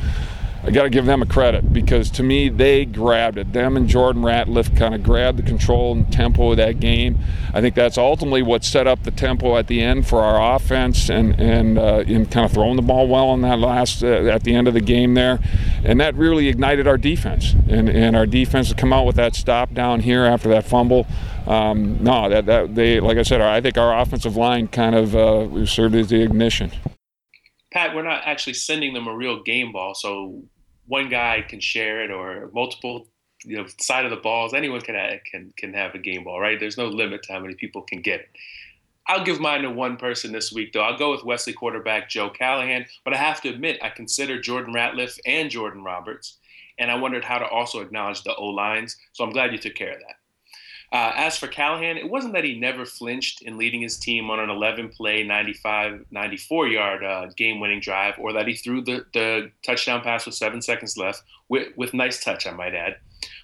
I 0.63 0.69
got 0.69 0.83
to 0.83 0.89
give 0.91 1.07
them 1.07 1.23
a 1.23 1.25
credit 1.25 1.73
because 1.73 2.11
to 2.11 2.23
me 2.23 2.47
they 2.47 2.85
grabbed 2.85 3.39
it. 3.39 3.51
Them 3.51 3.75
and 3.75 3.87
Jordan 3.87 4.21
Ratliff 4.21 4.77
kind 4.77 4.93
of 4.93 5.01
grabbed 5.01 5.39
the 5.39 5.43
control 5.43 5.93
and 5.93 6.11
tempo 6.13 6.51
of 6.51 6.57
that 6.57 6.79
game. 6.79 7.17
I 7.51 7.61
think 7.61 7.73
that's 7.73 7.97
ultimately 7.97 8.43
what 8.43 8.63
set 8.63 8.85
up 8.85 9.01
the 9.03 9.09
tempo 9.09 9.57
at 9.57 9.65
the 9.65 9.81
end 9.81 10.07
for 10.07 10.21
our 10.21 10.55
offense 10.55 11.09
and 11.09 11.39
and 11.39 11.79
uh, 11.79 12.03
in 12.05 12.27
kind 12.27 12.45
of 12.45 12.51
throwing 12.51 12.75
the 12.75 12.83
ball 12.83 13.07
well 13.07 13.33
in 13.33 13.41
that 13.41 13.57
last 13.57 14.03
uh, 14.03 14.07
at 14.07 14.43
the 14.43 14.53
end 14.53 14.67
of 14.67 14.75
the 14.75 14.81
game 14.81 15.15
there, 15.15 15.39
and 15.83 15.99
that 15.99 16.13
really 16.13 16.47
ignited 16.47 16.87
our 16.87 16.97
defense. 16.97 17.53
And 17.67 17.89
and 17.89 18.15
our 18.15 18.27
defense 18.27 18.69
to 18.69 18.75
come 18.75 18.93
out 18.93 19.07
with 19.07 19.15
that 19.15 19.33
stop 19.33 19.73
down 19.73 20.01
here 20.01 20.25
after 20.25 20.49
that 20.49 20.65
fumble. 20.65 21.07
Um, 21.47 22.03
no, 22.03 22.29
that 22.29 22.45
that 22.45 22.75
they 22.75 22.99
like 22.99 23.17
I 23.17 23.23
said, 23.23 23.41
I 23.41 23.61
think 23.61 23.79
our 23.79 23.99
offensive 23.99 24.35
line 24.35 24.67
kind 24.67 24.93
of 24.93 25.15
uh, 25.15 25.65
served 25.65 25.95
as 25.95 26.09
the 26.09 26.21
ignition. 26.21 26.71
Pat, 27.71 27.95
we're 27.95 28.03
not 28.03 28.23
actually 28.25 28.53
sending 28.53 28.93
them 28.93 29.07
a 29.07 29.15
real 29.15 29.41
game 29.41 29.71
ball, 29.71 29.95
so 29.95 30.43
one 30.87 31.09
guy 31.09 31.43
can 31.47 31.59
share 31.59 32.03
it 32.03 32.11
or 32.11 32.49
multiple 32.53 33.07
you 33.43 33.57
know 33.57 33.65
side 33.79 34.05
of 34.05 34.11
the 34.11 34.17
balls 34.17 34.53
anyone 34.53 34.81
can 34.81 34.93
have, 34.95 35.19
can 35.29 35.51
can 35.57 35.73
have 35.73 35.95
a 35.95 35.99
game 35.99 36.23
ball 36.23 36.39
right? 36.39 36.59
There's 36.59 36.77
no 36.77 36.87
limit 36.87 37.23
to 37.23 37.33
how 37.33 37.39
many 37.39 37.55
people 37.55 37.81
can 37.81 38.01
get 38.01 38.21
it. 38.21 38.29
I'll 39.07 39.23
give 39.25 39.39
mine 39.39 39.63
to 39.63 39.71
one 39.71 39.97
person 39.97 40.31
this 40.31 40.51
week 40.51 40.73
though. 40.73 40.81
I'll 40.81 40.97
go 40.97 41.11
with 41.11 41.23
wesley 41.23 41.53
quarterback 41.53 42.09
joe 42.09 42.29
callahan 42.29 42.85
but 43.03 43.13
i 43.13 43.17
have 43.17 43.41
to 43.41 43.49
admit 43.49 43.79
i 43.81 43.89
consider 43.89 44.39
jordan 44.39 44.73
ratliff 44.73 45.17
and 45.25 45.49
jordan 45.49 45.83
roberts 45.83 46.37
and 46.77 46.91
i 46.91 46.95
wondered 46.95 47.25
how 47.25 47.39
to 47.39 47.47
also 47.47 47.81
acknowledge 47.81 48.23
the 48.23 48.35
o 48.35 48.45
lines 48.45 48.97
so 49.13 49.23
i'm 49.23 49.31
glad 49.31 49.51
you 49.51 49.57
took 49.57 49.75
care 49.75 49.93
of 49.93 49.99
that 49.99 50.15
uh, 50.91 51.13
as 51.15 51.37
for 51.37 51.47
Callahan, 51.47 51.97
it 51.97 52.09
wasn't 52.09 52.33
that 52.33 52.43
he 52.43 52.59
never 52.59 52.85
flinched 52.85 53.41
in 53.43 53.57
leading 53.57 53.81
his 53.81 53.97
team 53.97 54.29
on 54.29 54.41
an 54.41 54.49
11 54.49 54.89
play, 54.89 55.23
95, 55.23 56.05
94 56.11 56.67
yard 56.67 57.03
uh, 57.03 57.27
game 57.37 57.61
winning 57.61 57.79
drive, 57.79 58.15
or 58.19 58.33
that 58.33 58.47
he 58.47 58.55
threw 58.55 58.81
the, 58.81 59.05
the 59.13 59.51
touchdown 59.65 60.01
pass 60.01 60.25
with 60.25 60.35
seven 60.35 60.61
seconds 60.61 60.97
left, 60.97 61.23
with, 61.47 61.69
with 61.77 61.93
nice 61.93 62.21
touch, 62.21 62.45
I 62.45 62.51
might 62.51 62.75
add. 62.75 62.97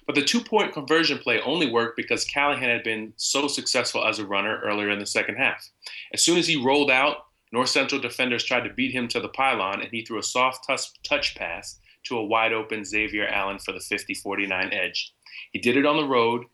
But 0.06 0.14
the 0.14 0.24
two 0.24 0.42
point 0.42 0.74
conversion 0.74 1.18
play 1.18 1.40
only 1.40 1.70
worked 1.70 1.96
because 1.96 2.24
Callahan 2.26 2.68
had 2.68 2.84
been 2.84 3.14
so 3.16 3.48
successful 3.48 4.04
as 4.04 4.18
a 4.18 4.26
runner 4.26 4.60
earlier 4.62 4.90
in 4.90 4.98
the 4.98 5.06
second 5.06 5.36
half. 5.36 5.66
As 6.12 6.22
soon 6.22 6.36
as 6.36 6.46
he 6.46 6.62
rolled 6.62 6.90
out, 6.90 7.26
North 7.50 7.70
Central 7.70 8.00
defenders 8.00 8.44
tried 8.44 8.64
to 8.64 8.74
beat 8.74 8.92
him 8.92 9.08
to 9.08 9.20
the 9.20 9.28
pylon, 9.28 9.80
and 9.80 9.90
he 9.90 10.04
threw 10.04 10.18
a 10.18 10.22
soft 10.22 10.66
touch, 10.66 11.02
touch 11.02 11.34
pass 11.34 11.78
to 12.04 12.18
a 12.18 12.24
wide 12.24 12.52
open 12.52 12.84
Xavier 12.84 13.26
Allen 13.26 13.58
for 13.58 13.72
the 13.72 13.80
50 13.80 14.12
49 14.14 14.70
edge. 14.72 15.14
He 15.52 15.58
did 15.58 15.78
it 15.78 15.86
on 15.86 15.96
the 15.96 16.06
road 16.06 16.44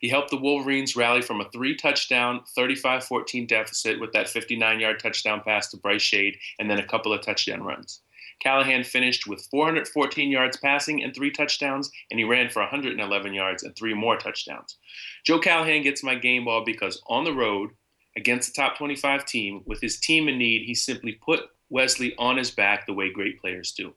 he 0.00 0.08
helped 0.08 0.30
the 0.30 0.36
Wolverines 0.36 0.96
rally 0.96 1.22
from 1.22 1.40
a 1.40 1.50
three 1.50 1.74
touchdown, 1.74 2.42
35 2.54 3.04
14 3.04 3.46
deficit 3.46 4.00
with 4.00 4.12
that 4.12 4.28
59 4.28 4.80
yard 4.80 5.00
touchdown 5.00 5.40
pass 5.44 5.70
to 5.70 5.76
Bryce 5.76 6.02
Shade 6.02 6.38
and 6.58 6.70
then 6.70 6.78
a 6.78 6.86
couple 6.86 7.12
of 7.12 7.22
touchdown 7.22 7.62
runs. 7.62 8.00
Callahan 8.40 8.84
finished 8.84 9.26
with 9.26 9.46
414 9.50 10.30
yards 10.30 10.56
passing 10.56 11.02
and 11.02 11.14
three 11.14 11.30
touchdowns, 11.30 11.90
and 12.10 12.20
he 12.20 12.24
ran 12.24 12.48
for 12.48 12.60
111 12.60 13.34
yards 13.34 13.64
and 13.64 13.74
three 13.74 13.94
more 13.94 14.16
touchdowns. 14.16 14.76
Joe 15.24 15.40
Callahan 15.40 15.82
gets 15.82 16.04
my 16.04 16.14
game 16.14 16.44
ball 16.44 16.64
because 16.64 17.02
on 17.08 17.24
the 17.24 17.32
road 17.32 17.70
against 18.16 18.54
the 18.54 18.62
top 18.62 18.78
25 18.78 19.26
team, 19.26 19.62
with 19.66 19.80
his 19.80 19.98
team 19.98 20.28
in 20.28 20.38
need, 20.38 20.64
he 20.64 20.74
simply 20.74 21.12
put 21.12 21.50
Wesley 21.68 22.14
on 22.16 22.36
his 22.36 22.50
back 22.50 22.86
the 22.86 22.92
way 22.92 23.10
great 23.10 23.40
players 23.40 23.72
do. 23.72 23.92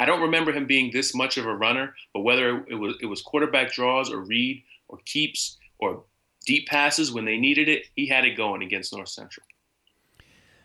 I 0.00 0.06
don't 0.06 0.22
remember 0.22 0.52
him 0.52 0.66
being 0.66 0.90
this 0.90 1.14
much 1.14 1.36
of 1.36 1.46
a 1.46 1.54
runner, 1.54 1.94
but 2.12 2.20
whether 2.20 2.64
it 2.68 2.74
was, 2.74 2.96
it 3.00 3.06
was 3.06 3.22
quarterback 3.22 3.72
draws 3.72 4.10
or 4.10 4.20
read 4.20 4.64
or 4.92 4.98
keeps 5.04 5.58
or 5.80 6.04
deep 6.46 6.68
passes 6.68 7.10
when 7.10 7.24
they 7.24 7.36
needed 7.36 7.68
it, 7.68 7.86
he 7.96 8.06
had 8.06 8.24
it 8.24 8.36
going 8.36 8.62
against 8.62 8.94
North 8.94 9.08
Central. 9.08 9.44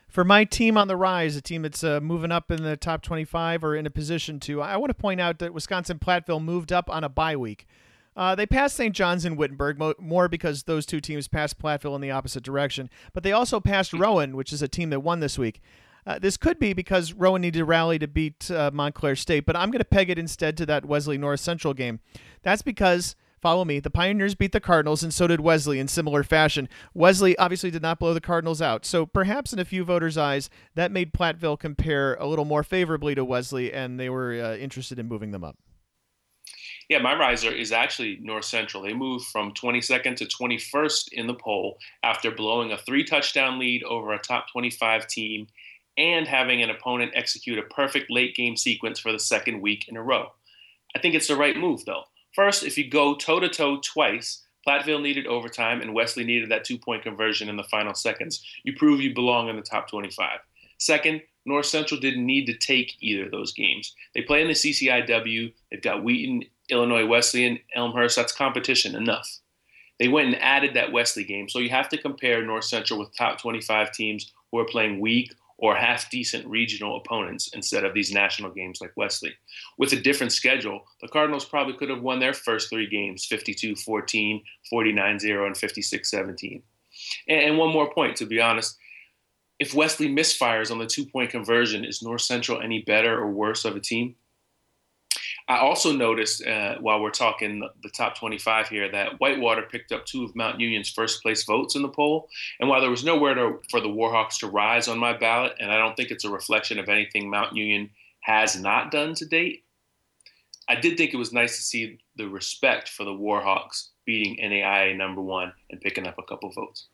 For 0.07 0.23
my 0.23 0.45
team 0.45 0.77
on 0.77 0.87
the 0.87 0.95
rise, 0.95 1.35
a 1.35 1.41
team 1.41 1.63
that's 1.63 1.83
uh, 1.83 1.99
moving 1.99 2.31
up 2.31 2.51
in 2.51 2.63
the 2.63 2.77
top 2.77 3.01
25 3.01 3.63
or 3.63 3.75
in 3.75 3.85
a 3.85 3.89
position 3.89 4.39
to, 4.41 4.61
I 4.61 4.77
want 4.77 4.89
to 4.89 4.93
point 4.93 5.19
out 5.19 5.39
that 5.39 5.53
Wisconsin 5.53 5.99
Platteville 5.99 6.43
moved 6.43 6.71
up 6.71 6.89
on 6.89 7.03
a 7.03 7.09
bye 7.09 7.35
week. 7.35 7.67
Uh, 8.15 8.33
they 8.33 8.47
passed 8.47 8.75
St. 8.75 8.95
John's 8.95 9.25
and 9.25 9.37
Wittenberg 9.37 9.77
mo- 9.77 9.93
more 9.99 10.27
because 10.27 10.63
those 10.63 10.87
two 10.87 10.99
teams 10.99 11.27
passed 11.27 11.59
Platteville 11.59 11.93
in 11.93 12.01
the 12.01 12.09
opposite 12.09 12.41
direction, 12.43 12.89
but 13.13 13.23
they 13.23 13.31
also 13.31 13.59
passed 13.59 13.93
Rowan, 13.93 14.35
which 14.35 14.51
is 14.51 14.63
a 14.63 14.67
team 14.67 14.89
that 14.89 15.01
won 15.01 15.19
this 15.19 15.37
week. 15.37 15.61
Uh, 16.07 16.17
this 16.17 16.37
could 16.37 16.57
be 16.57 16.73
because 16.73 17.13
Rowan 17.13 17.41
needed 17.41 17.59
to 17.59 17.65
rally 17.65 17.99
to 17.99 18.07
beat 18.07 18.49
uh, 18.49 18.71
Montclair 18.73 19.15
State, 19.15 19.45
but 19.45 19.57
I'm 19.57 19.69
going 19.69 19.79
to 19.79 19.85
peg 19.85 20.09
it 20.09 20.17
instead 20.17 20.57
to 20.57 20.65
that 20.65 20.85
Wesley 20.85 21.17
North 21.17 21.41
Central 21.41 21.73
game. 21.73 21.99
That's 22.43 22.61
because 22.61 23.15
follow 23.41 23.65
me. 23.65 23.79
The 23.79 23.89
Pioneers 23.89 24.35
beat 24.35 24.51
the 24.51 24.59
Cardinals, 24.59 25.03
and 25.03 25.13
so 25.13 25.27
did 25.27 25.41
Wesley 25.41 25.79
in 25.79 25.87
similar 25.87 26.23
fashion. 26.23 26.69
Wesley 26.93 27.37
obviously 27.37 27.71
did 27.71 27.81
not 27.81 27.99
blow 27.99 28.13
the 28.13 28.21
Cardinals 28.21 28.61
out, 28.61 28.85
so 28.85 29.05
perhaps 29.05 29.53
in 29.53 29.59
a 29.59 29.65
few 29.65 29.83
voters' 29.83 30.17
eyes, 30.17 30.49
that 30.75 30.91
made 30.91 31.13
Platteville 31.13 31.59
compare 31.59 32.15
a 32.15 32.27
little 32.27 32.45
more 32.45 32.63
favorably 32.63 33.15
to 33.15 33.25
Wesley, 33.25 33.73
and 33.73 33.99
they 33.99 34.09
were 34.09 34.33
uh, 34.33 34.55
interested 34.55 34.99
in 34.99 35.07
moving 35.07 35.31
them 35.31 35.43
up. 35.43 35.57
Yeah, 36.89 36.99
my 36.99 37.17
riser 37.17 37.51
is 37.51 37.73
actually 37.73 38.17
North 38.21 38.45
Central. 38.45 38.81
They 38.81 38.93
moved 38.93 39.25
from 39.25 39.53
22nd 39.53 40.15
to 40.17 40.25
21st 40.25 41.09
in 41.11 41.27
the 41.27 41.33
poll 41.33 41.77
after 42.03 42.31
blowing 42.31 42.71
a 42.71 42.77
three 42.77 43.03
touchdown 43.03 43.59
lead 43.59 43.83
over 43.83 44.13
a 44.13 44.19
top 44.19 44.49
25 44.51 45.05
team 45.07 45.47
and 45.97 46.27
having 46.27 46.61
an 46.61 46.69
opponent 46.69 47.11
execute 47.13 47.59
a 47.59 47.63
perfect 47.63 48.09
late 48.09 48.35
game 48.35 48.55
sequence 48.55 48.99
for 48.99 49.11
the 49.11 49.19
second 49.19 49.61
week 49.61 49.87
in 49.89 49.97
a 49.97 50.01
row. 50.01 50.31
I 50.95 50.99
think 50.99 51.15
it's 51.15 51.27
the 51.27 51.35
right 51.35 51.57
move, 51.57 51.83
though. 51.85 52.03
First, 52.37 52.61
if 52.61 52.77
you 52.77 52.87
go 52.87 53.15
toe 53.15 53.39
to 53.39 53.49
toe 53.49 53.79
twice, 53.83 54.43
Platteville 54.65 55.01
needed 55.01 55.25
overtime 55.25 55.81
and 55.81 55.95
Wesley 55.95 56.23
needed 56.23 56.51
that 56.51 56.63
two 56.63 56.77
point 56.77 57.01
conversion 57.01 57.49
in 57.49 57.57
the 57.57 57.63
final 57.63 57.95
seconds. 57.95 58.45
You 58.63 58.75
prove 58.75 59.01
you 59.01 59.15
belong 59.15 59.49
in 59.49 59.55
the 59.55 59.63
top 59.63 59.89
25. 59.89 60.39
Second, 60.77 61.23
North 61.47 61.65
Central 61.65 61.99
didn't 61.99 62.27
need 62.27 62.45
to 62.45 62.53
take 62.53 62.93
either 63.01 63.25
of 63.25 63.31
those 63.31 63.53
games. 63.53 63.95
They 64.13 64.21
play 64.21 64.41
in 64.41 64.49
the 64.49 64.53
CCIW. 64.53 65.51
They've 65.71 65.81
got 65.81 66.03
Wheaton, 66.03 66.43
Illinois 66.69 67.07
Wesleyan, 67.07 67.57
Elmhurst. 67.73 68.15
That's 68.15 68.33
competition 68.33 68.95
enough. 68.95 69.39
They 69.97 70.07
went 70.07 70.27
and 70.27 70.39
added 70.39 70.75
that 70.75 70.91
Wesley 70.91 71.23
game. 71.23 71.49
So 71.49 71.57
you 71.57 71.71
have 71.71 71.89
to 71.89 71.97
compare 71.97 72.45
North 72.45 72.65
Central 72.65 72.99
with 72.99 73.17
top 73.17 73.41
25 73.41 73.91
teams 73.93 74.31
who 74.51 74.59
are 74.59 74.65
playing 74.65 74.99
weak 74.99 75.33
or 75.57 75.75
half 75.75 76.09
decent 76.11 76.45
regional 76.47 76.97
opponents 76.97 77.49
instead 77.53 77.83
of 77.83 77.93
these 77.93 78.11
national 78.11 78.51
games 78.51 78.79
like 78.79 78.95
Wesley. 78.95 79.33
With 79.77 79.93
a 79.93 79.99
different 79.99 80.31
schedule, 80.31 80.85
the 81.01 81.07
Cardinals 81.07 81.45
probably 81.45 81.73
could 81.73 81.89
have 81.89 82.01
won 82.01 82.19
their 82.19 82.33
first 82.33 82.69
three 82.69 82.87
games 82.87 83.25
52 83.25 83.75
14, 83.75 84.43
49 84.69 85.19
0, 85.19 85.47
and 85.47 85.57
56 85.57 86.11
17. 86.11 86.63
And 87.27 87.57
one 87.57 87.71
more 87.71 87.91
point, 87.91 88.15
to 88.17 88.25
be 88.25 88.41
honest 88.41 88.77
if 89.59 89.73
Wesley 89.73 90.07
misfires 90.07 90.71
on 90.71 90.77
the 90.77 90.85
two 90.85 91.05
point 91.05 91.31
conversion, 91.31 91.83
is 91.83 92.03
North 92.03 92.21
Central 92.21 92.61
any 92.61 92.81
better 92.83 93.17
or 93.17 93.31
worse 93.31 93.65
of 93.65 93.75
a 93.75 93.79
team? 93.79 94.15
I 95.49 95.59
also 95.59 95.93
noticed 95.93 96.45
uh, 96.45 96.75
while 96.79 97.01
we're 97.01 97.09
talking 97.09 97.67
the 97.81 97.89
top 97.89 98.17
25 98.17 98.67
here 98.67 98.91
that 98.91 99.19
Whitewater 99.19 99.61
picked 99.61 99.93
up 99.93 100.05
two 100.05 100.25
of 100.25 100.35
Mount 100.35 100.59
Union's 100.59 100.89
first 100.89 101.21
place 101.21 101.45
votes 101.45 101.75
in 101.75 101.81
the 101.81 101.87
poll. 101.87 102.27
And 102.59 102.69
while 102.69 102.81
there 102.81 102.89
was 102.89 103.05
nowhere 103.05 103.33
to, 103.33 103.59
for 103.69 103.79
the 103.79 103.87
Warhawks 103.87 104.39
to 104.39 104.47
rise 104.47 104.89
on 104.89 104.99
my 104.99 105.17
ballot, 105.17 105.53
and 105.59 105.71
I 105.71 105.77
don't 105.77 105.95
think 105.95 106.11
it's 106.11 106.25
a 106.25 106.29
reflection 106.29 106.79
of 106.79 106.89
anything 106.89 107.29
Mount 107.29 107.55
Union 107.55 107.89
has 108.21 108.59
not 108.59 108.91
done 108.91 109.13
to 109.15 109.25
date, 109.25 109.63
I 110.67 110.75
did 110.75 110.97
think 110.97 111.13
it 111.13 111.17
was 111.17 111.31
nice 111.31 111.55
to 111.55 111.63
see 111.63 111.99
the 112.17 112.27
respect 112.27 112.89
for 112.89 113.05
the 113.05 113.11
Warhawks 113.11 113.89
beating 114.05 114.37
NAIA 114.43 114.97
number 114.97 115.21
one 115.21 115.53
and 115.69 115.79
picking 115.79 116.05
up 116.05 116.17
a 116.19 116.23
couple 116.23 116.51
votes 116.51 116.87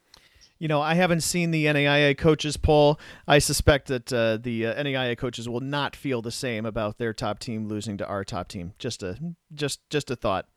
you 0.63 0.69
know, 0.69 0.81
I 0.81 0.93
haven't 0.93 1.23
seen 1.23 1.51
the 1.51 1.65
NAIA 1.65 2.17
coaches 2.17 2.55
poll. 2.55 2.97
I 3.27 3.39
suspect 3.39 3.89
that 3.89 4.13
uh, 4.13 4.37
the 4.37 4.67
uh, 4.67 4.81
NAIA 4.81 5.17
coaches 5.17 5.49
will 5.49 5.59
not 5.59 5.93
feel 5.93 6.21
the 6.21 6.31
same 6.31 6.65
about 6.65 6.99
their 6.99 7.11
top 7.11 7.39
team 7.39 7.67
losing 7.67 7.97
to 7.97 8.07
our 8.07 8.23
top 8.23 8.47
team. 8.47 8.71
Just 8.79 9.03
a 9.03 9.19
just 9.53 9.81
just 9.89 10.09
a 10.09 10.15
thought. 10.15 10.47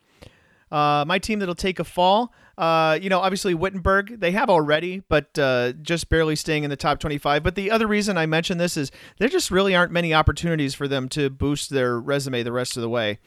Uh, 0.70 1.04
my 1.08 1.18
team 1.18 1.40
that'll 1.40 1.56
take 1.56 1.80
a 1.80 1.84
fall, 1.84 2.32
uh, 2.56 2.96
you 3.02 3.10
know, 3.10 3.18
obviously 3.18 3.52
Wittenberg, 3.52 4.20
they 4.20 4.30
have 4.30 4.48
already, 4.48 5.02
but 5.08 5.36
uh, 5.40 5.72
just 5.82 6.08
barely 6.08 6.36
staying 6.36 6.62
in 6.62 6.70
the 6.70 6.76
top 6.76 7.00
25. 7.00 7.42
But 7.42 7.56
the 7.56 7.72
other 7.72 7.88
reason 7.88 8.16
I 8.16 8.26
mention 8.26 8.58
this 8.58 8.76
is 8.76 8.92
there 9.18 9.28
just 9.28 9.50
really 9.50 9.74
aren't 9.74 9.90
many 9.90 10.14
opportunities 10.14 10.72
for 10.72 10.86
them 10.86 11.08
to 11.10 11.30
boost 11.30 11.70
their 11.70 11.98
resume 11.98 12.44
the 12.44 12.52
rest 12.52 12.76
of 12.76 12.80
the 12.80 12.88
way. 12.88 13.18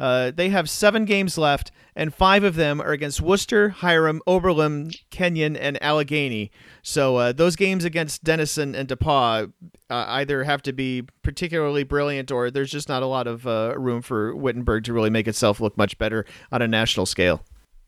Uh, 0.00 0.30
they 0.34 0.48
have 0.48 0.70
seven 0.70 1.04
games 1.04 1.36
left, 1.36 1.70
and 1.94 2.14
five 2.14 2.42
of 2.42 2.56
them 2.56 2.80
are 2.80 2.92
against 2.92 3.20
Wooster, 3.20 3.68
Hiram, 3.68 4.22
Oberlin, 4.26 4.92
Kenyon, 5.10 5.56
and 5.56 5.80
Allegheny. 5.82 6.50
So 6.82 7.16
uh, 7.16 7.32
those 7.32 7.54
games 7.54 7.84
against 7.84 8.24
Denison 8.24 8.74
and 8.74 8.88
DePauw 8.88 9.52
uh, 9.90 10.04
either 10.08 10.44
have 10.44 10.62
to 10.62 10.72
be 10.72 11.02
particularly 11.22 11.84
brilliant, 11.84 12.30
or 12.30 12.50
there's 12.50 12.70
just 12.70 12.88
not 12.88 13.02
a 13.02 13.06
lot 13.06 13.26
of 13.26 13.46
uh, 13.46 13.74
room 13.76 14.00
for 14.00 14.34
Wittenberg 14.34 14.84
to 14.84 14.94
really 14.94 15.10
make 15.10 15.28
itself 15.28 15.60
look 15.60 15.76
much 15.76 15.98
better 15.98 16.24
on 16.50 16.62
a 16.62 16.68
national 16.68 17.04
scale. 17.04 17.44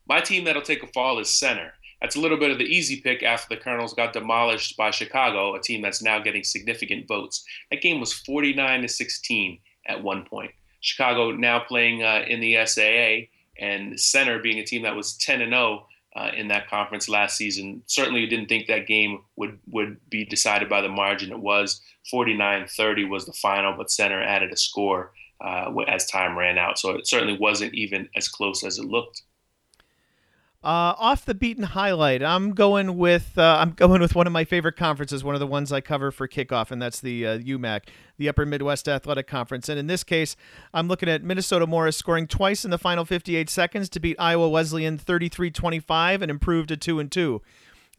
My 0.07 0.19
team 0.19 0.43
that'll 0.43 0.61
take 0.61 0.83
a 0.83 0.87
fall 0.87 1.17
is 1.17 1.29
Centre. 1.29 1.73
That's 1.99 2.17
a 2.17 2.19
little 2.19 2.37
bit 2.37 2.51
of 2.51 2.57
the 2.59 2.65
easy 2.65 2.99
pick 2.99 3.23
after 3.23 3.55
the 3.55 3.61
Colonels 3.61 3.93
got 3.93 4.11
demolished 4.11 4.75
by 4.75 4.91
Chicago, 4.91 5.55
a 5.55 5.61
team 5.61 5.81
that's 5.81 6.03
now 6.03 6.19
getting 6.19 6.43
significant 6.43 7.07
votes. 7.07 7.43
That 7.71 7.81
game 7.81 8.01
was 8.01 8.11
49 8.11 8.81
to 8.81 8.87
16 8.89 9.59
at 9.87 10.03
one 10.03 10.25
point. 10.25 10.51
Chicago 10.83 11.31
now 11.31 11.59
playing 11.59 12.03
uh, 12.03 12.25
in 12.27 12.39
the 12.39 12.63
SAA, 12.65 13.29
and 13.57 13.99
Centre 13.99 14.39
being 14.39 14.59
a 14.59 14.65
team 14.65 14.83
that 14.83 14.95
was 14.95 15.17
10 15.17 15.41
and 15.41 15.51
0 15.51 15.87
uh, 16.15 16.29
in 16.35 16.49
that 16.49 16.69
conference 16.69 17.09
last 17.09 17.37
season. 17.37 17.81
Certainly, 17.87 18.27
didn't 18.27 18.49
think 18.49 18.67
that 18.67 18.85
game 18.85 19.21
would 19.35 19.57
would 19.71 19.97
be 20.09 20.25
decided 20.25 20.69
by 20.69 20.81
the 20.81 20.89
margin 20.89 21.31
it 21.31 21.39
was. 21.39 21.81
49-30 22.13 23.09
was 23.09 23.25
the 23.25 23.33
final, 23.33 23.73
but 23.75 23.89
Centre 23.89 24.21
added 24.21 24.51
a 24.51 24.57
score 24.57 25.13
uh, 25.41 25.73
as 25.87 26.05
time 26.05 26.37
ran 26.37 26.57
out, 26.57 26.77
so 26.77 26.91
it 26.91 27.07
certainly 27.07 27.37
wasn't 27.37 27.73
even 27.73 28.09
as 28.15 28.27
close 28.27 28.63
as 28.63 28.77
it 28.77 28.85
looked. 28.85 29.23
Uh, 30.63 30.95
off 30.97 31.25
the 31.25 31.33
beaten 31.33 31.63
highlight, 31.63 32.23
I'm 32.23 32.53
going 32.53 32.97
with 32.97 33.37
uh, 33.37 33.57
I'm 33.59 33.71
going 33.71 33.99
with 33.99 34.15
one 34.15 34.27
of 34.27 34.33
my 34.33 34.45
favorite 34.45 34.77
conferences, 34.77 35.21
one 35.21 35.35
of 35.35 35.41
the 35.41 35.47
ones 35.47 35.73
I 35.73 35.81
cover 35.81 36.09
for 36.09 36.25
kickoff, 36.25 36.71
and 36.71 36.81
that's 36.81 37.01
the 37.01 37.27
uh, 37.27 37.37
UMAC, 37.39 37.81
the 38.17 38.29
Upper 38.29 38.45
Midwest 38.45 38.87
Athletic 38.87 39.27
Conference. 39.27 39.67
And 39.67 39.77
in 39.77 39.87
this 39.87 40.05
case, 40.05 40.37
I'm 40.73 40.87
looking 40.87 41.09
at 41.09 41.21
Minnesota 41.21 41.67
Morris 41.67 41.97
scoring 41.97 42.27
twice 42.27 42.63
in 42.63 42.71
the 42.71 42.77
final 42.77 43.03
58 43.03 43.49
seconds 43.49 43.89
to 43.89 43.99
beat 43.99 44.15
Iowa 44.17 44.47
Wesleyan 44.47 44.97
33-25 44.97 46.21
and 46.21 46.31
improve 46.31 46.67
to 46.67 46.77
two 46.77 46.97
and 46.97 47.11
two. 47.11 47.41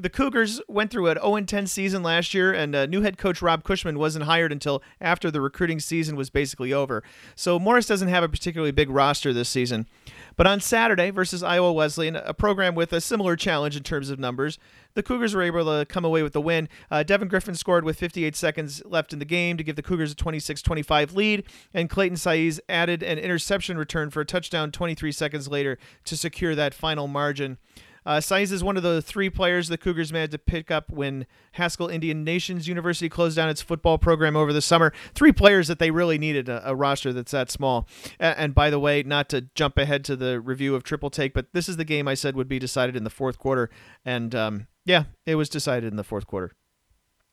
The 0.01 0.11
Cougars 0.11 0.61
went 0.67 0.91
through 0.91 1.07
an 1.07 1.19
0 1.19 1.43
10 1.43 1.69
season 1.69 2.03
last 2.03 2.35
year, 2.35 2.53
and 2.53 2.75
uh, 2.75 2.87
new 2.87 3.03
head 3.03 3.17
coach 3.17 3.41
Rob 3.41 3.63
Cushman 3.63 3.97
wasn't 3.97 4.25
hired 4.25 4.51
until 4.51 4.83
after 5.01 5.31
the 5.31 5.41
recruiting 5.41 5.79
season 5.79 6.17
was 6.17 6.31
basically 6.31 6.73
over. 6.73 7.05
So 7.37 7.61
Morris 7.61 7.87
doesn't 7.87 8.09
have 8.09 8.25
a 8.25 8.29
particularly 8.29 8.73
big 8.73 8.91
roster 8.91 9.33
this 9.33 9.49
season. 9.49 9.87
But 10.35 10.49
on 10.49 10.59
Saturday 10.59 11.11
versus 11.11 11.45
Iowa 11.45 11.73
Wesleyan, 11.73 12.17
a 12.17 12.35
program 12.35 12.75
with 12.75 12.93
a 12.93 13.01
similar 13.01 13.37
challenge 13.37 13.77
in 13.77 13.85
terms 13.85 14.11
of 14.11 14.19
numbers, 14.19 14.59
the 14.95 15.03
Cougars 15.05 15.33
were 15.33 15.43
able 15.43 15.65
to 15.65 15.87
come 15.87 16.05
away 16.05 16.25
with 16.25 16.33
the 16.33 16.41
win. 16.41 16.69
Uh, 16.91 17.05
Devin 17.05 17.29
Griffin 17.29 17.55
scored 17.55 17.85
with 17.85 17.97
58 17.97 18.35
seconds 18.35 18.83
left 18.85 19.13
in 19.13 19.21
the 19.21 19.25
game 19.25 19.57
to 19.59 19.63
give 19.63 19.77
the 19.77 19.83
Cougars 19.83 20.11
a 20.11 20.17
26 20.17 20.61
25 20.61 21.15
lead, 21.15 21.45
and 21.73 21.89
Clayton 21.89 22.17
Saiz 22.17 22.59
added 22.69 23.05
an 23.05 23.19
interception 23.19 23.79
return 23.79 24.11
for 24.11 24.23
a 24.23 24.27
touchdown 24.27 24.73
23 24.73 25.13
seconds 25.13 25.47
later 25.47 25.79
to 26.05 26.17
secure 26.17 26.57
that 26.57 26.75
final 26.75 27.07
margin. 27.07 27.59
Uh, 28.07 28.19
Saiz 28.19 28.53
is 28.53 28.63
one 28.63 28.77
of 28.77 28.83
the 28.83 29.01
three 29.01 29.31
players 29.31 29.69
the 29.69 29.79
Cougars 29.79 30.13
managed 30.13 30.33
to 30.33 30.39
pick 30.39 30.71
up 30.71 30.91
when 30.91 31.27
Haskell 31.53 31.89
Indian 31.89 32.25
Nations 32.25 32.69
University 32.69 33.09
closed 33.09 33.37
down 33.37 33.49
its 33.49 33.63
football 33.63 33.99
program 33.99 34.37
over 34.37 34.53
the 34.53 34.61
summer. 34.61 34.93
Three 35.15 35.33
players 35.33 35.69
that 35.69 35.79
they 35.79 35.91
really 35.91 36.19
needed 36.19 36.49
a, 36.49 36.71
a 36.71 36.75
roster 36.75 37.13
that's 37.13 37.33
that 37.33 37.51
small. 37.51 37.89
And, 38.19 38.39
and, 38.39 38.55
by 38.55 38.71
the 38.71 38.79
way, 38.79 39.03
not 39.03 39.29
to 39.31 39.43
jump 39.55 39.79
ahead 39.79 40.05
to 40.05 40.17
the 40.17 40.41
review 40.41 40.75
of 40.75 40.83
Triple 40.83 41.11
Take, 41.11 41.35
but 41.35 41.47
this 41.53 41.69
is 41.69 41.77
the 41.77 41.85
game 41.85 42.07
I 42.07 42.15
said 42.15 42.37
would 42.37 42.49
be 42.49 42.59
decided 42.59 42.97
in 42.97 43.05
the 43.05 43.11
fourth 43.11 43.39
quarter. 43.39 43.71
And 44.05 44.35
um, 44.35 44.67
yeah, 44.85 45.05
it 45.27 45.37
was 45.37 45.49
decided 45.49 45.91
in 45.91 45.97
the 45.97 46.05
fourth 46.05 46.27
quarter. 46.27 46.53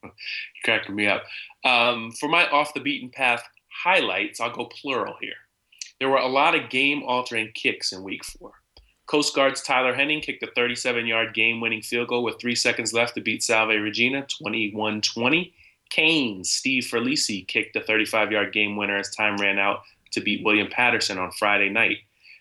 You're 0.04 0.14
cracking 0.64 0.96
me 0.96 1.08
up. 1.08 1.24
Um, 1.64 2.12
for 2.20 2.28
my 2.28 2.48
off 2.50 2.74
the 2.74 2.80
beaten 2.80 3.10
path 3.10 3.44
highlights, 3.84 4.40
I'll 4.40 4.52
go 4.52 4.66
plural 4.66 5.16
here. 5.22 5.34
There 6.00 6.10
were 6.10 6.18
a 6.18 6.28
lot 6.28 6.56
of 6.56 6.70
game 6.70 7.04
altering 7.04 7.52
kicks 7.54 7.92
in 7.92 8.04
week 8.04 8.26
four. 8.26 8.54
Coast 9.12 9.36
Guard's 9.36 9.62
Tyler 9.62 9.94
Henning 9.94 10.22
kicked 10.22 10.42
a 10.42 10.48
37 10.48 11.06
yard 11.06 11.34
game 11.34 11.60
winning 11.60 11.82
field 11.82 12.08
goal 12.08 12.24
with 12.24 12.40
three 12.40 12.56
seconds 12.56 12.94
left 12.94 13.14
to 13.16 13.22
beat 13.22 13.44
Salve 13.44 13.68
Regina 13.68 14.26
21 14.40 15.02
20. 15.02 15.54
Kean's 15.90 16.50
Steve 16.50 16.84
Ferlisi 16.84 17.46
kicked 17.46 17.76
a 17.76 17.82
35 17.82 18.32
yard 18.32 18.54
game 18.54 18.78
winner 18.78 18.96
as 18.96 19.14
time 19.14 19.36
ran 19.36 19.60
out 19.60 19.82
to 20.12 20.22
beat 20.22 20.46
William 20.46 20.70
Paterson 20.72 21.18
on 21.18 21.30
Friday 21.34 21.68
night. 21.68 21.98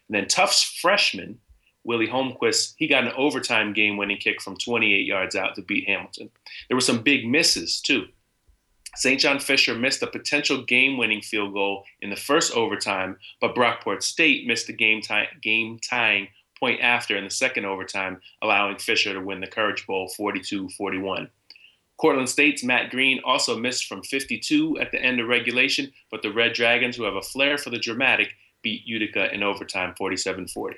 And 0.09 0.15
then 0.15 0.29
Tufts 0.29 0.63
freshman 0.81 1.41
Willie 1.83 2.07
Holmquist, 2.07 2.75
he 2.77 2.87
got 2.87 3.03
an 3.03 3.15
overtime 3.17 3.73
game 3.73 3.97
winning 3.97 4.19
kick 4.19 4.41
from 4.41 4.57
28 4.57 5.05
yards 5.05 5.35
out 5.35 5.57
to 5.57 5.63
beat 5.63 5.89
Hamilton. 5.89 6.31
There 6.69 6.77
were 6.77 6.81
some 6.81 7.03
big 7.03 7.27
misses, 7.27 7.81
too. 7.81 8.07
St. 8.95 9.19
John 9.19 9.41
Fisher 9.41 9.75
missed 9.75 10.03
a 10.03 10.07
potential 10.07 10.63
game 10.63 10.99
winning 10.99 11.23
field 11.23 11.53
goal 11.53 11.85
in 12.01 12.11
the 12.11 12.17
first 12.17 12.55
overtime, 12.55 13.17
but 13.41 13.57
Brockport 13.57 14.05
State 14.05 14.47
missed 14.47 14.69
a 14.69 14.73
game, 14.73 15.01
game 15.43 15.81
tying 15.81 16.29
point 16.61 16.81
after 16.81 17.17
in 17.17 17.25
the 17.25 17.31
second 17.31 17.65
overtime, 17.65 18.21
allowing 18.43 18.79
Fisher 18.79 19.13
to 19.13 19.21
win 19.21 19.41
the 19.41 19.47
Courage 19.47 19.87
Bowl 19.87 20.09
42 20.09 20.69
41. 20.69 21.29
Cortland 21.97 22.29
State's 22.29 22.65
Matt 22.65 22.91
Green 22.91 23.21
also 23.25 23.59
missed 23.59 23.87
from 23.87 24.03
52 24.03 24.79
at 24.79 24.91
the 24.91 25.03
end 25.03 25.21
of 25.21 25.29
regulation, 25.29 25.93
but 26.11 26.23
the 26.23 26.33
Red 26.33 26.55
Dragons, 26.55 26.97
who 26.97 27.03
have 27.03 27.15
a 27.15 27.23
flair 27.23 27.59
for 27.59 27.69
the 27.69 27.79
dramatic, 27.79 28.35
beat 28.63 28.87
Utica 28.87 29.33
in 29.35 29.43
overtime 29.43 29.95
47 29.97 30.49
40. 30.49 30.77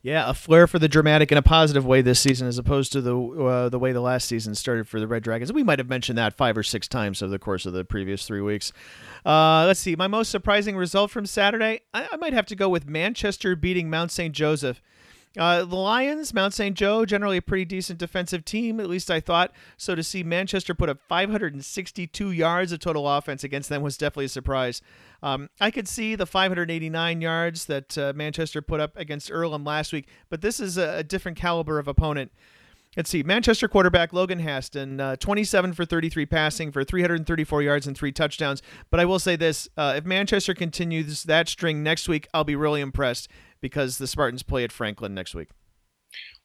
Yeah, 0.00 0.30
a 0.30 0.34
flair 0.34 0.68
for 0.68 0.78
the 0.78 0.88
dramatic 0.88 1.32
in 1.32 1.38
a 1.38 1.42
positive 1.42 1.84
way 1.84 2.02
this 2.02 2.20
season, 2.20 2.46
as 2.46 2.56
opposed 2.56 2.92
to 2.92 3.00
the 3.00 3.18
uh, 3.18 3.68
the 3.68 3.80
way 3.80 3.92
the 3.92 4.00
last 4.00 4.28
season 4.28 4.54
started 4.54 4.86
for 4.86 5.00
the 5.00 5.08
Red 5.08 5.24
Dragons. 5.24 5.52
We 5.52 5.64
might 5.64 5.80
have 5.80 5.88
mentioned 5.88 6.16
that 6.18 6.34
five 6.34 6.56
or 6.56 6.62
six 6.62 6.86
times 6.86 7.20
over 7.20 7.30
the 7.30 7.38
course 7.38 7.66
of 7.66 7.72
the 7.72 7.84
previous 7.84 8.24
three 8.24 8.40
weeks. 8.40 8.72
Uh, 9.26 9.64
let's 9.66 9.80
see. 9.80 9.96
My 9.96 10.06
most 10.06 10.30
surprising 10.30 10.76
result 10.76 11.10
from 11.10 11.26
Saturday, 11.26 11.80
I, 11.92 12.08
I 12.12 12.16
might 12.16 12.32
have 12.32 12.46
to 12.46 12.54
go 12.54 12.68
with 12.68 12.86
Manchester 12.86 13.56
beating 13.56 13.90
Mount 13.90 14.12
St. 14.12 14.32
Joseph. 14.32 14.80
Uh, 15.36 15.64
the 15.64 15.76
Lions, 15.76 16.32
Mount 16.32 16.54
St. 16.54 16.76
Joe, 16.76 17.04
generally 17.04 17.36
a 17.36 17.42
pretty 17.42 17.64
decent 17.64 17.98
defensive 17.98 18.44
team, 18.44 18.80
at 18.80 18.88
least 18.88 19.10
I 19.10 19.20
thought. 19.20 19.52
So 19.76 19.94
to 19.94 20.02
see 20.02 20.22
Manchester 20.22 20.74
put 20.74 20.88
up 20.88 20.98
562 21.08 22.30
yards 22.32 22.72
of 22.72 22.80
total 22.80 23.08
offense 23.08 23.44
against 23.44 23.68
them 23.68 23.82
was 23.82 23.96
definitely 23.96 24.24
a 24.26 24.30
surprise. 24.30 24.80
Um, 25.22 25.50
I 25.60 25.70
could 25.70 25.86
see 25.86 26.14
the 26.14 26.26
589 26.26 27.20
yards 27.20 27.66
that 27.66 27.98
uh, 27.98 28.12
Manchester 28.16 28.62
put 28.62 28.80
up 28.80 28.96
against 28.96 29.30
Earlham 29.30 29.64
last 29.64 29.92
week, 29.92 30.08
but 30.30 30.40
this 30.40 30.60
is 30.60 30.78
a, 30.78 30.98
a 30.98 31.02
different 31.04 31.36
caliber 31.36 31.78
of 31.78 31.88
opponent. 31.88 32.32
Let's 32.96 33.10
see. 33.10 33.22
Manchester 33.22 33.68
quarterback 33.68 34.12
Logan 34.12 34.40
Haston, 34.40 35.00
uh, 35.00 35.16
27 35.16 35.74
for 35.74 35.84
33 35.84 36.26
passing 36.26 36.72
for 36.72 36.82
334 36.82 37.62
yards 37.62 37.86
and 37.86 37.96
three 37.96 38.10
touchdowns. 38.10 38.62
But 38.90 38.98
I 38.98 39.04
will 39.04 39.18
say 39.18 39.36
this 39.36 39.68
uh, 39.76 39.94
if 39.96 40.04
Manchester 40.04 40.54
continues 40.54 41.22
that 41.24 41.48
string 41.48 41.82
next 41.82 42.08
week, 42.08 42.26
I'll 42.32 42.44
be 42.44 42.56
really 42.56 42.80
impressed 42.80 43.28
because 43.60 43.98
the 43.98 44.06
Spartans 44.06 44.42
play 44.42 44.64
at 44.64 44.72
Franklin 44.72 45.14
next 45.14 45.34
week. 45.34 45.48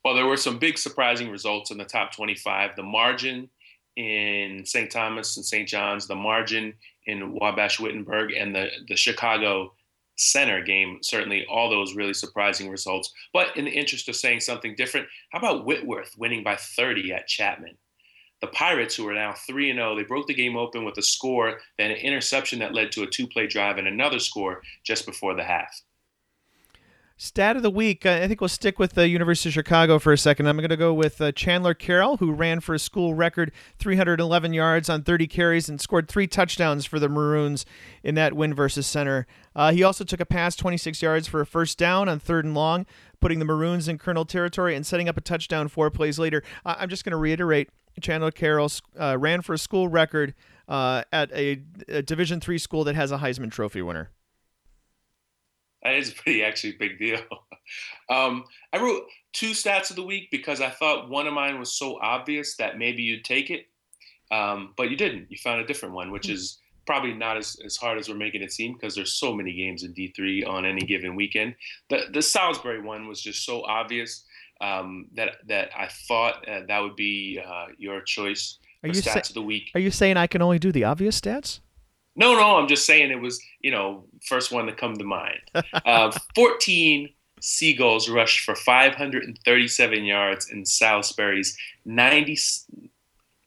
Well, 0.04 0.16
there 0.16 0.28
were 0.28 0.38
some 0.38 0.60
big 0.60 0.78
surprising 0.78 1.30
results 1.30 1.72
in 1.72 1.78
the 1.78 1.86
top 1.86 2.14
25. 2.14 2.76
The 2.76 2.84
margin 2.84 3.50
in 3.96 4.64
St. 4.66 4.92
Thomas 4.92 5.38
and 5.38 5.46
St. 5.46 5.68
John's, 5.68 6.08
the 6.08 6.16
margin 6.16 6.74
in 7.06 7.34
Wabash 7.34 7.80
Wittenberg, 7.80 8.32
and 8.34 8.56
the, 8.56 8.70
the 8.88 8.96
Chicago 8.96 9.74
Centre 10.16 10.62
game 10.62 11.00
certainly 11.02 11.46
all 11.50 11.70
those 11.70 11.96
really 11.96 12.14
surprising 12.14 12.70
results 12.70 13.12
but 13.34 13.56
in 13.58 13.66
the 13.66 13.72
interest 13.72 14.08
of 14.08 14.16
saying 14.16 14.40
something 14.40 14.76
different 14.76 15.08
how 15.32 15.40
about 15.40 15.66
whitworth 15.66 16.16
winning 16.18 16.44
by 16.44 16.56
30 16.56 17.12
at 17.14 17.28
chapman 17.28 17.76
the 18.40 18.48
pirates 18.48 18.96
who 18.96 19.08
are 19.08 19.16
now 19.16 19.34
3 19.34 19.72
and 19.72 19.80
0 19.80 19.96
they 19.96 20.04
broke 20.04 20.28
the 20.28 20.34
game 20.34 20.56
open 20.56 20.86
with 20.86 21.00
a 21.00 21.02
score 21.02 21.58
then 21.80 21.90
an 21.90 21.98
interception 21.98 22.60
that 22.60 22.76
led 22.76 22.92
to 22.92 23.02
a 23.02 23.08
two 23.08 23.26
play 23.26 23.48
drive 23.48 23.80
and 23.80 23.88
another 23.88 24.20
score 24.20 24.62
just 24.84 25.08
before 25.08 25.34
the 25.34 25.44
half 25.44 25.82
Stat 27.16 27.56
of 27.56 27.62
the 27.62 27.70
week. 27.70 28.08
I 28.08 28.28
think 28.28 28.42
we'll 28.42 28.48
stick 28.48 28.80
with 28.80 28.94
the 28.94 29.08
University 29.08 29.50
of 29.50 29.54
Chicago 29.54 30.00
for 30.00 30.12
a 30.12 30.18
second. 30.18 30.48
I'm 30.48 30.58
going 30.58 30.70
to 30.70 30.76
go 30.76 30.94
with 30.94 31.22
uh, 31.22 31.32
Chandler 31.32 31.76
Carroll, 31.76 32.18
who 32.18 32.32
ran 32.32 32.60
for 32.60 32.74
a 32.74 32.80
school 32.80 33.14
record 33.14 33.52
311 33.78 34.52
yards 34.54 34.90
on 34.90 35.04
30 35.04 35.28
carries 35.28 35.70
and 35.70 35.80
scored 35.80 36.08
three 36.08 36.26
touchdowns 36.26 36.86
for 36.86 37.00
the 37.00 37.08
Maroons 37.08 37.68
in 38.04 38.16
that 38.16 38.34
win 38.34 38.54
versus 38.54 38.88
Centre. 38.88 39.28
Uh, 39.56 39.72
he 39.72 39.84
also 39.84 40.04
took 40.04 40.20
a 40.20 40.26
pass 40.26 40.56
26 40.56 41.04
yards 41.04 41.28
for 41.28 41.40
a 41.40 41.46
first 41.46 41.78
down 41.78 42.10
on 42.10 42.20
third 42.20 42.46
and 42.46 42.56
long, 42.56 42.86
putting 43.22 43.38
the 43.38 43.46
Maroons 43.46 43.88
in 43.88 44.00
Colonel 44.00 44.26
territory 44.26 44.76
and 44.76 44.86
setting 44.86 45.08
up 45.08 45.16
a 45.16 45.22
touchdown 45.22 45.68
four 45.68 45.92
plays 45.92 46.18
later. 46.18 46.42
I'm 46.66 46.90
just 46.90 47.06
going 47.06 47.12
to 47.12 47.18
reiterate 47.18 47.70
Chandler 48.02 48.32
Carroll 48.32 48.72
uh, 49.00 49.18
ran 49.20 49.44
for 49.44 49.54
a 49.54 49.60
school 49.60 49.88
record 49.88 50.34
uh, 50.68 51.04
at 51.12 51.32
a, 51.32 51.62
a 51.88 52.02
Division 52.02 52.40
three 52.40 52.58
school 52.58 52.84
that 52.86 52.96
has 52.96 53.12
a 53.12 53.20
Heisman 53.20 53.52
Trophy 53.52 53.84
winner. 53.84 54.10
That 55.84 55.96
is 55.96 56.12
a 56.12 56.16
pretty 56.16 56.44
actually 56.44 56.74
big 56.74 57.00
deal. 57.00 57.22
Um, 58.10 58.44
I 58.74 58.82
wrote 58.82 59.06
two 59.32 59.52
stats 59.52 59.90
of 59.90 59.96
the 59.96 60.04
week 60.04 60.30
because 60.32 60.60
I 60.60 60.70
thought 60.70 61.10
one 61.10 61.28
of 61.28 61.34
mine 61.34 61.58
was 61.58 61.72
so 61.72 61.98
obvious 62.02 62.58
that 62.58 62.78
maybe 62.78 63.02
you'd 63.02 63.24
take 63.24 63.50
it, 63.50 63.68
um, 64.32 64.74
but 64.76 64.90
you 64.90 64.98
didn't. 64.98 65.32
You 65.32 65.38
found 65.38 65.62
a 65.62 65.66
different 65.66 65.96
one, 65.96 66.12
which 66.12 66.26
hmm. 66.26 66.34
is 66.34 66.60
probably 66.86 67.14
not 67.14 67.38
as, 67.38 67.56
as 67.66 67.78
hard 67.78 67.98
as 67.98 68.10
we're 68.10 68.16
making 68.16 68.42
it 68.42 68.52
seem 68.52 68.74
because 68.74 68.96
there's 68.96 69.14
so 69.14 69.34
many 69.34 69.54
games 69.54 69.84
in 69.84 69.94
D3 69.94 70.48
on 70.48 70.66
any 70.66 70.82
given 70.82 71.16
weekend. 71.16 71.56
The 71.90 72.08
the 72.12 72.22
Salisbury 72.22 72.82
one 72.82 73.08
was 73.08 73.22
just 73.22 73.46
so 73.46 73.64
obvious 73.64 74.26
um, 74.62 75.08
that 75.16 75.36
that 75.48 75.70
I 75.78 75.88
thought 76.08 76.48
uh, 76.48 76.62
that 76.68 76.80
would 76.80 76.96
be 76.96 77.40
uh, 77.46 77.68
your 77.78 78.02
choice 78.02 78.58
for 78.82 78.90
stats 78.90 79.04
sa- 79.04 79.20
of 79.20 79.34
the 79.34 79.42
week. 79.42 79.72
Are 79.74 79.80
you 79.80 79.92
saying 79.92 80.18
I 80.18 80.28
can 80.28 80.42
only 80.42 80.60
do 80.60 80.72
the 80.72 80.84
obvious 80.84 81.20
stats? 81.20 81.60
No, 82.16 82.34
no, 82.36 82.58
I'm 82.58 82.68
just 82.68 82.86
saying 82.86 83.12
it 83.12 83.22
was, 83.22 83.42
you 83.60 83.72
know, 83.72 84.06
first 84.26 84.52
one 84.52 84.68
to 84.68 84.74
come 84.74 84.96
to 84.96 85.04
mind. 85.04 85.40
Uh, 85.86 86.12
14 86.36 87.10
Seagulls 87.42 88.10
rushed 88.10 88.46
for 88.46 88.56
537 88.56 90.04
yards 90.06 90.50
in 90.50 90.66
Salisbury's 90.66 91.58
90, 91.86 92.38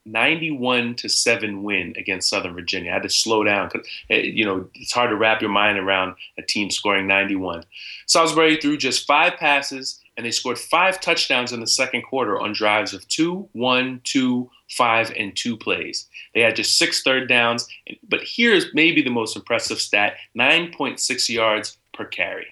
91 0.04 0.94
to 0.96 1.08
7 1.08 1.62
win 1.62 1.94
against 1.96 2.28
Southern 2.28 2.54
Virginia. 2.54 2.90
I 2.90 2.94
had 2.94 3.02
to 3.04 3.08
slow 3.08 3.42
down 3.42 3.70
because, 3.72 3.88
eh, 4.10 4.18
you 4.22 4.44
know, 4.44 4.68
it's 4.74 4.92
hard 4.92 5.10
to 5.10 5.16
wrap 5.16 5.40
your 5.40 5.50
mind 5.50 5.78
around 5.78 6.16
a 6.36 6.42
team 6.42 6.70
scoring 6.70 7.06
91. 7.06 7.64
Salisbury 8.06 8.56
threw 8.56 8.76
just 8.76 9.06
five 9.06 9.36
passes 9.38 10.00
and 10.16 10.26
they 10.26 10.30
scored 10.30 10.58
five 10.58 11.00
touchdowns 11.00 11.52
in 11.52 11.60
the 11.60 11.66
second 11.66 12.02
quarter 12.02 12.38
on 12.38 12.52
drives 12.52 12.92
of 12.92 13.06
two, 13.08 13.48
one, 13.52 14.00
two, 14.04 14.50
five, 14.70 15.12
and 15.16 15.36
two 15.36 15.56
plays. 15.56 16.06
They 16.34 16.40
had 16.40 16.56
just 16.56 16.78
six 16.78 17.02
third 17.02 17.28
downs, 17.28 17.68
but 18.08 18.20
here's 18.24 18.74
maybe 18.74 19.02
the 19.02 19.10
most 19.10 19.36
impressive 19.36 19.80
stat: 19.80 20.14
9.6 20.38 21.28
yards 21.28 21.78
per 21.92 22.04
carry. 22.04 22.46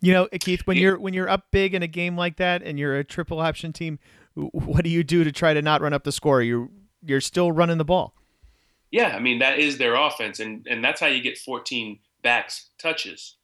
You 0.00 0.12
know, 0.12 0.28
Keith, 0.40 0.62
when 0.66 0.76
you're 0.76 0.98
when 0.98 1.14
you're 1.14 1.28
up 1.28 1.46
big 1.50 1.74
in 1.74 1.82
a 1.82 1.86
game 1.86 2.16
like 2.16 2.36
that, 2.36 2.62
and 2.62 2.78
you're 2.78 2.96
a 2.96 3.04
triple 3.04 3.40
option 3.40 3.72
team, 3.72 3.98
what 4.34 4.84
do 4.84 4.90
you 4.90 5.02
do 5.02 5.24
to 5.24 5.32
try 5.32 5.54
to 5.54 5.62
not 5.62 5.80
run 5.80 5.92
up 5.92 6.04
the 6.04 6.12
score? 6.12 6.42
You 6.42 6.70
you're 7.02 7.20
still 7.20 7.52
running 7.52 7.78
the 7.78 7.84
ball. 7.84 8.14
Yeah, 8.90 9.16
I 9.16 9.18
mean 9.18 9.38
that 9.38 9.58
is 9.58 9.78
their 9.78 9.94
offense, 9.94 10.40
and 10.40 10.66
and 10.68 10.84
that's 10.84 11.00
how 11.00 11.06
you 11.06 11.22
get 11.22 11.38
14 11.38 11.98
backs 12.22 12.70
touches. 12.78 13.36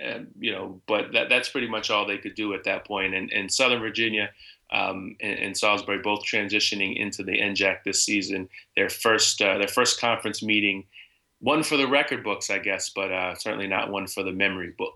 And, 0.00 0.32
you 0.36 0.50
know, 0.50 0.80
but 0.88 1.12
that, 1.12 1.28
that's 1.28 1.48
pretty 1.48 1.68
much 1.68 1.88
all 1.88 2.04
they 2.04 2.18
could 2.18 2.34
do 2.34 2.52
at 2.54 2.64
that 2.64 2.84
point. 2.84 3.14
And, 3.14 3.30
and 3.30 3.52
Southern 3.52 3.80
Virginia 3.80 4.30
um, 4.72 5.16
and, 5.20 5.38
and, 5.38 5.56
Salisbury 5.56 5.98
both 5.98 6.24
transitioning 6.24 6.96
into 6.96 7.22
the 7.22 7.38
NJAC 7.38 7.84
this 7.84 8.02
season. 8.02 8.48
Their 8.76 8.88
first 8.88 9.40
uh, 9.40 9.58
their 9.58 9.68
first 9.68 10.00
conference 10.00 10.42
meeting, 10.42 10.84
one 11.40 11.62
for 11.62 11.76
the 11.76 11.86
record 11.86 12.24
books, 12.24 12.50
I 12.50 12.58
guess, 12.58 12.90
but 12.90 13.12
uh, 13.12 13.34
certainly 13.34 13.66
not 13.66 13.90
one 13.90 14.06
for 14.06 14.22
the 14.22 14.32
memory 14.32 14.72
book. 14.76 14.94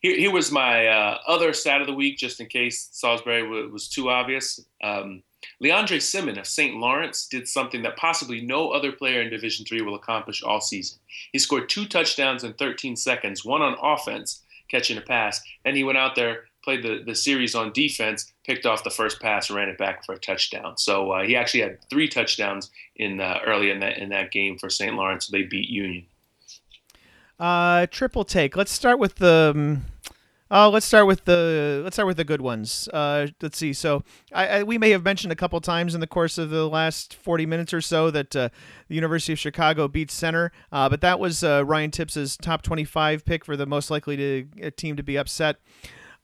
Here, 0.00 0.16
here 0.16 0.30
was 0.30 0.52
my 0.52 0.86
uh, 0.86 1.18
other 1.26 1.52
stat 1.52 1.80
of 1.80 1.86
the 1.86 1.94
week, 1.94 2.18
just 2.18 2.40
in 2.40 2.46
case 2.46 2.88
Salisbury 2.92 3.42
w- 3.42 3.70
was 3.70 3.88
too 3.88 4.10
obvious. 4.10 4.60
Um, 4.82 5.22
Leandre 5.62 6.00
Simon 6.00 6.38
of 6.38 6.46
St. 6.46 6.76
Lawrence 6.76 7.26
did 7.26 7.48
something 7.48 7.82
that 7.82 7.96
possibly 7.96 8.40
no 8.40 8.70
other 8.70 8.92
player 8.92 9.22
in 9.22 9.30
Division 9.30 9.64
Three 9.64 9.82
will 9.82 9.94
accomplish 9.94 10.42
all 10.42 10.60
season. 10.60 10.98
He 11.32 11.38
scored 11.38 11.68
two 11.68 11.86
touchdowns 11.86 12.44
in 12.44 12.54
13 12.54 12.96
seconds, 12.96 13.44
one 13.44 13.62
on 13.62 13.76
offense, 13.82 14.42
catching 14.70 14.98
a 14.98 15.02
pass, 15.02 15.40
and 15.64 15.76
he 15.76 15.84
went 15.84 15.98
out 15.98 16.14
there, 16.14 16.44
played 16.62 16.82
the, 16.82 17.02
the 17.04 17.14
series 17.14 17.54
on 17.54 17.72
defense, 17.72 18.32
picked 18.44 18.66
off 18.66 18.84
the 18.84 18.90
first 18.90 19.20
pass, 19.20 19.50
ran 19.50 19.68
it 19.68 19.78
back 19.78 20.04
for 20.04 20.14
a 20.14 20.18
touchdown. 20.18 20.76
So 20.76 21.12
uh, 21.12 21.22
he 21.22 21.36
actually 21.36 21.60
had 21.60 21.78
three 21.88 22.08
touchdowns 22.08 22.70
in 22.96 23.20
uh, 23.20 23.40
early 23.46 23.70
in 23.70 23.80
that 23.80 23.98
in 23.98 24.10
that 24.10 24.30
game 24.30 24.58
for 24.58 24.68
St. 24.68 24.94
Lawrence. 24.94 25.28
They 25.28 25.42
beat 25.42 25.68
Union. 25.68 26.06
Uh, 27.38 27.86
triple 27.90 28.24
take. 28.24 28.56
Let's 28.56 28.72
start 28.72 28.98
with 28.98 29.16
the. 29.16 29.80
Uh, 30.52 30.68
let's 30.68 30.84
start 30.84 31.06
with 31.06 31.26
the 31.26 31.80
let's 31.84 31.94
start 31.94 32.08
with 32.08 32.16
the 32.16 32.24
good 32.24 32.40
ones. 32.40 32.88
Uh, 32.92 33.28
let's 33.40 33.56
see. 33.56 33.72
So 33.72 34.02
I, 34.32 34.48
I, 34.48 34.62
we 34.64 34.78
may 34.78 34.90
have 34.90 35.04
mentioned 35.04 35.32
a 35.32 35.36
couple 35.36 35.60
times 35.60 35.94
in 35.94 36.00
the 36.00 36.08
course 36.08 36.38
of 36.38 36.50
the 36.50 36.68
last 36.68 37.14
40 37.14 37.46
minutes 37.46 37.72
or 37.72 37.80
so 37.80 38.10
that 38.10 38.34
uh, 38.34 38.48
the 38.88 38.96
University 38.96 39.32
of 39.32 39.38
Chicago 39.38 39.86
beats 39.86 40.12
Centre, 40.12 40.50
but 40.72 41.00
that 41.02 41.20
was 41.20 41.44
Ryan 41.44 41.92
Tipps's 41.92 42.36
top 42.36 42.62
25 42.62 43.24
pick 43.24 43.44
for 43.44 43.56
the 43.56 43.64
most 43.64 43.92
likely 43.92 44.16
to, 44.16 44.70
team 44.72 44.96
to 44.96 45.04
be 45.04 45.16
upset. 45.16 45.58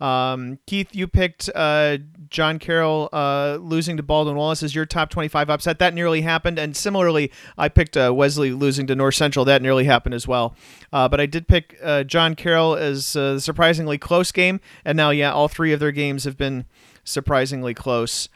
Um, 0.01 0.59
Keith, 0.67 0.95
you 0.95 1.07
picked 1.07 1.49
uh, 1.55 1.99
John 2.29 2.59
Carroll 2.59 3.09
uh, 3.13 3.59
losing 3.61 3.97
to 3.97 4.03
Baldwin 4.03 4.37
Wallace 4.37 4.63
as 4.63 4.75
your 4.75 4.87
top 4.87 5.11
25 5.11 5.49
upset. 5.51 5.79
That 5.79 5.95
nearly 5.95 6.21
happened. 6.21 6.59
And 6.59 6.77
similarly, 6.77 7.33
I 7.57 7.69
picked 7.69 7.97
uh, 7.97 8.13
Wesley 8.15 8.53
losing 8.53 8.87
to 8.89 8.95
North 8.95 9.15
Central. 9.15 9.45
That 9.45 9.63
nearly 9.63 9.85
happened 9.85 10.15
as 10.15 10.29
well. 10.29 10.55
Uh, 10.93 11.09
but 11.09 11.21
I 11.21 11.27
did 11.27 11.49
pick 11.49 11.79
uh, 11.83 12.05
John 12.05 12.35
Carroll 12.35 12.77
as 12.77 13.17
a 13.17 13.41
surprisingly 13.41 13.99
close 13.99 14.33
game. 14.33 14.61
And 14.85 14.97
now, 14.97 15.11
yeah, 15.11 15.33
all 15.33 15.49
three 15.49 15.73
of 15.73 15.81
their 15.81 15.93
games 15.93 16.25
have 16.25 16.37
been 16.37 16.67
surprisingly 17.05 17.75
close. 17.75 18.29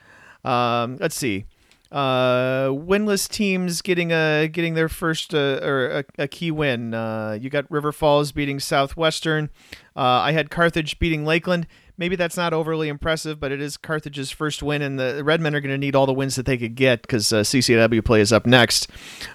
Um, 0.45 0.97
let's 0.99 1.17
see 1.17 1.45
uh, 1.93 2.69
winless 2.69 3.29
teams 3.29 3.83
getting 3.83 4.13
a 4.13 4.49
getting 4.49 4.75
their 4.75 4.89
first 4.89 5.35
uh, 5.35 5.59
or 5.63 5.87
a, 5.87 6.05
a, 6.19 6.29
key 6.29 6.51
win. 6.51 6.95
Uh, 6.95 7.37
you 7.41 7.51
got 7.51 7.69
River 7.71 7.91
Falls 7.91 8.31
beating 8.31 8.61
Southwestern. 8.61 9.51
Uh, 9.97 10.01
I 10.01 10.33
had 10.33 10.51
Carthage 10.51 10.99
beating 11.01 11.25
Lakeland. 11.25 11.67
Maybe 11.99 12.17
that's 12.17 12.37
not 12.37 12.55
overly 12.55 12.89
impressive, 12.89 13.41
but 13.41 13.53
it 13.53 13.61
is 13.61 13.77
Carthage's 13.77 14.31
first 14.31 14.63
win, 14.63 14.83
and 14.83 14.99
the 14.99 15.23
Redmen 15.23 15.55
are 15.55 15.61
going 15.61 15.75
to 15.75 15.79
need 15.79 15.95
all 15.95 16.07
the 16.07 16.15
wins 16.15 16.37
that 16.37 16.47
they 16.47 16.57
could 16.57 16.75
get 16.75 17.03
because 17.03 17.31
uh, 17.33 17.41
CCW 17.41 18.03
play 18.03 18.21
is 18.21 18.33
up 18.33 18.47
next. 18.47 18.89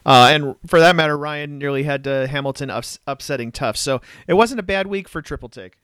Uh, 0.05 0.31
and 0.31 0.55
for 0.65 0.79
that 0.79 0.95
matter, 0.95 1.17
Ryan 1.17 1.59
nearly 1.59 1.83
had 1.83 2.05
Hamilton 2.05 2.71
ups- 2.71 2.99
upsetting 3.05 3.51
Tufts. 3.51 3.81
So 3.81 4.01
it 4.27 4.33
wasn't 4.33 4.61
a 4.61 4.63
bad 4.63 4.87
week 4.87 5.07
for 5.07 5.21
Triple 5.21 5.49
Take. 5.49 5.77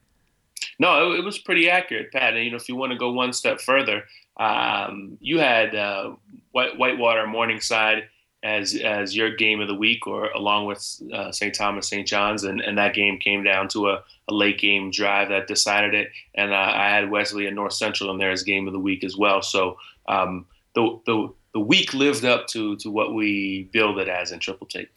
No, 0.79 1.11
it, 1.11 1.19
it 1.19 1.25
was 1.25 1.37
pretty 1.37 1.69
accurate, 1.69 2.11
Pat. 2.11 2.33
And 2.33 2.43
you 2.43 2.51
know, 2.51 2.57
if 2.57 2.67
you 2.67 2.75
want 2.75 2.91
to 2.91 2.97
go 2.97 3.11
one 3.11 3.33
step 3.33 3.61
further, 3.61 4.03
um, 4.41 5.17
you 5.19 5.37
had 5.37 5.75
uh, 5.75 6.15
White, 6.51 6.77
Whitewater, 6.77 7.27
Morningside, 7.27 8.07
as 8.43 8.75
as 8.75 9.15
your 9.15 9.35
game 9.35 9.61
of 9.61 9.67
the 9.67 9.75
week, 9.75 10.07
or 10.07 10.31
along 10.31 10.65
with 10.65 11.01
uh, 11.13 11.31
St. 11.31 11.53
Thomas, 11.53 11.87
St. 11.87 12.07
John's, 12.07 12.43
and, 12.43 12.59
and 12.59 12.75
that 12.79 12.95
game 12.95 13.19
came 13.19 13.43
down 13.43 13.67
to 13.69 13.89
a, 13.89 14.03
a 14.27 14.33
late 14.33 14.57
game 14.57 14.89
drive 14.89 15.29
that 15.29 15.47
decided 15.47 15.93
it. 15.93 16.09
And 16.33 16.51
uh, 16.51 16.71
I 16.73 16.89
had 16.89 17.11
Wesley 17.11 17.45
and 17.45 17.55
North 17.55 17.73
Central 17.73 18.09
in 18.09 18.17
there 18.17 18.31
as 18.31 18.41
game 18.41 18.65
of 18.65 18.73
the 18.73 18.79
week 18.79 19.03
as 19.03 19.15
well. 19.15 19.43
So 19.43 19.77
um, 20.07 20.47
the 20.73 20.99
the 21.05 21.31
the 21.53 21.59
week 21.59 21.93
lived 21.93 22.25
up 22.25 22.47
to 22.47 22.77
to 22.77 22.89
what 22.89 23.13
we 23.13 23.69
billed 23.71 23.99
it 23.99 24.07
as 24.07 24.31
in 24.31 24.39
Triple 24.39 24.65
Take. 24.65 24.89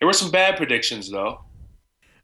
There 0.00 0.06
were 0.06 0.14
some 0.14 0.30
bad 0.30 0.56
predictions 0.56 1.10
though. 1.10 1.40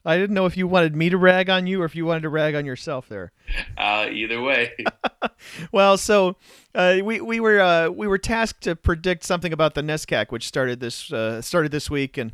I 0.07 0.17
didn't 0.17 0.35
know 0.35 0.47
if 0.47 0.57
you 0.57 0.67
wanted 0.67 0.97
me 0.97 1.11
to 1.11 1.19
rag 1.19 1.51
on 1.51 1.67
you 1.67 1.83
or 1.83 1.85
if 1.85 1.95
you 1.95 2.07
wanted 2.07 2.23
to 2.23 2.31
rag 2.31 2.55
on 2.55 2.65
yourself 2.65 3.11
there. 3.11 3.31
Uh, 3.77 4.07
either 4.11 4.41
way. 4.41 4.73
well, 5.73 5.97
so 5.97 6.37
uh, 6.75 6.99
we 7.03 7.21
we 7.21 7.41
were 7.41 7.61
uh, 7.61 7.89
we 7.89 8.07
were 8.07 8.19
tasked 8.19 8.63
to 8.63 8.77
predict 8.77 9.25
something 9.25 9.53
about 9.53 9.75
the 9.75 9.83
NESCAC, 9.83 10.31
which 10.31 10.47
started 10.47 10.81
this 10.81 11.13
uh, 11.13 11.43
started 11.43 11.73
this 11.73 11.91
week, 11.91 12.17
and 12.17 12.33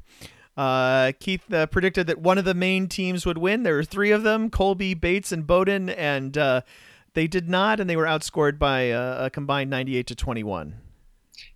uh, 0.57 1.13
Keith 1.21 1.53
uh, 1.53 1.67
predicted 1.67 2.07
that 2.07 2.19
one 2.19 2.39
of 2.39 2.45
the 2.45 2.55
main 2.55 2.89
teams 2.89 3.27
would 3.27 3.39
win. 3.39 3.63
There 3.63 3.75
were 3.75 3.85
three 3.85 4.11
of 4.11 4.23
them: 4.23 4.51
Colby, 4.51 4.95
Bates, 4.95 5.33
and 5.33 5.47
Bowdoin, 5.47 5.89
and 5.91 6.35
they 7.15 7.27
did 7.27 7.49
not, 7.49 7.81
and 7.81 7.89
they 7.89 7.97
were 7.97 8.07
outscored 8.07 8.59
by 8.59 8.81
a 8.81 9.31
combined 9.31 9.71
ninety-eight 9.71 10.07
to 10.09 10.15
twenty-one. 10.15 10.77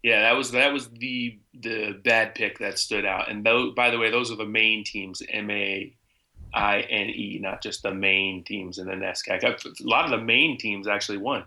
Yeah, 0.03 0.23
that 0.23 0.37
was 0.37 0.53
that 0.53 0.73
was 0.73 0.89
the 0.89 1.39
the 1.55 2.01
bad 2.05 2.35
pick 2.35 2.59
that 2.59 2.79
stood 2.79 3.05
out. 3.05 3.31
And 3.31 3.45
though, 3.45 3.73
by 3.73 3.91
the 3.91 3.99
way, 3.99 4.11
those 4.11 4.31
are 4.31 4.37
the 4.37 4.47
main 4.47 4.85
teams: 4.85 5.23
MA, 5.35 5.91
I 6.53 6.81
N 6.81 7.09
E, 7.09 7.39
not 7.41 7.63
just 7.63 7.83
the 7.83 7.93
main 7.93 8.45
teams 8.45 8.79
in 8.79 8.87
the 8.87 8.95
NESCAC. 8.95 9.43
A 9.45 9.89
lot 9.89 10.05
of 10.05 10.11
the 10.11 10.19
main 10.19 10.59
teams 10.59 10.89
actually 10.89 11.19
won. 11.19 11.45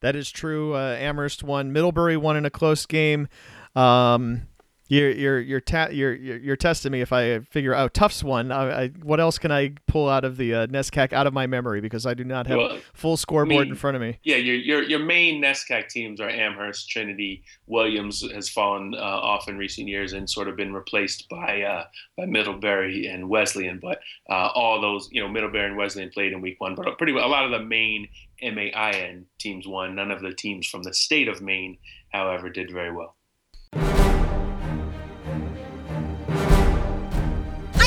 That 0.00 0.16
is 0.16 0.30
true. 0.30 0.74
Uh, 0.74 0.96
Amherst 0.98 1.42
won. 1.42 1.72
Middlebury 1.72 2.16
won 2.16 2.36
in 2.36 2.44
a 2.44 2.50
close 2.50 2.86
game. 2.86 3.28
Um, 3.76 4.48
you're 4.92 5.10
you're 5.10 5.40
you're, 5.40 5.60
ta- 5.60 5.88
you're 5.90 6.14
you're 6.14 6.56
testing 6.56 6.92
me 6.92 7.00
if 7.00 7.14
I 7.14 7.38
figure 7.40 7.74
out 7.74 7.94
Tufts 7.94 8.22
won. 8.22 8.52
I, 8.52 8.82
I, 8.84 8.88
what 9.02 9.20
else 9.20 9.38
can 9.38 9.50
I 9.50 9.72
pull 9.86 10.06
out 10.06 10.22
of 10.22 10.36
the 10.36 10.54
uh, 10.54 10.66
NESCAC 10.66 11.14
out 11.14 11.26
of 11.26 11.32
my 11.32 11.46
memory 11.46 11.80
because 11.80 12.04
I 12.04 12.12
do 12.12 12.24
not 12.24 12.46
have 12.46 12.58
well, 12.58 12.78
full 12.92 13.16
scoreboard 13.16 13.62
I 13.62 13.64
mean, 13.64 13.72
in 13.72 13.76
front 13.76 13.96
of 13.96 14.02
me. 14.02 14.18
Yeah, 14.22 14.36
your 14.36 14.54
your 14.54 14.82
your 14.82 14.98
main 14.98 15.42
NESCAC 15.42 15.88
teams 15.88 16.20
are 16.20 16.28
Amherst, 16.28 16.90
Trinity, 16.90 17.42
Williams 17.66 18.22
has 18.32 18.50
fallen 18.50 18.94
uh, 18.94 18.98
off 18.98 19.48
in 19.48 19.56
recent 19.56 19.88
years 19.88 20.12
and 20.12 20.28
sort 20.28 20.46
of 20.48 20.56
been 20.56 20.74
replaced 20.74 21.26
by 21.30 21.62
uh, 21.62 21.84
by 22.18 22.26
Middlebury 22.26 23.06
and 23.06 23.30
Wesleyan. 23.30 23.78
But 23.80 24.00
uh, 24.28 24.48
all 24.54 24.78
those, 24.78 25.08
you 25.10 25.22
know, 25.22 25.28
Middlebury 25.28 25.68
and 25.68 25.76
Wesleyan 25.78 26.10
played 26.10 26.34
in 26.34 26.42
week 26.42 26.60
one, 26.60 26.74
but 26.74 26.98
pretty 26.98 27.14
well, 27.14 27.26
a 27.26 27.28
lot 27.28 27.46
of 27.46 27.50
the 27.50 27.64
main 27.64 28.08
MAIN 28.42 29.24
teams 29.38 29.66
won. 29.66 29.94
None 29.94 30.10
of 30.10 30.20
the 30.20 30.34
teams 30.34 30.66
from 30.66 30.82
the 30.82 30.92
state 30.92 31.28
of 31.28 31.40
Maine, 31.40 31.78
however, 32.12 32.50
did 32.50 32.70
very 32.70 32.92
well. 32.92 33.16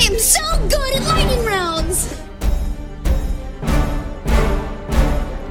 Am 0.05 0.19
so 0.19 0.67
good 0.69 0.95
at 0.95 1.03
lightning 1.07 1.43
rounds! 1.45 2.21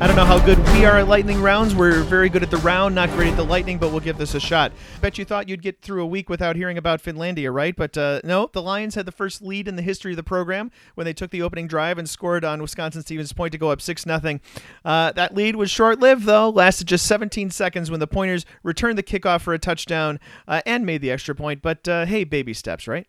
I 0.00 0.06
don't 0.06 0.16
know 0.16 0.24
how 0.24 0.44
good 0.44 0.58
we 0.74 0.84
are 0.84 0.98
at 0.98 1.08
lightning 1.08 1.40
rounds. 1.40 1.74
We're 1.74 2.02
very 2.02 2.28
good 2.28 2.42
at 2.42 2.50
the 2.50 2.58
round, 2.58 2.94
not 2.94 3.08
great 3.10 3.30
at 3.30 3.36
the 3.36 3.44
lightning, 3.44 3.78
but 3.78 3.90
we'll 3.90 4.00
give 4.00 4.18
this 4.18 4.34
a 4.34 4.40
shot. 4.40 4.72
Bet 5.00 5.18
you 5.18 5.24
thought 5.24 5.48
you'd 5.48 5.62
get 5.62 5.80
through 5.80 6.02
a 6.02 6.06
week 6.06 6.28
without 6.28 6.56
hearing 6.56 6.76
about 6.76 7.02
Finlandia, 7.02 7.52
right? 7.52 7.74
But 7.74 7.96
uh, 7.96 8.20
no, 8.22 8.50
the 8.52 8.60
Lions 8.60 8.96
had 8.96 9.06
the 9.06 9.12
first 9.12 9.40
lead 9.40 9.66
in 9.66 9.76
the 9.76 9.82
history 9.82 10.12
of 10.12 10.16
the 10.16 10.22
program 10.22 10.70
when 10.94 11.04
they 11.04 11.14
took 11.14 11.30
the 11.30 11.42
opening 11.42 11.66
drive 11.66 11.96
and 11.96 12.08
scored 12.08 12.44
on 12.44 12.60
Wisconsin 12.60 13.02
Stevens 13.02 13.32
Point 13.32 13.52
to 13.52 13.58
go 13.58 13.70
up 13.70 13.80
6 13.80 14.02
0. 14.02 14.40
Uh, 14.84 15.12
that 15.12 15.34
lead 15.34 15.56
was 15.56 15.70
short 15.70 16.00
lived, 16.00 16.24
though, 16.24 16.50
lasted 16.50 16.86
just 16.86 17.06
17 17.06 17.50
seconds 17.50 17.90
when 17.90 18.00
the 18.00 18.06
Pointers 18.06 18.44
returned 18.62 18.98
the 18.98 19.02
kickoff 19.02 19.40
for 19.40 19.54
a 19.54 19.58
touchdown 19.58 20.20
uh, 20.46 20.60
and 20.66 20.84
made 20.84 21.00
the 21.00 21.10
extra 21.10 21.34
point. 21.34 21.62
But 21.62 21.88
uh, 21.88 22.04
hey, 22.04 22.24
baby 22.24 22.52
steps, 22.52 22.86
right? 22.86 23.06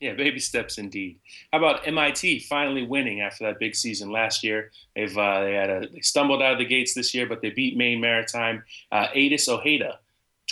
Yeah, 0.00 0.14
baby 0.14 0.38
steps 0.38 0.78
indeed. 0.78 1.18
How 1.52 1.58
about 1.58 1.86
MIT 1.86 2.40
finally 2.40 2.86
winning 2.86 3.20
after 3.20 3.44
that 3.44 3.58
big 3.58 3.74
season 3.74 4.12
last 4.12 4.44
year? 4.44 4.70
They've 4.94 5.16
uh, 5.16 5.42
they 5.42 5.54
had 5.54 5.70
a 5.70 5.88
they 5.88 6.00
stumbled 6.00 6.40
out 6.40 6.52
of 6.52 6.58
the 6.58 6.64
gates 6.64 6.94
this 6.94 7.14
year, 7.14 7.26
but 7.26 7.42
they 7.42 7.50
beat 7.50 7.76
Maine 7.76 8.00
Maritime. 8.00 8.62
Uh, 8.92 9.08
Adis 9.08 9.48
Ojeda, 9.48 9.98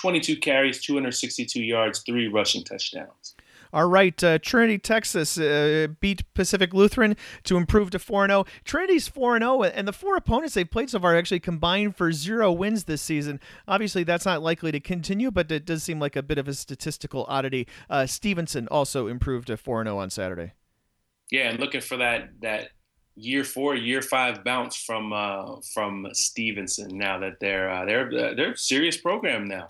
22 0.01 0.39
carries, 0.39 0.81
262 0.83 1.63
yards, 1.63 2.01
three 2.01 2.27
rushing 2.27 2.65
touchdowns. 2.65 3.36
All 3.77 3.85
right, 3.85 4.25
uh, 4.25 4.39
Trinity, 4.39 4.79
Texas 4.79 5.37
uh, 5.37 5.89
beat 6.01 6.23
Pacific 6.33 6.73
Lutheran 6.73 7.15
to 7.45 7.59
improve 7.59 7.91
to 7.91 7.99
4 7.99 8.27
0. 8.27 8.47
Trinity's 8.65 9.07
4 9.07 9.39
0, 9.39 9.65
and 9.65 9.87
the 9.87 9.93
four 9.93 10.17
opponents 10.17 10.55
they've 10.55 10.71
played 10.71 10.89
so 10.89 10.99
far 10.99 11.15
actually 11.15 11.41
combined 11.41 11.95
for 11.95 12.11
zero 12.11 12.51
wins 12.51 12.85
this 12.85 13.03
season. 13.03 13.39
Obviously, 13.69 14.03
that's 14.03 14.25
not 14.25 14.41
likely 14.41 14.73
to 14.73 14.81
continue, 14.81 15.31
but 15.31 15.53
it 15.53 15.67
does 15.67 15.83
seem 15.83 16.01
like 16.01 16.17
a 16.17 16.23
bit 16.23 16.39
of 16.39 16.49
a 16.49 16.55
statistical 16.55 17.27
oddity. 17.29 17.69
Uh, 17.91 18.07
Stevenson 18.07 18.67
also 18.69 19.09
improved 19.09 19.49
to 19.49 19.59
4 19.59 19.85
0 19.85 19.99
on 19.99 20.09
Saturday. 20.09 20.55
Yeah, 21.31 21.51
and 21.51 21.61
looking 21.61 21.83
for 21.83 21.99
that 21.99 22.31
that 22.41 22.71
year 23.15 23.45
four, 23.45 23.75
year 23.75 24.01
five 24.01 24.43
bounce 24.43 24.77
from 24.77 25.13
uh, 25.13 25.57
from 25.75 26.07
Stevenson. 26.13 26.97
Now 26.97 27.19
that 27.19 27.41
they're 27.41 27.69
uh, 27.69 27.85
they're 27.85 28.07
uh, 28.07 28.35
they're 28.35 28.57
serious 28.57 28.97
program 28.97 29.47
now. 29.47 29.69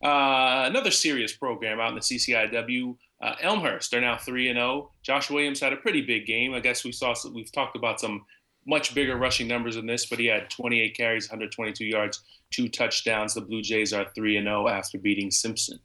Uh, 0.00 0.66
another 0.68 0.92
serious 0.92 1.32
program 1.32 1.80
out 1.80 1.88
in 1.88 1.94
the 1.96 2.00
CCIW. 2.02 2.96
Uh, 3.20 3.34
Elmhurst, 3.40 3.90
they're 3.90 4.00
now 4.00 4.16
three 4.16 4.48
and 4.48 4.56
zero. 4.56 4.66
Oh. 4.66 4.90
Josh 5.02 5.30
Williams 5.30 5.60
had 5.60 5.72
a 5.72 5.76
pretty 5.76 6.02
big 6.02 6.26
game. 6.26 6.54
I 6.54 6.60
guess 6.60 6.84
we 6.84 6.92
saw 6.92 7.14
we've 7.34 7.52
talked 7.52 7.76
about 7.76 8.00
some 8.00 8.24
much 8.66 8.94
bigger 8.94 9.16
rushing 9.16 9.48
numbers 9.48 9.74
than 9.76 9.86
this, 9.86 10.06
but 10.06 10.18
he 10.18 10.26
had 10.26 10.50
28 10.50 10.96
carries, 10.96 11.28
122 11.28 11.84
yards, 11.84 12.22
two 12.50 12.68
touchdowns. 12.68 13.34
The 13.34 13.40
Blue 13.40 13.62
Jays 13.62 13.92
are 13.92 14.06
three 14.14 14.36
and 14.36 14.46
zero 14.46 14.66
oh 14.66 14.68
after 14.68 14.98
beating 14.98 15.30
Simpson. 15.30 15.80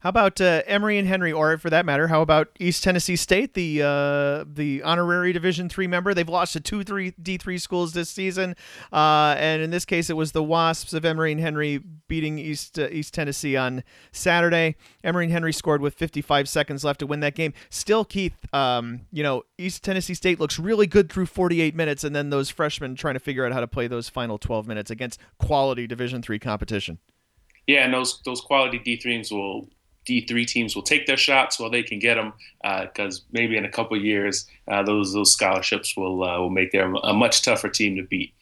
How 0.00 0.08
about 0.08 0.40
uh, 0.40 0.62
Emory 0.66 0.96
and 0.96 1.06
Henry, 1.06 1.30
or 1.30 1.58
for 1.58 1.68
that 1.68 1.84
matter, 1.84 2.08
how 2.08 2.22
about 2.22 2.48
East 2.58 2.82
Tennessee 2.82 3.16
State, 3.16 3.52
the 3.52 3.82
uh, 3.82 4.44
the 4.50 4.82
honorary 4.82 5.34
Division 5.34 5.68
three 5.68 5.86
member? 5.86 6.14
They've 6.14 6.26
lost 6.26 6.54
to 6.54 6.60
two 6.60 6.82
three 6.84 7.12
D 7.22 7.36
three 7.36 7.58
schools 7.58 7.92
this 7.92 8.08
season, 8.08 8.56
uh, 8.94 9.34
and 9.36 9.60
in 9.60 9.70
this 9.70 9.84
case, 9.84 10.08
it 10.08 10.16
was 10.16 10.32
the 10.32 10.42
Wasps 10.42 10.94
of 10.94 11.04
Emory 11.04 11.32
and 11.32 11.40
Henry 11.40 11.82
beating 12.08 12.38
East 12.38 12.78
uh, 12.78 12.88
East 12.88 13.12
Tennessee 13.12 13.58
on 13.58 13.84
Saturday. 14.10 14.76
Emory 15.04 15.24
and 15.24 15.32
Henry 15.34 15.52
scored 15.52 15.82
with 15.82 15.92
55 15.92 16.48
seconds 16.48 16.82
left 16.82 17.00
to 17.00 17.06
win 17.06 17.20
that 17.20 17.34
game. 17.34 17.52
Still, 17.68 18.06
Keith, 18.06 18.36
um, 18.54 19.02
you 19.12 19.22
know 19.22 19.44
East 19.58 19.84
Tennessee 19.84 20.14
State 20.14 20.40
looks 20.40 20.58
really 20.58 20.86
good 20.86 21.12
through 21.12 21.26
48 21.26 21.74
minutes, 21.74 22.04
and 22.04 22.16
then 22.16 22.30
those 22.30 22.48
freshmen 22.48 22.94
trying 22.94 23.14
to 23.14 23.20
figure 23.20 23.44
out 23.44 23.52
how 23.52 23.60
to 23.60 23.68
play 23.68 23.86
those 23.86 24.08
final 24.08 24.38
12 24.38 24.66
minutes 24.66 24.90
against 24.90 25.20
quality 25.38 25.86
Division 25.86 26.22
three 26.22 26.38
competition. 26.38 26.96
Yeah, 27.66 27.84
and 27.84 27.92
those 27.92 28.22
those 28.24 28.40
quality 28.40 28.78
D 28.78 28.96
threes 28.96 29.30
will 29.30 29.68
D3 30.06 30.46
teams 30.46 30.74
will 30.74 30.82
take 30.82 31.06
their 31.06 31.16
shots 31.16 31.58
while 31.58 31.70
they 31.70 31.82
can 31.82 31.98
get 31.98 32.14
them, 32.14 32.32
because 32.62 33.20
uh, 33.20 33.22
maybe 33.32 33.56
in 33.56 33.64
a 33.64 33.70
couple 33.70 34.00
years 34.00 34.46
uh, 34.68 34.82
those 34.82 35.12
those 35.12 35.32
scholarships 35.32 35.96
will 35.96 36.24
uh, 36.24 36.38
will 36.38 36.50
make 36.50 36.72
them 36.72 36.96
a 37.02 37.12
much 37.12 37.42
tougher 37.42 37.68
team 37.68 37.96
to 37.96 38.02
beat. 38.02 38.32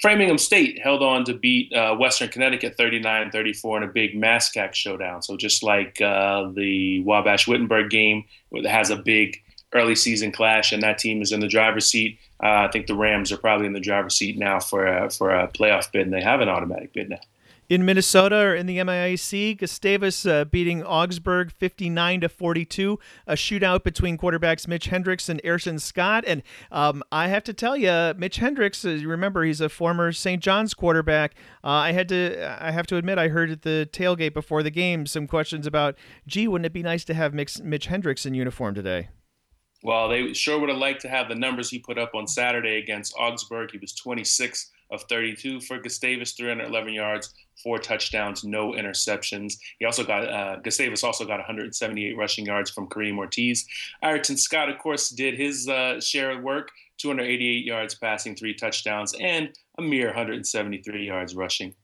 Framingham 0.00 0.38
State 0.38 0.80
held 0.82 1.02
on 1.02 1.24
to 1.24 1.34
beat 1.34 1.72
uh, 1.72 1.94
Western 1.96 2.28
Connecticut 2.28 2.76
39-34 2.76 3.76
in 3.78 3.82
a 3.84 3.86
big 3.86 4.14
MASCAC 4.14 4.74
showdown. 4.74 5.22
So 5.22 5.36
just 5.36 5.62
like 5.62 6.00
uh, 6.00 6.50
the 6.52 7.00
Wabash 7.04 7.46
Wittenberg 7.46 7.90
game, 7.90 8.24
it 8.52 8.66
has 8.66 8.90
a 8.90 8.96
big 8.96 9.40
early 9.72 9.94
season 9.94 10.30
clash, 10.30 10.72
and 10.72 10.82
that 10.82 10.98
team 10.98 11.22
is 11.22 11.32
in 11.32 11.40
the 11.40 11.48
driver's 11.48 11.86
seat. 11.86 12.18
Uh, 12.42 12.66
I 12.66 12.70
think 12.70 12.86
the 12.86 12.94
Rams 12.94 13.32
are 13.32 13.38
probably 13.38 13.66
in 13.66 13.72
the 13.72 13.80
driver's 13.80 14.14
seat 14.14 14.36
now 14.36 14.60
for 14.60 14.86
a, 14.86 15.10
for 15.10 15.30
a 15.30 15.48
playoff 15.48 15.90
bid, 15.90 16.02
and 16.02 16.12
they 16.12 16.22
have 16.22 16.40
an 16.40 16.48
automatic 16.48 16.92
bid 16.92 17.08
now 17.08 17.20
in 17.68 17.84
Minnesota 17.84 18.36
or 18.36 18.54
in 18.54 18.66
the 18.66 18.78
MIAC, 18.78 19.58
Gustavus 19.58 20.26
uh, 20.26 20.44
beating 20.44 20.82
Augsburg 20.82 21.50
59 21.52 22.22
to 22.22 22.28
42. 22.28 22.98
A 23.26 23.34
shootout 23.34 23.84
between 23.84 24.18
quarterbacks 24.18 24.68
Mitch 24.68 24.86
Hendricks 24.86 25.28
and 25.28 25.40
Ayrton 25.44 25.78
Scott. 25.78 26.24
And 26.26 26.42
um, 26.70 27.02
I 27.10 27.28
have 27.28 27.44
to 27.44 27.52
tell 27.52 27.76
you, 27.76 28.14
Mitch 28.16 28.36
Hendricks, 28.36 28.84
uh, 28.84 29.00
remember 29.04 29.44
he's 29.44 29.60
a 29.60 29.68
former 29.68 30.12
St. 30.12 30.42
John's 30.42 30.74
quarterback. 30.74 31.34
Uh, 31.62 31.68
I 31.68 31.92
had 31.92 32.08
to, 32.10 32.56
I 32.60 32.70
have 32.70 32.86
to 32.88 32.96
admit, 32.96 33.18
I 33.18 33.28
heard 33.28 33.50
at 33.50 33.62
the 33.62 33.88
tailgate 33.92 34.34
before 34.34 34.62
the 34.62 34.70
game 34.70 35.06
some 35.06 35.26
questions 35.26 35.66
about, 35.66 35.96
gee, 36.26 36.48
wouldn't 36.48 36.66
it 36.66 36.72
be 36.72 36.82
nice 36.82 37.04
to 37.06 37.14
have 37.14 37.34
Mitch, 37.34 37.60
Mitch 37.60 37.86
Hendricks 37.86 38.26
in 38.26 38.34
uniform 38.34 38.74
today? 38.74 39.08
Well, 39.82 40.08
they 40.08 40.32
sure 40.32 40.58
would 40.58 40.70
have 40.70 40.78
liked 40.78 41.02
to 41.02 41.08
have 41.10 41.28
the 41.28 41.34
numbers 41.34 41.68
he 41.68 41.78
put 41.78 41.98
up 41.98 42.14
on 42.14 42.26
Saturday 42.26 42.78
against 42.78 43.14
Augsburg. 43.18 43.70
He 43.70 43.76
was 43.76 43.92
26 43.94 44.70
of 44.90 45.02
32 45.04 45.60
for 45.60 45.78
Gustavus, 45.78 46.32
311 46.32 46.92
yards, 46.92 47.32
four 47.62 47.78
touchdowns, 47.78 48.44
no 48.44 48.72
interceptions. 48.72 49.54
He 49.78 49.84
also 49.84 50.04
got 50.04 50.28
uh, 50.28 50.56
Gustavus 50.56 51.04
also 51.04 51.24
got 51.24 51.38
178 51.38 52.16
rushing 52.16 52.46
yards 52.46 52.70
from 52.70 52.88
Kareem 52.88 53.18
Ortiz. 53.18 53.66
Ayrton 54.02 54.36
Scott, 54.36 54.68
of 54.68 54.78
course, 54.78 55.10
did 55.10 55.34
his 55.34 55.68
uh, 55.68 56.00
share 56.00 56.32
of 56.32 56.42
work, 56.42 56.70
288 56.98 57.64
yards 57.64 57.94
passing, 57.94 58.34
three 58.36 58.54
touchdowns, 58.54 59.14
and 59.20 59.50
a 59.78 59.82
mere 59.82 60.06
173 60.06 61.06
yards 61.06 61.34
rushing. 61.34 61.74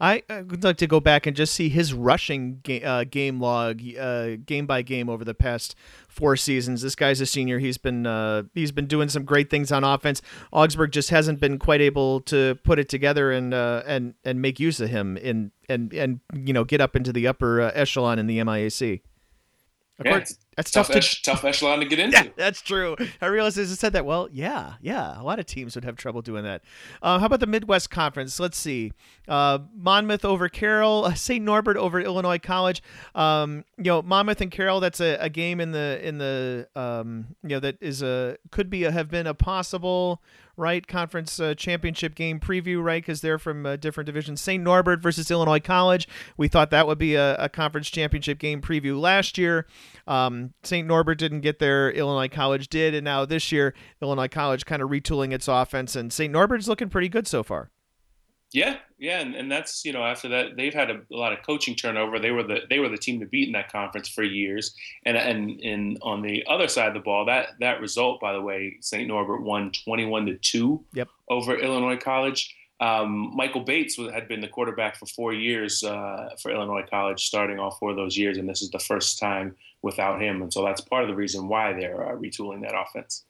I, 0.00 0.22
I 0.28 0.42
would 0.42 0.64
like 0.64 0.76
to 0.78 0.86
go 0.86 1.00
back 1.00 1.26
and 1.26 1.36
just 1.36 1.54
see 1.54 1.68
his 1.68 1.94
rushing 1.94 2.60
ga- 2.64 2.82
uh, 2.82 3.04
game 3.04 3.40
log, 3.40 3.80
uh, 3.98 4.36
game 4.44 4.66
by 4.66 4.82
game 4.82 5.08
over 5.08 5.24
the 5.24 5.34
past 5.34 5.74
four 6.08 6.36
seasons. 6.36 6.82
This 6.82 6.94
guy's 6.94 7.20
a 7.20 7.26
senior. 7.26 7.58
He's 7.58 7.78
been 7.78 8.06
uh, 8.06 8.44
he's 8.54 8.72
been 8.72 8.86
doing 8.86 9.08
some 9.08 9.24
great 9.24 9.50
things 9.50 9.70
on 9.70 9.84
offense. 9.84 10.20
Augsburg 10.52 10.90
just 10.92 11.10
hasn't 11.10 11.40
been 11.40 11.58
quite 11.58 11.80
able 11.80 12.20
to 12.22 12.56
put 12.64 12.78
it 12.78 12.88
together 12.88 13.30
and 13.30 13.54
uh, 13.54 13.82
and 13.86 14.14
and 14.24 14.42
make 14.42 14.58
use 14.58 14.80
of 14.80 14.90
him 14.90 15.16
in 15.16 15.52
and 15.68 15.92
and 15.94 16.20
you 16.34 16.52
know 16.52 16.64
get 16.64 16.80
up 16.80 16.96
into 16.96 17.12
the 17.12 17.26
upper 17.26 17.60
uh, 17.60 17.70
echelon 17.74 18.18
in 18.18 18.26
the 18.26 18.38
MIAC. 18.38 19.00
Of 20.00 20.06
Yeah, 20.06 20.12
course, 20.18 20.38
that's 20.56 20.70
tough, 20.70 20.88
tough 20.88 21.02
to 21.02 21.22
tough 21.22 21.44
echelon 21.44 21.80
to 21.80 21.86
get 21.86 21.98
into. 21.98 22.16
yeah, 22.16 22.30
that's 22.36 22.60
true. 22.62 22.96
I 23.20 23.26
realized 23.26 23.58
as 23.58 23.72
I 23.72 23.74
said 23.74 23.92
that. 23.94 24.04
Well, 24.04 24.28
yeah, 24.32 24.74
yeah. 24.80 25.20
A 25.20 25.22
lot 25.22 25.38
of 25.38 25.46
teams 25.46 25.74
would 25.74 25.84
have 25.84 25.96
trouble 25.96 26.22
doing 26.22 26.44
that. 26.44 26.62
Uh, 27.02 27.18
how 27.18 27.26
about 27.26 27.40
the 27.40 27.46
Midwest 27.46 27.90
Conference? 27.90 28.38
Let's 28.38 28.58
see. 28.58 28.92
Uh, 29.26 29.58
Monmouth 29.76 30.24
over 30.24 30.48
Carroll. 30.48 31.04
Uh, 31.04 31.14
St. 31.14 31.44
Norbert 31.44 31.76
over 31.76 32.00
Illinois 32.00 32.38
College. 32.38 32.82
Um, 33.14 33.64
you 33.78 33.84
know, 33.84 34.02
Monmouth 34.02 34.40
and 34.40 34.50
Carroll. 34.50 34.80
That's 34.80 35.00
a, 35.00 35.16
a 35.16 35.28
game 35.28 35.60
in 35.60 35.72
the 35.72 36.00
in 36.02 36.18
the 36.18 36.68
um, 36.76 37.36
you 37.42 37.50
know 37.50 37.60
that 37.60 37.76
is 37.80 38.02
a 38.02 38.36
could 38.50 38.70
be 38.70 38.84
a, 38.84 38.90
have 38.90 39.10
been 39.10 39.26
a 39.26 39.34
possible 39.34 40.22
right 40.56 40.86
conference 40.86 41.40
uh, 41.40 41.54
championship 41.54 42.14
game 42.14 42.38
preview 42.38 42.82
right 42.82 43.02
because 43.02 43.20
they're 43.20 43.38
from 43.38 43.66
uh, 43.66 43.76
different 43.76 44.06
divisions. 44.06 44.40
St. 44.40 44.62
Norbert 44.62 45.00
versus 45.00 45.30
Illinois 45.30 45.60
College. 45.60 46.08
We 46.36 46.48
thought 46.48 46.70
that 46.70 46.86
would 46.86 46.98
be 46.98 47.14
a, 47.14 47.36
a 47.36 47.48
conference 47.48 47.90
championship 47.90 48.38
game 48.38 48.60
preview 48.60 49.00
last 49.00 49.36
year. 49.38 49.66
Um, 50.06 50.52
St. 50.62 50.86
Norbert 50.86 51.18
didn't 51.18 51.40
get 51.40 51.58
there. 51.58 51.90
Illinois 51.90 52.28
College 52.28 52.68
did, 52.68 52.94
and 52.94 53.04
now 53.04 53.24
this 53.24 53.50
year 53.50 53.74
Illinois 54.02 54.28
College 54.28 54.66
kind 54.66 54.82
of 54.82 54.90
retooling 54.90 55.32
its 55.32 55.48
offense, 55.48 55.96
and 55.96 56.12
St. 56.12 56.32
Norbert's 56.32 56.68
looking 56.68 56.88
pretty 56.88 57.08
good 57.08 57.26
so 57.26 57.42
far. 57.42 57.70
Yeah, 58.54 58.76
yeah, 58.98 59.18
and, 59.18 59.34
and 59.34 59.50
that's 59.50 59.84
you 59.84 59.92
know 59.92 60.04
after 60.04 60.28
that 60.28 60.56
they've 60.56 60.72
had 60.72 60.88
a, 60.88 61.00
a 61.12 61.16
lot 61.16 61.32
of 61.32 61.40
coaching 61.44 61.74
turnover. 61.74 62.20
They 62.20 62.30
were 62.30 62.44
the 62.44 62.60
they 62.70 62.78
were 62.78 62.88
the 62.88 62.96
team 62.96 63.18
to 63.18 63.26
beat 63.26 63.48
in 63.48 63.52
that 63.54 63.72
conference 63.72 64.08
for 64.08 64.22
years. 64.22 64.76
And 65.04 65.16
and 65.16 65.60
and 65.60 65.98
on 66.02 66.22
the 66.22 66.44
other 66.48 66.68
side 66.68 66.86
of 66.86 66.94
the 66.94 67.00
ball, 67.00 67.24
that 67.26 67.48
that 67.58 67.80
result, 67.80 68.20
by 68.20 68.32
the 68.32 68.40
way, 68.40 68.76
St. 68.80 69.08
Norbert 69.08 69.42
won 69.42 69.72
twenty 69.84 70.06
one 70.06 70.24
to 70.26 70.36
two 70.36 70.84
over 71.28 71.58
Illinois 71.58 71.96
College. 71.96 72.54
Um, 72.80 73.34
Michael 73.34 73.62
Bates 73.62 73.96
had 73.96 74.28
been 74.28 74.40
the 74.40 74.48
quarterback 74.48 74.96
for 74.96 75.06
four 75.06 75.32
years 75.32 75.84
uh, 75.84 76.30
for 76.42 76.50
Illinois 76.50 76.84
College, 76.90 77.24
starting 77.24 77.58
all 77.58 77.70
four 77.70 77.90
of 77.90 77.96
those 77.96 78.16
years, 78.16 78.36
and 78.36 78.48
this 78.48 78.62
is 78.62 78.70
the 78.70 78.78
first 78.78 79.18
time 79.18 79.54
without 79.82 80.20
him. 80.20 80.42
And 80.42 80.52
so 80.52 80.64
that's 80.64 80.80
part 80.80 81.02
of 81.04 81.08
the 81.08 81.14
reason 81.14 81.48
why 81.48 81.72
they're 81.72 82.06
uh, 82.06 82.16
retooling 82.16 82.62
that 82.62 82.74
offense. 82.74 83.24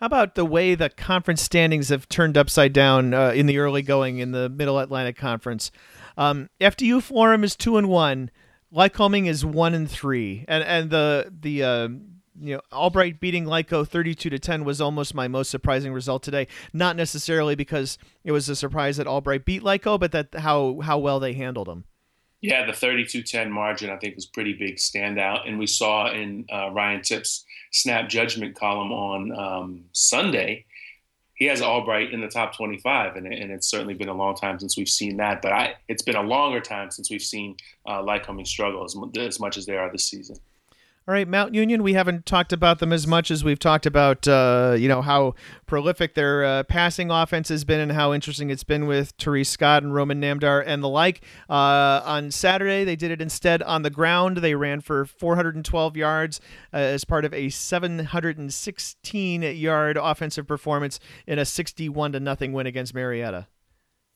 How 0.00 0.06
about 0.06 0.34
the 0.34 0.46
way 0.46 0.74
the 0.74 0.88
conference 0.88 1.42
standings 1.42 1.90
have 1.90 2.08
turned 2.08 2.38
upside 2.38 2.72
down 2.72 3.12
uh, 3.12 3.30
in 3.30 3.44
the 3.46 3.58
early 3.58 3.82
going 3.82 4.18
in 4.18 4.32
the 4.32 4.48
Middle 4.48 4.78
Atlantic 4.78 5.16
Conference? 5.16 5.70
Um, 6.16 6.48
FDU 6.58 7.02
Florham 7.02 7.44
is 7.44 7.54
two 7.54 7.76
and 7.76 7.88
one. 7.88 8.30
Lycoming 8.72 9.26
is 9.26 9.44
one 9.44 9.74
and 9.74 9.90
three, 9.90 10.44
and 10.48 10.62
and 10.64 10.90
the 10.90 11.30
the 11.40 11.62
uh, 11.62 11.88
you 12.40 12.54
know 12.54 12.60
Albright 12.72 13.20
beating 13.20 13.44
Lyco 13.44 13.86
thirty 13.86 14.14
two 14.14 14.30
to 14.30 14.38
ten 14.38 14.64
was 14.64 14.80
almost 14.80 15.14
my 15.14 15.28
most 15.28 15.50
surprising 15.50 15.92
result 15.92 16.22
today. 16.22 16.48
Not 16.72 16.96
necessarily 16.96 17.54
because 17.54 17.98
it 18.24 18.32
was 18.32 18.48
a 18.48 18.56
surprise 18.56 18.96
that 18.96 19.06
Albright 19.06 19.44
beat 19.44 19.62
Lyco, 19.62 19.98
but 19.98 20.12
that 20.12 20.34
how 20.34 20.80
how 20.80 20.98
well 20.98 21.20
they 21.20 21.32
handled 21.32 21.68
them. 21.68 21.84
Yeah, 22.42 22.64
the 22.64 22.72
32-10 22.72 23.50
margin 23.50 23.90
I 23.90 23.98
think 23.98 24.16
was 24.16 24.24
pretty 24.24 24.54
big 24.54 24.76
standout, 24.76 25.46
and 25.46 25.58
we 25.58 25.66
saw 25.66 26.10
in 26.10 26.46
uh, 26.50 26.70
Ryan 26.70 27.02
Tipp's 27.02 27.44
snap 27.70 28.08
judgment 28.08 28.56
column 28.56 28.92
on 28.92 29.38
um, 29.38 29.84
Sunday, 29.92 30.64
he 31.40 31.46
has 31.46 31.62
Albright 31.62 32.12
in 32.12 32.20
the 32.20 32.28
top 32.28 32.54
25, 32.54 33.16
and, 33.16 33.26
and 33.26 33.50
it's 33.50 33.66
certainly 33.66 33.94
been 33.94 34.08
a 34.08 34.14
long 34.14 34.34
time 34.34 34.58
since 34.58 34.76
we've 34.76 34.88
seen 34.88 35.16
that. 35.16 35.40
But 35.40 35.52
I, 35.52 35.74
it's 35.88 36.02
been 36.02 36.16
a 36.16 36.22
longer 36.22 36.60
time 36.60 36.90
since 36.90 37.10
we've 37.10 37.22
seen 37.22 37.56
uh, 37.86 38.02
Lycoming 38.02 38.46
struggle 38.46 38.84
as, 38.84 38.94
as 39.16 39.40
much 39.40 39.56
as 39.56 39.64
they 39.64 39.76
are 39.76 39.90
this 39.90 40.04
season. 40.04 40.36
All 41.10 41.14
right, 41.14 41.26
Mount 41.26 41.56
Union. 41.56 41.82
We 41.82 41.94
haven't 41.94 42.24
talked 42.24 42.52
about 42.52 42.78
them 42.78 42.92
as 42.92 43.04
much 43.04 43.32
as 43.32 43.42
we've 43.42 43.58
talked 43.58 43.84
about, 43.84 44.28
uh, 44.28 44.76
you 44.78 44.86
know, 44.86 45.02
how 45.02 45.34
prolific 45.66 46.14
their 46.14 46.44
uh, 46.44 46.62
passing 46.62 47.10
offense 47.10 47.48
has 47.48 47.64
been 47.64 47.80
and 47.80 47.90
how 47.90 48.12
interesting 48.12 48.48
it's 48.48 48.62
been 48.62 48.86
with 48.86 49.16
Taurice 49.16 49.48
Scott 49.48 49.82
and 49.82 49.92
Roman 49.92 50.20
Namdar 50.20 50.62
and 50.64 50.84
the 50.84 50.88
like. 50.88 51.22
Uh, 51.48 52.00
on 52.04 52.30
Saturday, 52.30 52.84
they 52.84 52.94
did 52.94 53.10
it 53.10 53.20
instead 53.20 53.60
on 53.60 53.82
the 53.82 53.90
ground. 53.90 54.36
They 54.36 54.54
ran 54.54 54.82
for 54.82 55.04
412 55.04 55.96
yards 55.96 56.40
uh, 56.72 56.76
as 56.76 57.04
part 57.04 57.24
of 57.24 57.34
a 57.34 57.48
716 57.48 59.42
yard 59.42 59.96
offensive 60.00 60.46
performance 60.46 61.00
in 61.26 61.40
a 61.40 61.44
61 61.44 62.12
to 62.12 62.20
nothing 62.20 62.52
win 62.52 62.68
against 62.68 62.94
Marietta. 62.94 63.48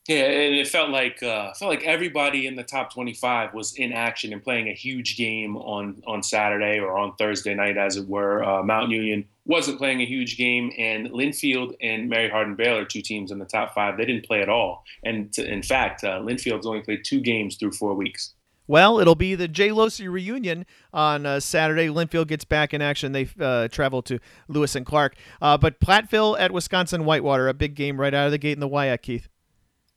Yeah, 0.07 0.17
and 0.17 0.53
it 0.53 0.67
felt 0.67 0.91
like 0.91 1.23
uh, 1.23 1.53
felt 1.53 1.69
like 1.71 1.83
everybody 1.83 2.45
in 2.45 2.55
the 2.55 2.63
top 2.63 2.93
25 2.93 3.55
was 3.55 3.73
in 3.73 3.91
action 3.91 4.33
and 4.33 4.43
playing 4.43 4.67
a 4.67 4.73
huge 4.73 5.17
game 5.17 5.57
on 5.57 6.03
on 6.05 6.21
Saturday 6.21 6.79
or 6.79 6.95
on 6.95 7.15
Thursday 7.15 7.55
night, 7.55 7.75
as 7.75 7.97
it 7.97 8.07
were. 8.07 8.43
Uh, 8.43 8.61
Mount 8.61 8.91
Union 8.91 9.25
wasn't 9.45 9.79
playing 9.79 10.01
a 10.01 10.05
huge 10.05 10.37
game, 10.37 10.71
and 10.77 11.09
Linfield 11.09 11.75
and 11.81 12.07
Mary 12.07 12.29
Hardin 12.29 12.55
Baylor, 12.55 12.85
two 12.85 13.01
teams 13.01 13.31
in 13.31 13.39
the 13.39 13.45
top 13.45 13.73
five, 13.73 13.97
they 13.97 14.05
didn't 14.05 14.27
play 14.27 14.41
at 14.41 14.49
all. 14.49 14.83
And 15.03 15.35
in 15.39 15.63
fact, 15.63 16.03
uh, 16.03 16.19
Linfield's 16.19 16.67
only 16.67 16.81
played 16.81 17.03
two 17.03 17.19
games 17.19 17.55
through 17.55 17.71
four 17.71 17.95
weeks. 17.95 18.35
Well, 18.67 18.99
it'll 18.99 19.15
be 19.15 19.35
the 19.35 19.47
J. 19.47 19.69
Locey 19.69 20.11
reunion 20.11 20.65
on 20.91 21.25
uh, 21.25 21.39
Saturday. 21.39 21.87
Linfield 21.87 22.27
gets 22.27 22.45
back 22.45 22.73
in 22.73 22.81
action. 22.81 23.11
They 23.11 23.27
uh, 23.39 23.67
travel 23.67 24.01
to 24.03 24.19
Lewis 24.47 24.75
and 24.75 24.85
Clark. 24.85 25.15
Uh, 25.41 25.57
but 25.57 25.79
Platteville 25.79 26.39
at 26.39 26.51
Wisconsin 26.51 27.05
Whitewater, 27.05 27.47
a 27.47 27.53
big 27.53 27.75
game 27.75 27.99
right 27.99 28.13
out 28.13 28.25
of 28.25 28.31
the 28.31 28.39
gate 28.39 28.53
in 28.53 28.59
the 28.59 28.69
WIAC, 28.69 29.03
Keith. 29.03 29.29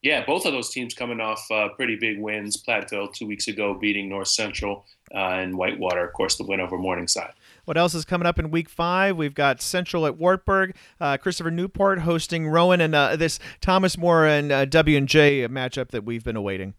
Yeah, 0.03 0.25
both 0.25 0.47
of 0.47 0.53
those 0.53 0.71
teams 0.71 0.95
coming 0.95 1.21
off 1.21 1.45
uh, 1.51 1.71
pretty 1.71 1.97
big 1.97 2.21
wins. 2.21 2.63
Platteville 2.63 3.13
two 3.13 3.27
weeks 3.27 3.49
ago 3.49 3.75
beating 3.75 4.09
North 4.09 4.29
Central, 4.29 4.87
uh, 5.13 5.19
and 5.19 5.59
Whitewater, 5.59 6.07
of 6.07 6.13
course, 6.13 6.37
the 6.37 6.45
win 6.45 6.61
over 6.61 6.79
Morningside. 6.79 7.33
What 7.65 7.77
else 7.77 7.95
is 7.95 8.05
coming 8.05 8.27
up 8.27 8.39
in 8.39 8.51
week 8.51 8.69
five? 8.69 9.17
We've 9.17 9.35
got 9.35 9.61
Central 9.61 10.07
at 10.07 10.17
Wartburg, 10.17 10.77
uh, 11.01 11.17
Christopher 11.17 11.51
Newport 11.51 12.01
hosting 12.01 12.47
Rowan, 12.49 12.81
and 12.81 12.95
uh, 12.95 13.17
this 13.17 13.41
Thomas 13.61 13.99
More 13.99 14.25
and 14.25 14.53
uh, 14.53 14.65
W 14.67 14.97
and 14.97 15.09
J 15.09 15.47
matchup 15.49 15.89
that 15.89 16.05
we've 16.05 16.25
been 16.25 16.37
awaiting. 16.37 16.75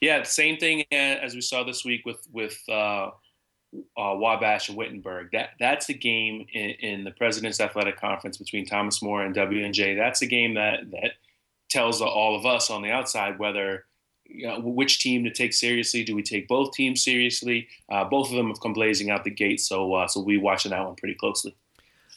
Yeah, 0.00 0.22
same 0.22 0.56
thing 0.56 0.84
as 0.90 1.34
we 1.34 1.40
saw 1.42 1.62
this 1.62 1.84
week 1.84 2.06
with 2.06 2.26
with 2.32 2.58
uh, 2.68 3.10
uh, 3.10 4.14
Wabash 4.16 4.68
and 4.68 4.78
Wittenberg. 4.78 5.30
That 5.32 5.50
that's 5.58 5.88
a 5.88 5.94
game 5.94 6.46
in, 6.52 6.70
in 6.80 7.04
the 7.04 7.10
President's 7.10 7.60
Athletic 7.60 8.00
Conference 8.00 8.36
between 8.36 8.66
Thomas 8.66 9.02
More 9.02 9.22
and 9.22 9.34
W 9.34 9.64
and 9.64 9.74
J. 9.74 9.94
That's 9.94 10.22
a 10.22 10.26
game 10.26 10.54
that 10.54 10.90
that 10.90 11.12
tells 11.74 12.00
all 12.00 12.36
of 12.36 12.46
us 12.46 12.70
on 12.70 12.82
the 12.82 12.90
outside 12.90 13.38
whether 13.38 13.84
you 14.26 14.46
know, 14.46 14.60
which 14.60 15.00
team 15.00 15.24
to 15.24 15.30
take 15.30 15.52
seriously. 15.52 16.04
Do 16.04 16.14
we 16.14 16.22
take 16.22 16.48
both 16.48 16.72
teams 16.72 17.04
seriously? 17.04 17.68
Uh, 17.90 18.04
both 18.04 18.30
of 18.30 18.36
them 18.36 18.48
have 18.48 18.60
come 18.60 18.72
blazing 18.72 19.10
out 19.10 19.24
the 19.24 19.30
gate, 19.30 19.60
so 19.60 19.92
uh, 19.94 20.06
so 20.06 20.20
we 20.20 20.38
watching 20.38 20.70
that 20.70 20.84
one 20.84 20.94
pretty 20.94 21.14
closely. 21.14 21.54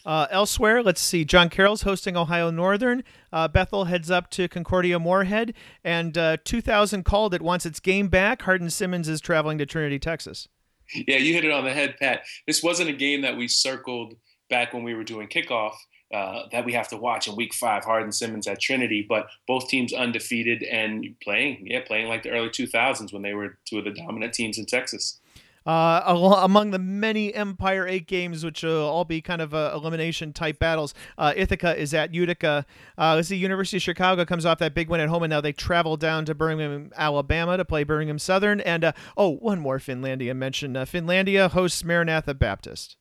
Uh, 0.06 0.26
elsewhere, 0.30 0.82
let's 0.82 1.02
see. 1.02 1.24
John 1.24 1.50
Carroll's 1.50 1.82
hosting 1.82 2.16
Ohio 2.16 2.50
Northern. 2.50 3.04
Uh, 3.30 3.46
Bethel 3.46 3.84
heads 3.84 4.10
up 4.10 4.30
to 4.30 4.48
Concordia 4.48 4.98
Moorhead, 4.98 5.52
and 5.84 6.16
uh, 6.16 6.38
2000 6.44 7.04
called 7.04 7.34
it 7.34 7.42
wants 7.42 7.66
its 7.66 7.80
game 7.80 8.08
back. 8.08 8.42
Hardin 8.42 8.70
Simmons 8.70 9.08
is 9.08 9.20
traveling 9.20 9.58
to 9.58 9.66
Trinity, 9.66 9.98
Texas. 9.98 10.48
Yeah, 10.94 11.18
you 11.18 11.34
hit 11.34 11.44
it 11.44 11.50
on 11.50 11.64
the 11.64 11.74
head, 11.74 11.96
Pat. 11.98 12.22
This 12.46 12.62
wasn't 12.62 12.88
a 12.88 12.94
game 12.94 13.20
that 13.20 13.36
we 13.36 13.48
circled 13.48 14.14
back 14.48 14.72
when 14.72 14.82
we 14.82 14.94
were 14.94 15.04
doing 15.04 15.28
kickoff. 15.28 15.74
Uh, 16.12 16.44
that 16.52 16.64
we 16.64 16.72
have 16.72 16.88
to 16.88 16.96
watch 16.96 17.28
in 17.28 17.36
week 17.36 17.52
five, 17.52 17.84
Hardin 17.84 18.12
Simmons 18.12 18.46
at 18.46 18.58
Trinity, 18.60 19.04
but 19.06 19.28
both 19.46 19.68
teams 19.68 19.92
undefeated 19.92 20.62
and 20.62 21.14
playing, 21.22 21.66
yeah, 21.66 21.80
playing 21.86 22.08
like 22.08 22.22
the 22.22 22.30
early 22.30 22.48
2000s 22.48 23.12
when 23.12 23.20
they 23.20 23.34
were 23.34 23.58
two 23.66 23.78
of 23.78 23.84
the 23.84 23.90
dominant 23.90 24.32
teams 24.32 24.56
in 24.56 24.64
Texas. 24.64 25.20
Uh, 25.68 26.38
among 26.40 26.70
the 26.70 26.78
many 26.78 27.34
Empire 27.34 27.86
8 27.86 28.06
games, 28.06 28.42
which 28.42 28.62
will 28.62 28.88
all 28.88 29.04
be 29.04 29.20
kind 29.20 29.42
of 29.42 29.52
uh, 29.52 29.72
elimination 29.74 30.32
type 30.32 30.58
battles, 30.58 30.94
uh, 31.18 31.34
Ithaca 31.36 31.76
is 31.76 31.92
at 31.92 32.14
Utica. 32.14 32.64
Uh, 32.96 33.16
let's 33.16 33.28
see, 33.28 33.36
University 33.36 33.76
of 33.76 33.82
Chicago 33.82 34.24
comes 34.24 34.46
off 34.46 34.56
that 34.60 34.72
big 34.72 34.88
win 34.88 34.98
at 34.98 35.10
home, 35.10 35.24
and 35.24 35.30
now 35.30 35.42
they 35.42 35.52
travel 35.52 35.98
down 35.98 36.24
to 36.24 36.34
Birmingham, 36.34 36.90
Alabama 36.96 37.58
to 37.58 37.66
play 37.66 37.84
Birmingham 37.84 38.18
Southern. 38.18 38.62
And 38.62 38.82
uh, 38.82 38.92
oh, 39.14 39.36
one 39.36 39.60
more 39.60 39.78
Finlandia 39.78 40.34
mention. 40.34 40.74
Uh, 40.74 40.86
Finlandia 40.86 41.50
hosts 41.50 41.84
Maranatha 41.84 42.32
Baptist. 42.32 42.96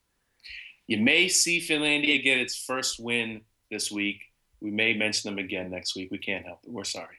You 0.87 0.97
may 0.97 1.27
see 1.27 1.59
Finlandia 1.59 2.23
get 2.23 2.39
its 2.39 2.55
first 2.55 2.99
win 2.99 3.41
this 3.69 3.91
week. 3.91 4.21
We 4.61 4.71
may 4.71 4.93
mention 4.93 5.29
them 5.29 5.43
again 5.43 5.69
next 5.69 5.95
week. 5.95 6.09
We 6.11 6.17
can't 6.17 6.45
help 6.45 6.59
it. 6.63 6.71
We're 6.71 6.85
sorry. 6.85 7.17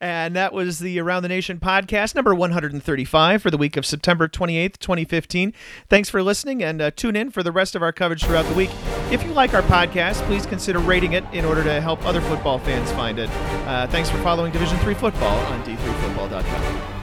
And 0.00 0.36
that 0.36 0.52
was 0.52 0.78
the 0.78 0.98
Around 0.98 1.22
the 1.22 1.28
Nation 1.28 1.58
podcast, 1.58 2.14
number 2.14 2.34
135 2.34 3.40
for 3.40 3.50
the 3.50 3.56
week 3.56 3.78
of 3.78 3.86
September 3.86 4.28
28th, 4.28 4.78
2015. 4.78 5.54
Thanks 5.88 6.10
for 6.10 6.22
listening 6.22 6.62
and 6.62 6.82
uh, 6.82 6.90
tune 6.90 7.16
in 7.16 7.30
for 7.30 7.42
the 7.42 7.52
rest 7.52 7.74
of 7.74 7.82
our 7.82 7.92
coverage 7.92 8.24
throughout 8.24 8.46
the 8.46 8.54
week. 8.54 8.70
If 9.10 9.24
you 9.24 9.30
like 9.32 9.54
our 9.54 9.62
podcast, 9.62 10.22
please 10.26 10.44
consider 10.44 10.80
rating 10.80 11.12
it 11.12 11.24
in 11.32 11.44
order 11.46 11.64
to 11.64 11.80
help 11.80 12.04
other 12.04 12.20
football 12.20 12.58
fans 12.58 12.90
find 12.92 13.18
it. 13.18 13.30
Uh, 13.66 13.86
thanks 13.86 14.10
for 14.10 14.18
following 14.18 14.52
Division 14.52 14.78
3 14.78 14.94
football 14.94 15.38
on 15.46 15.64
d3football.com. 15.64 16.95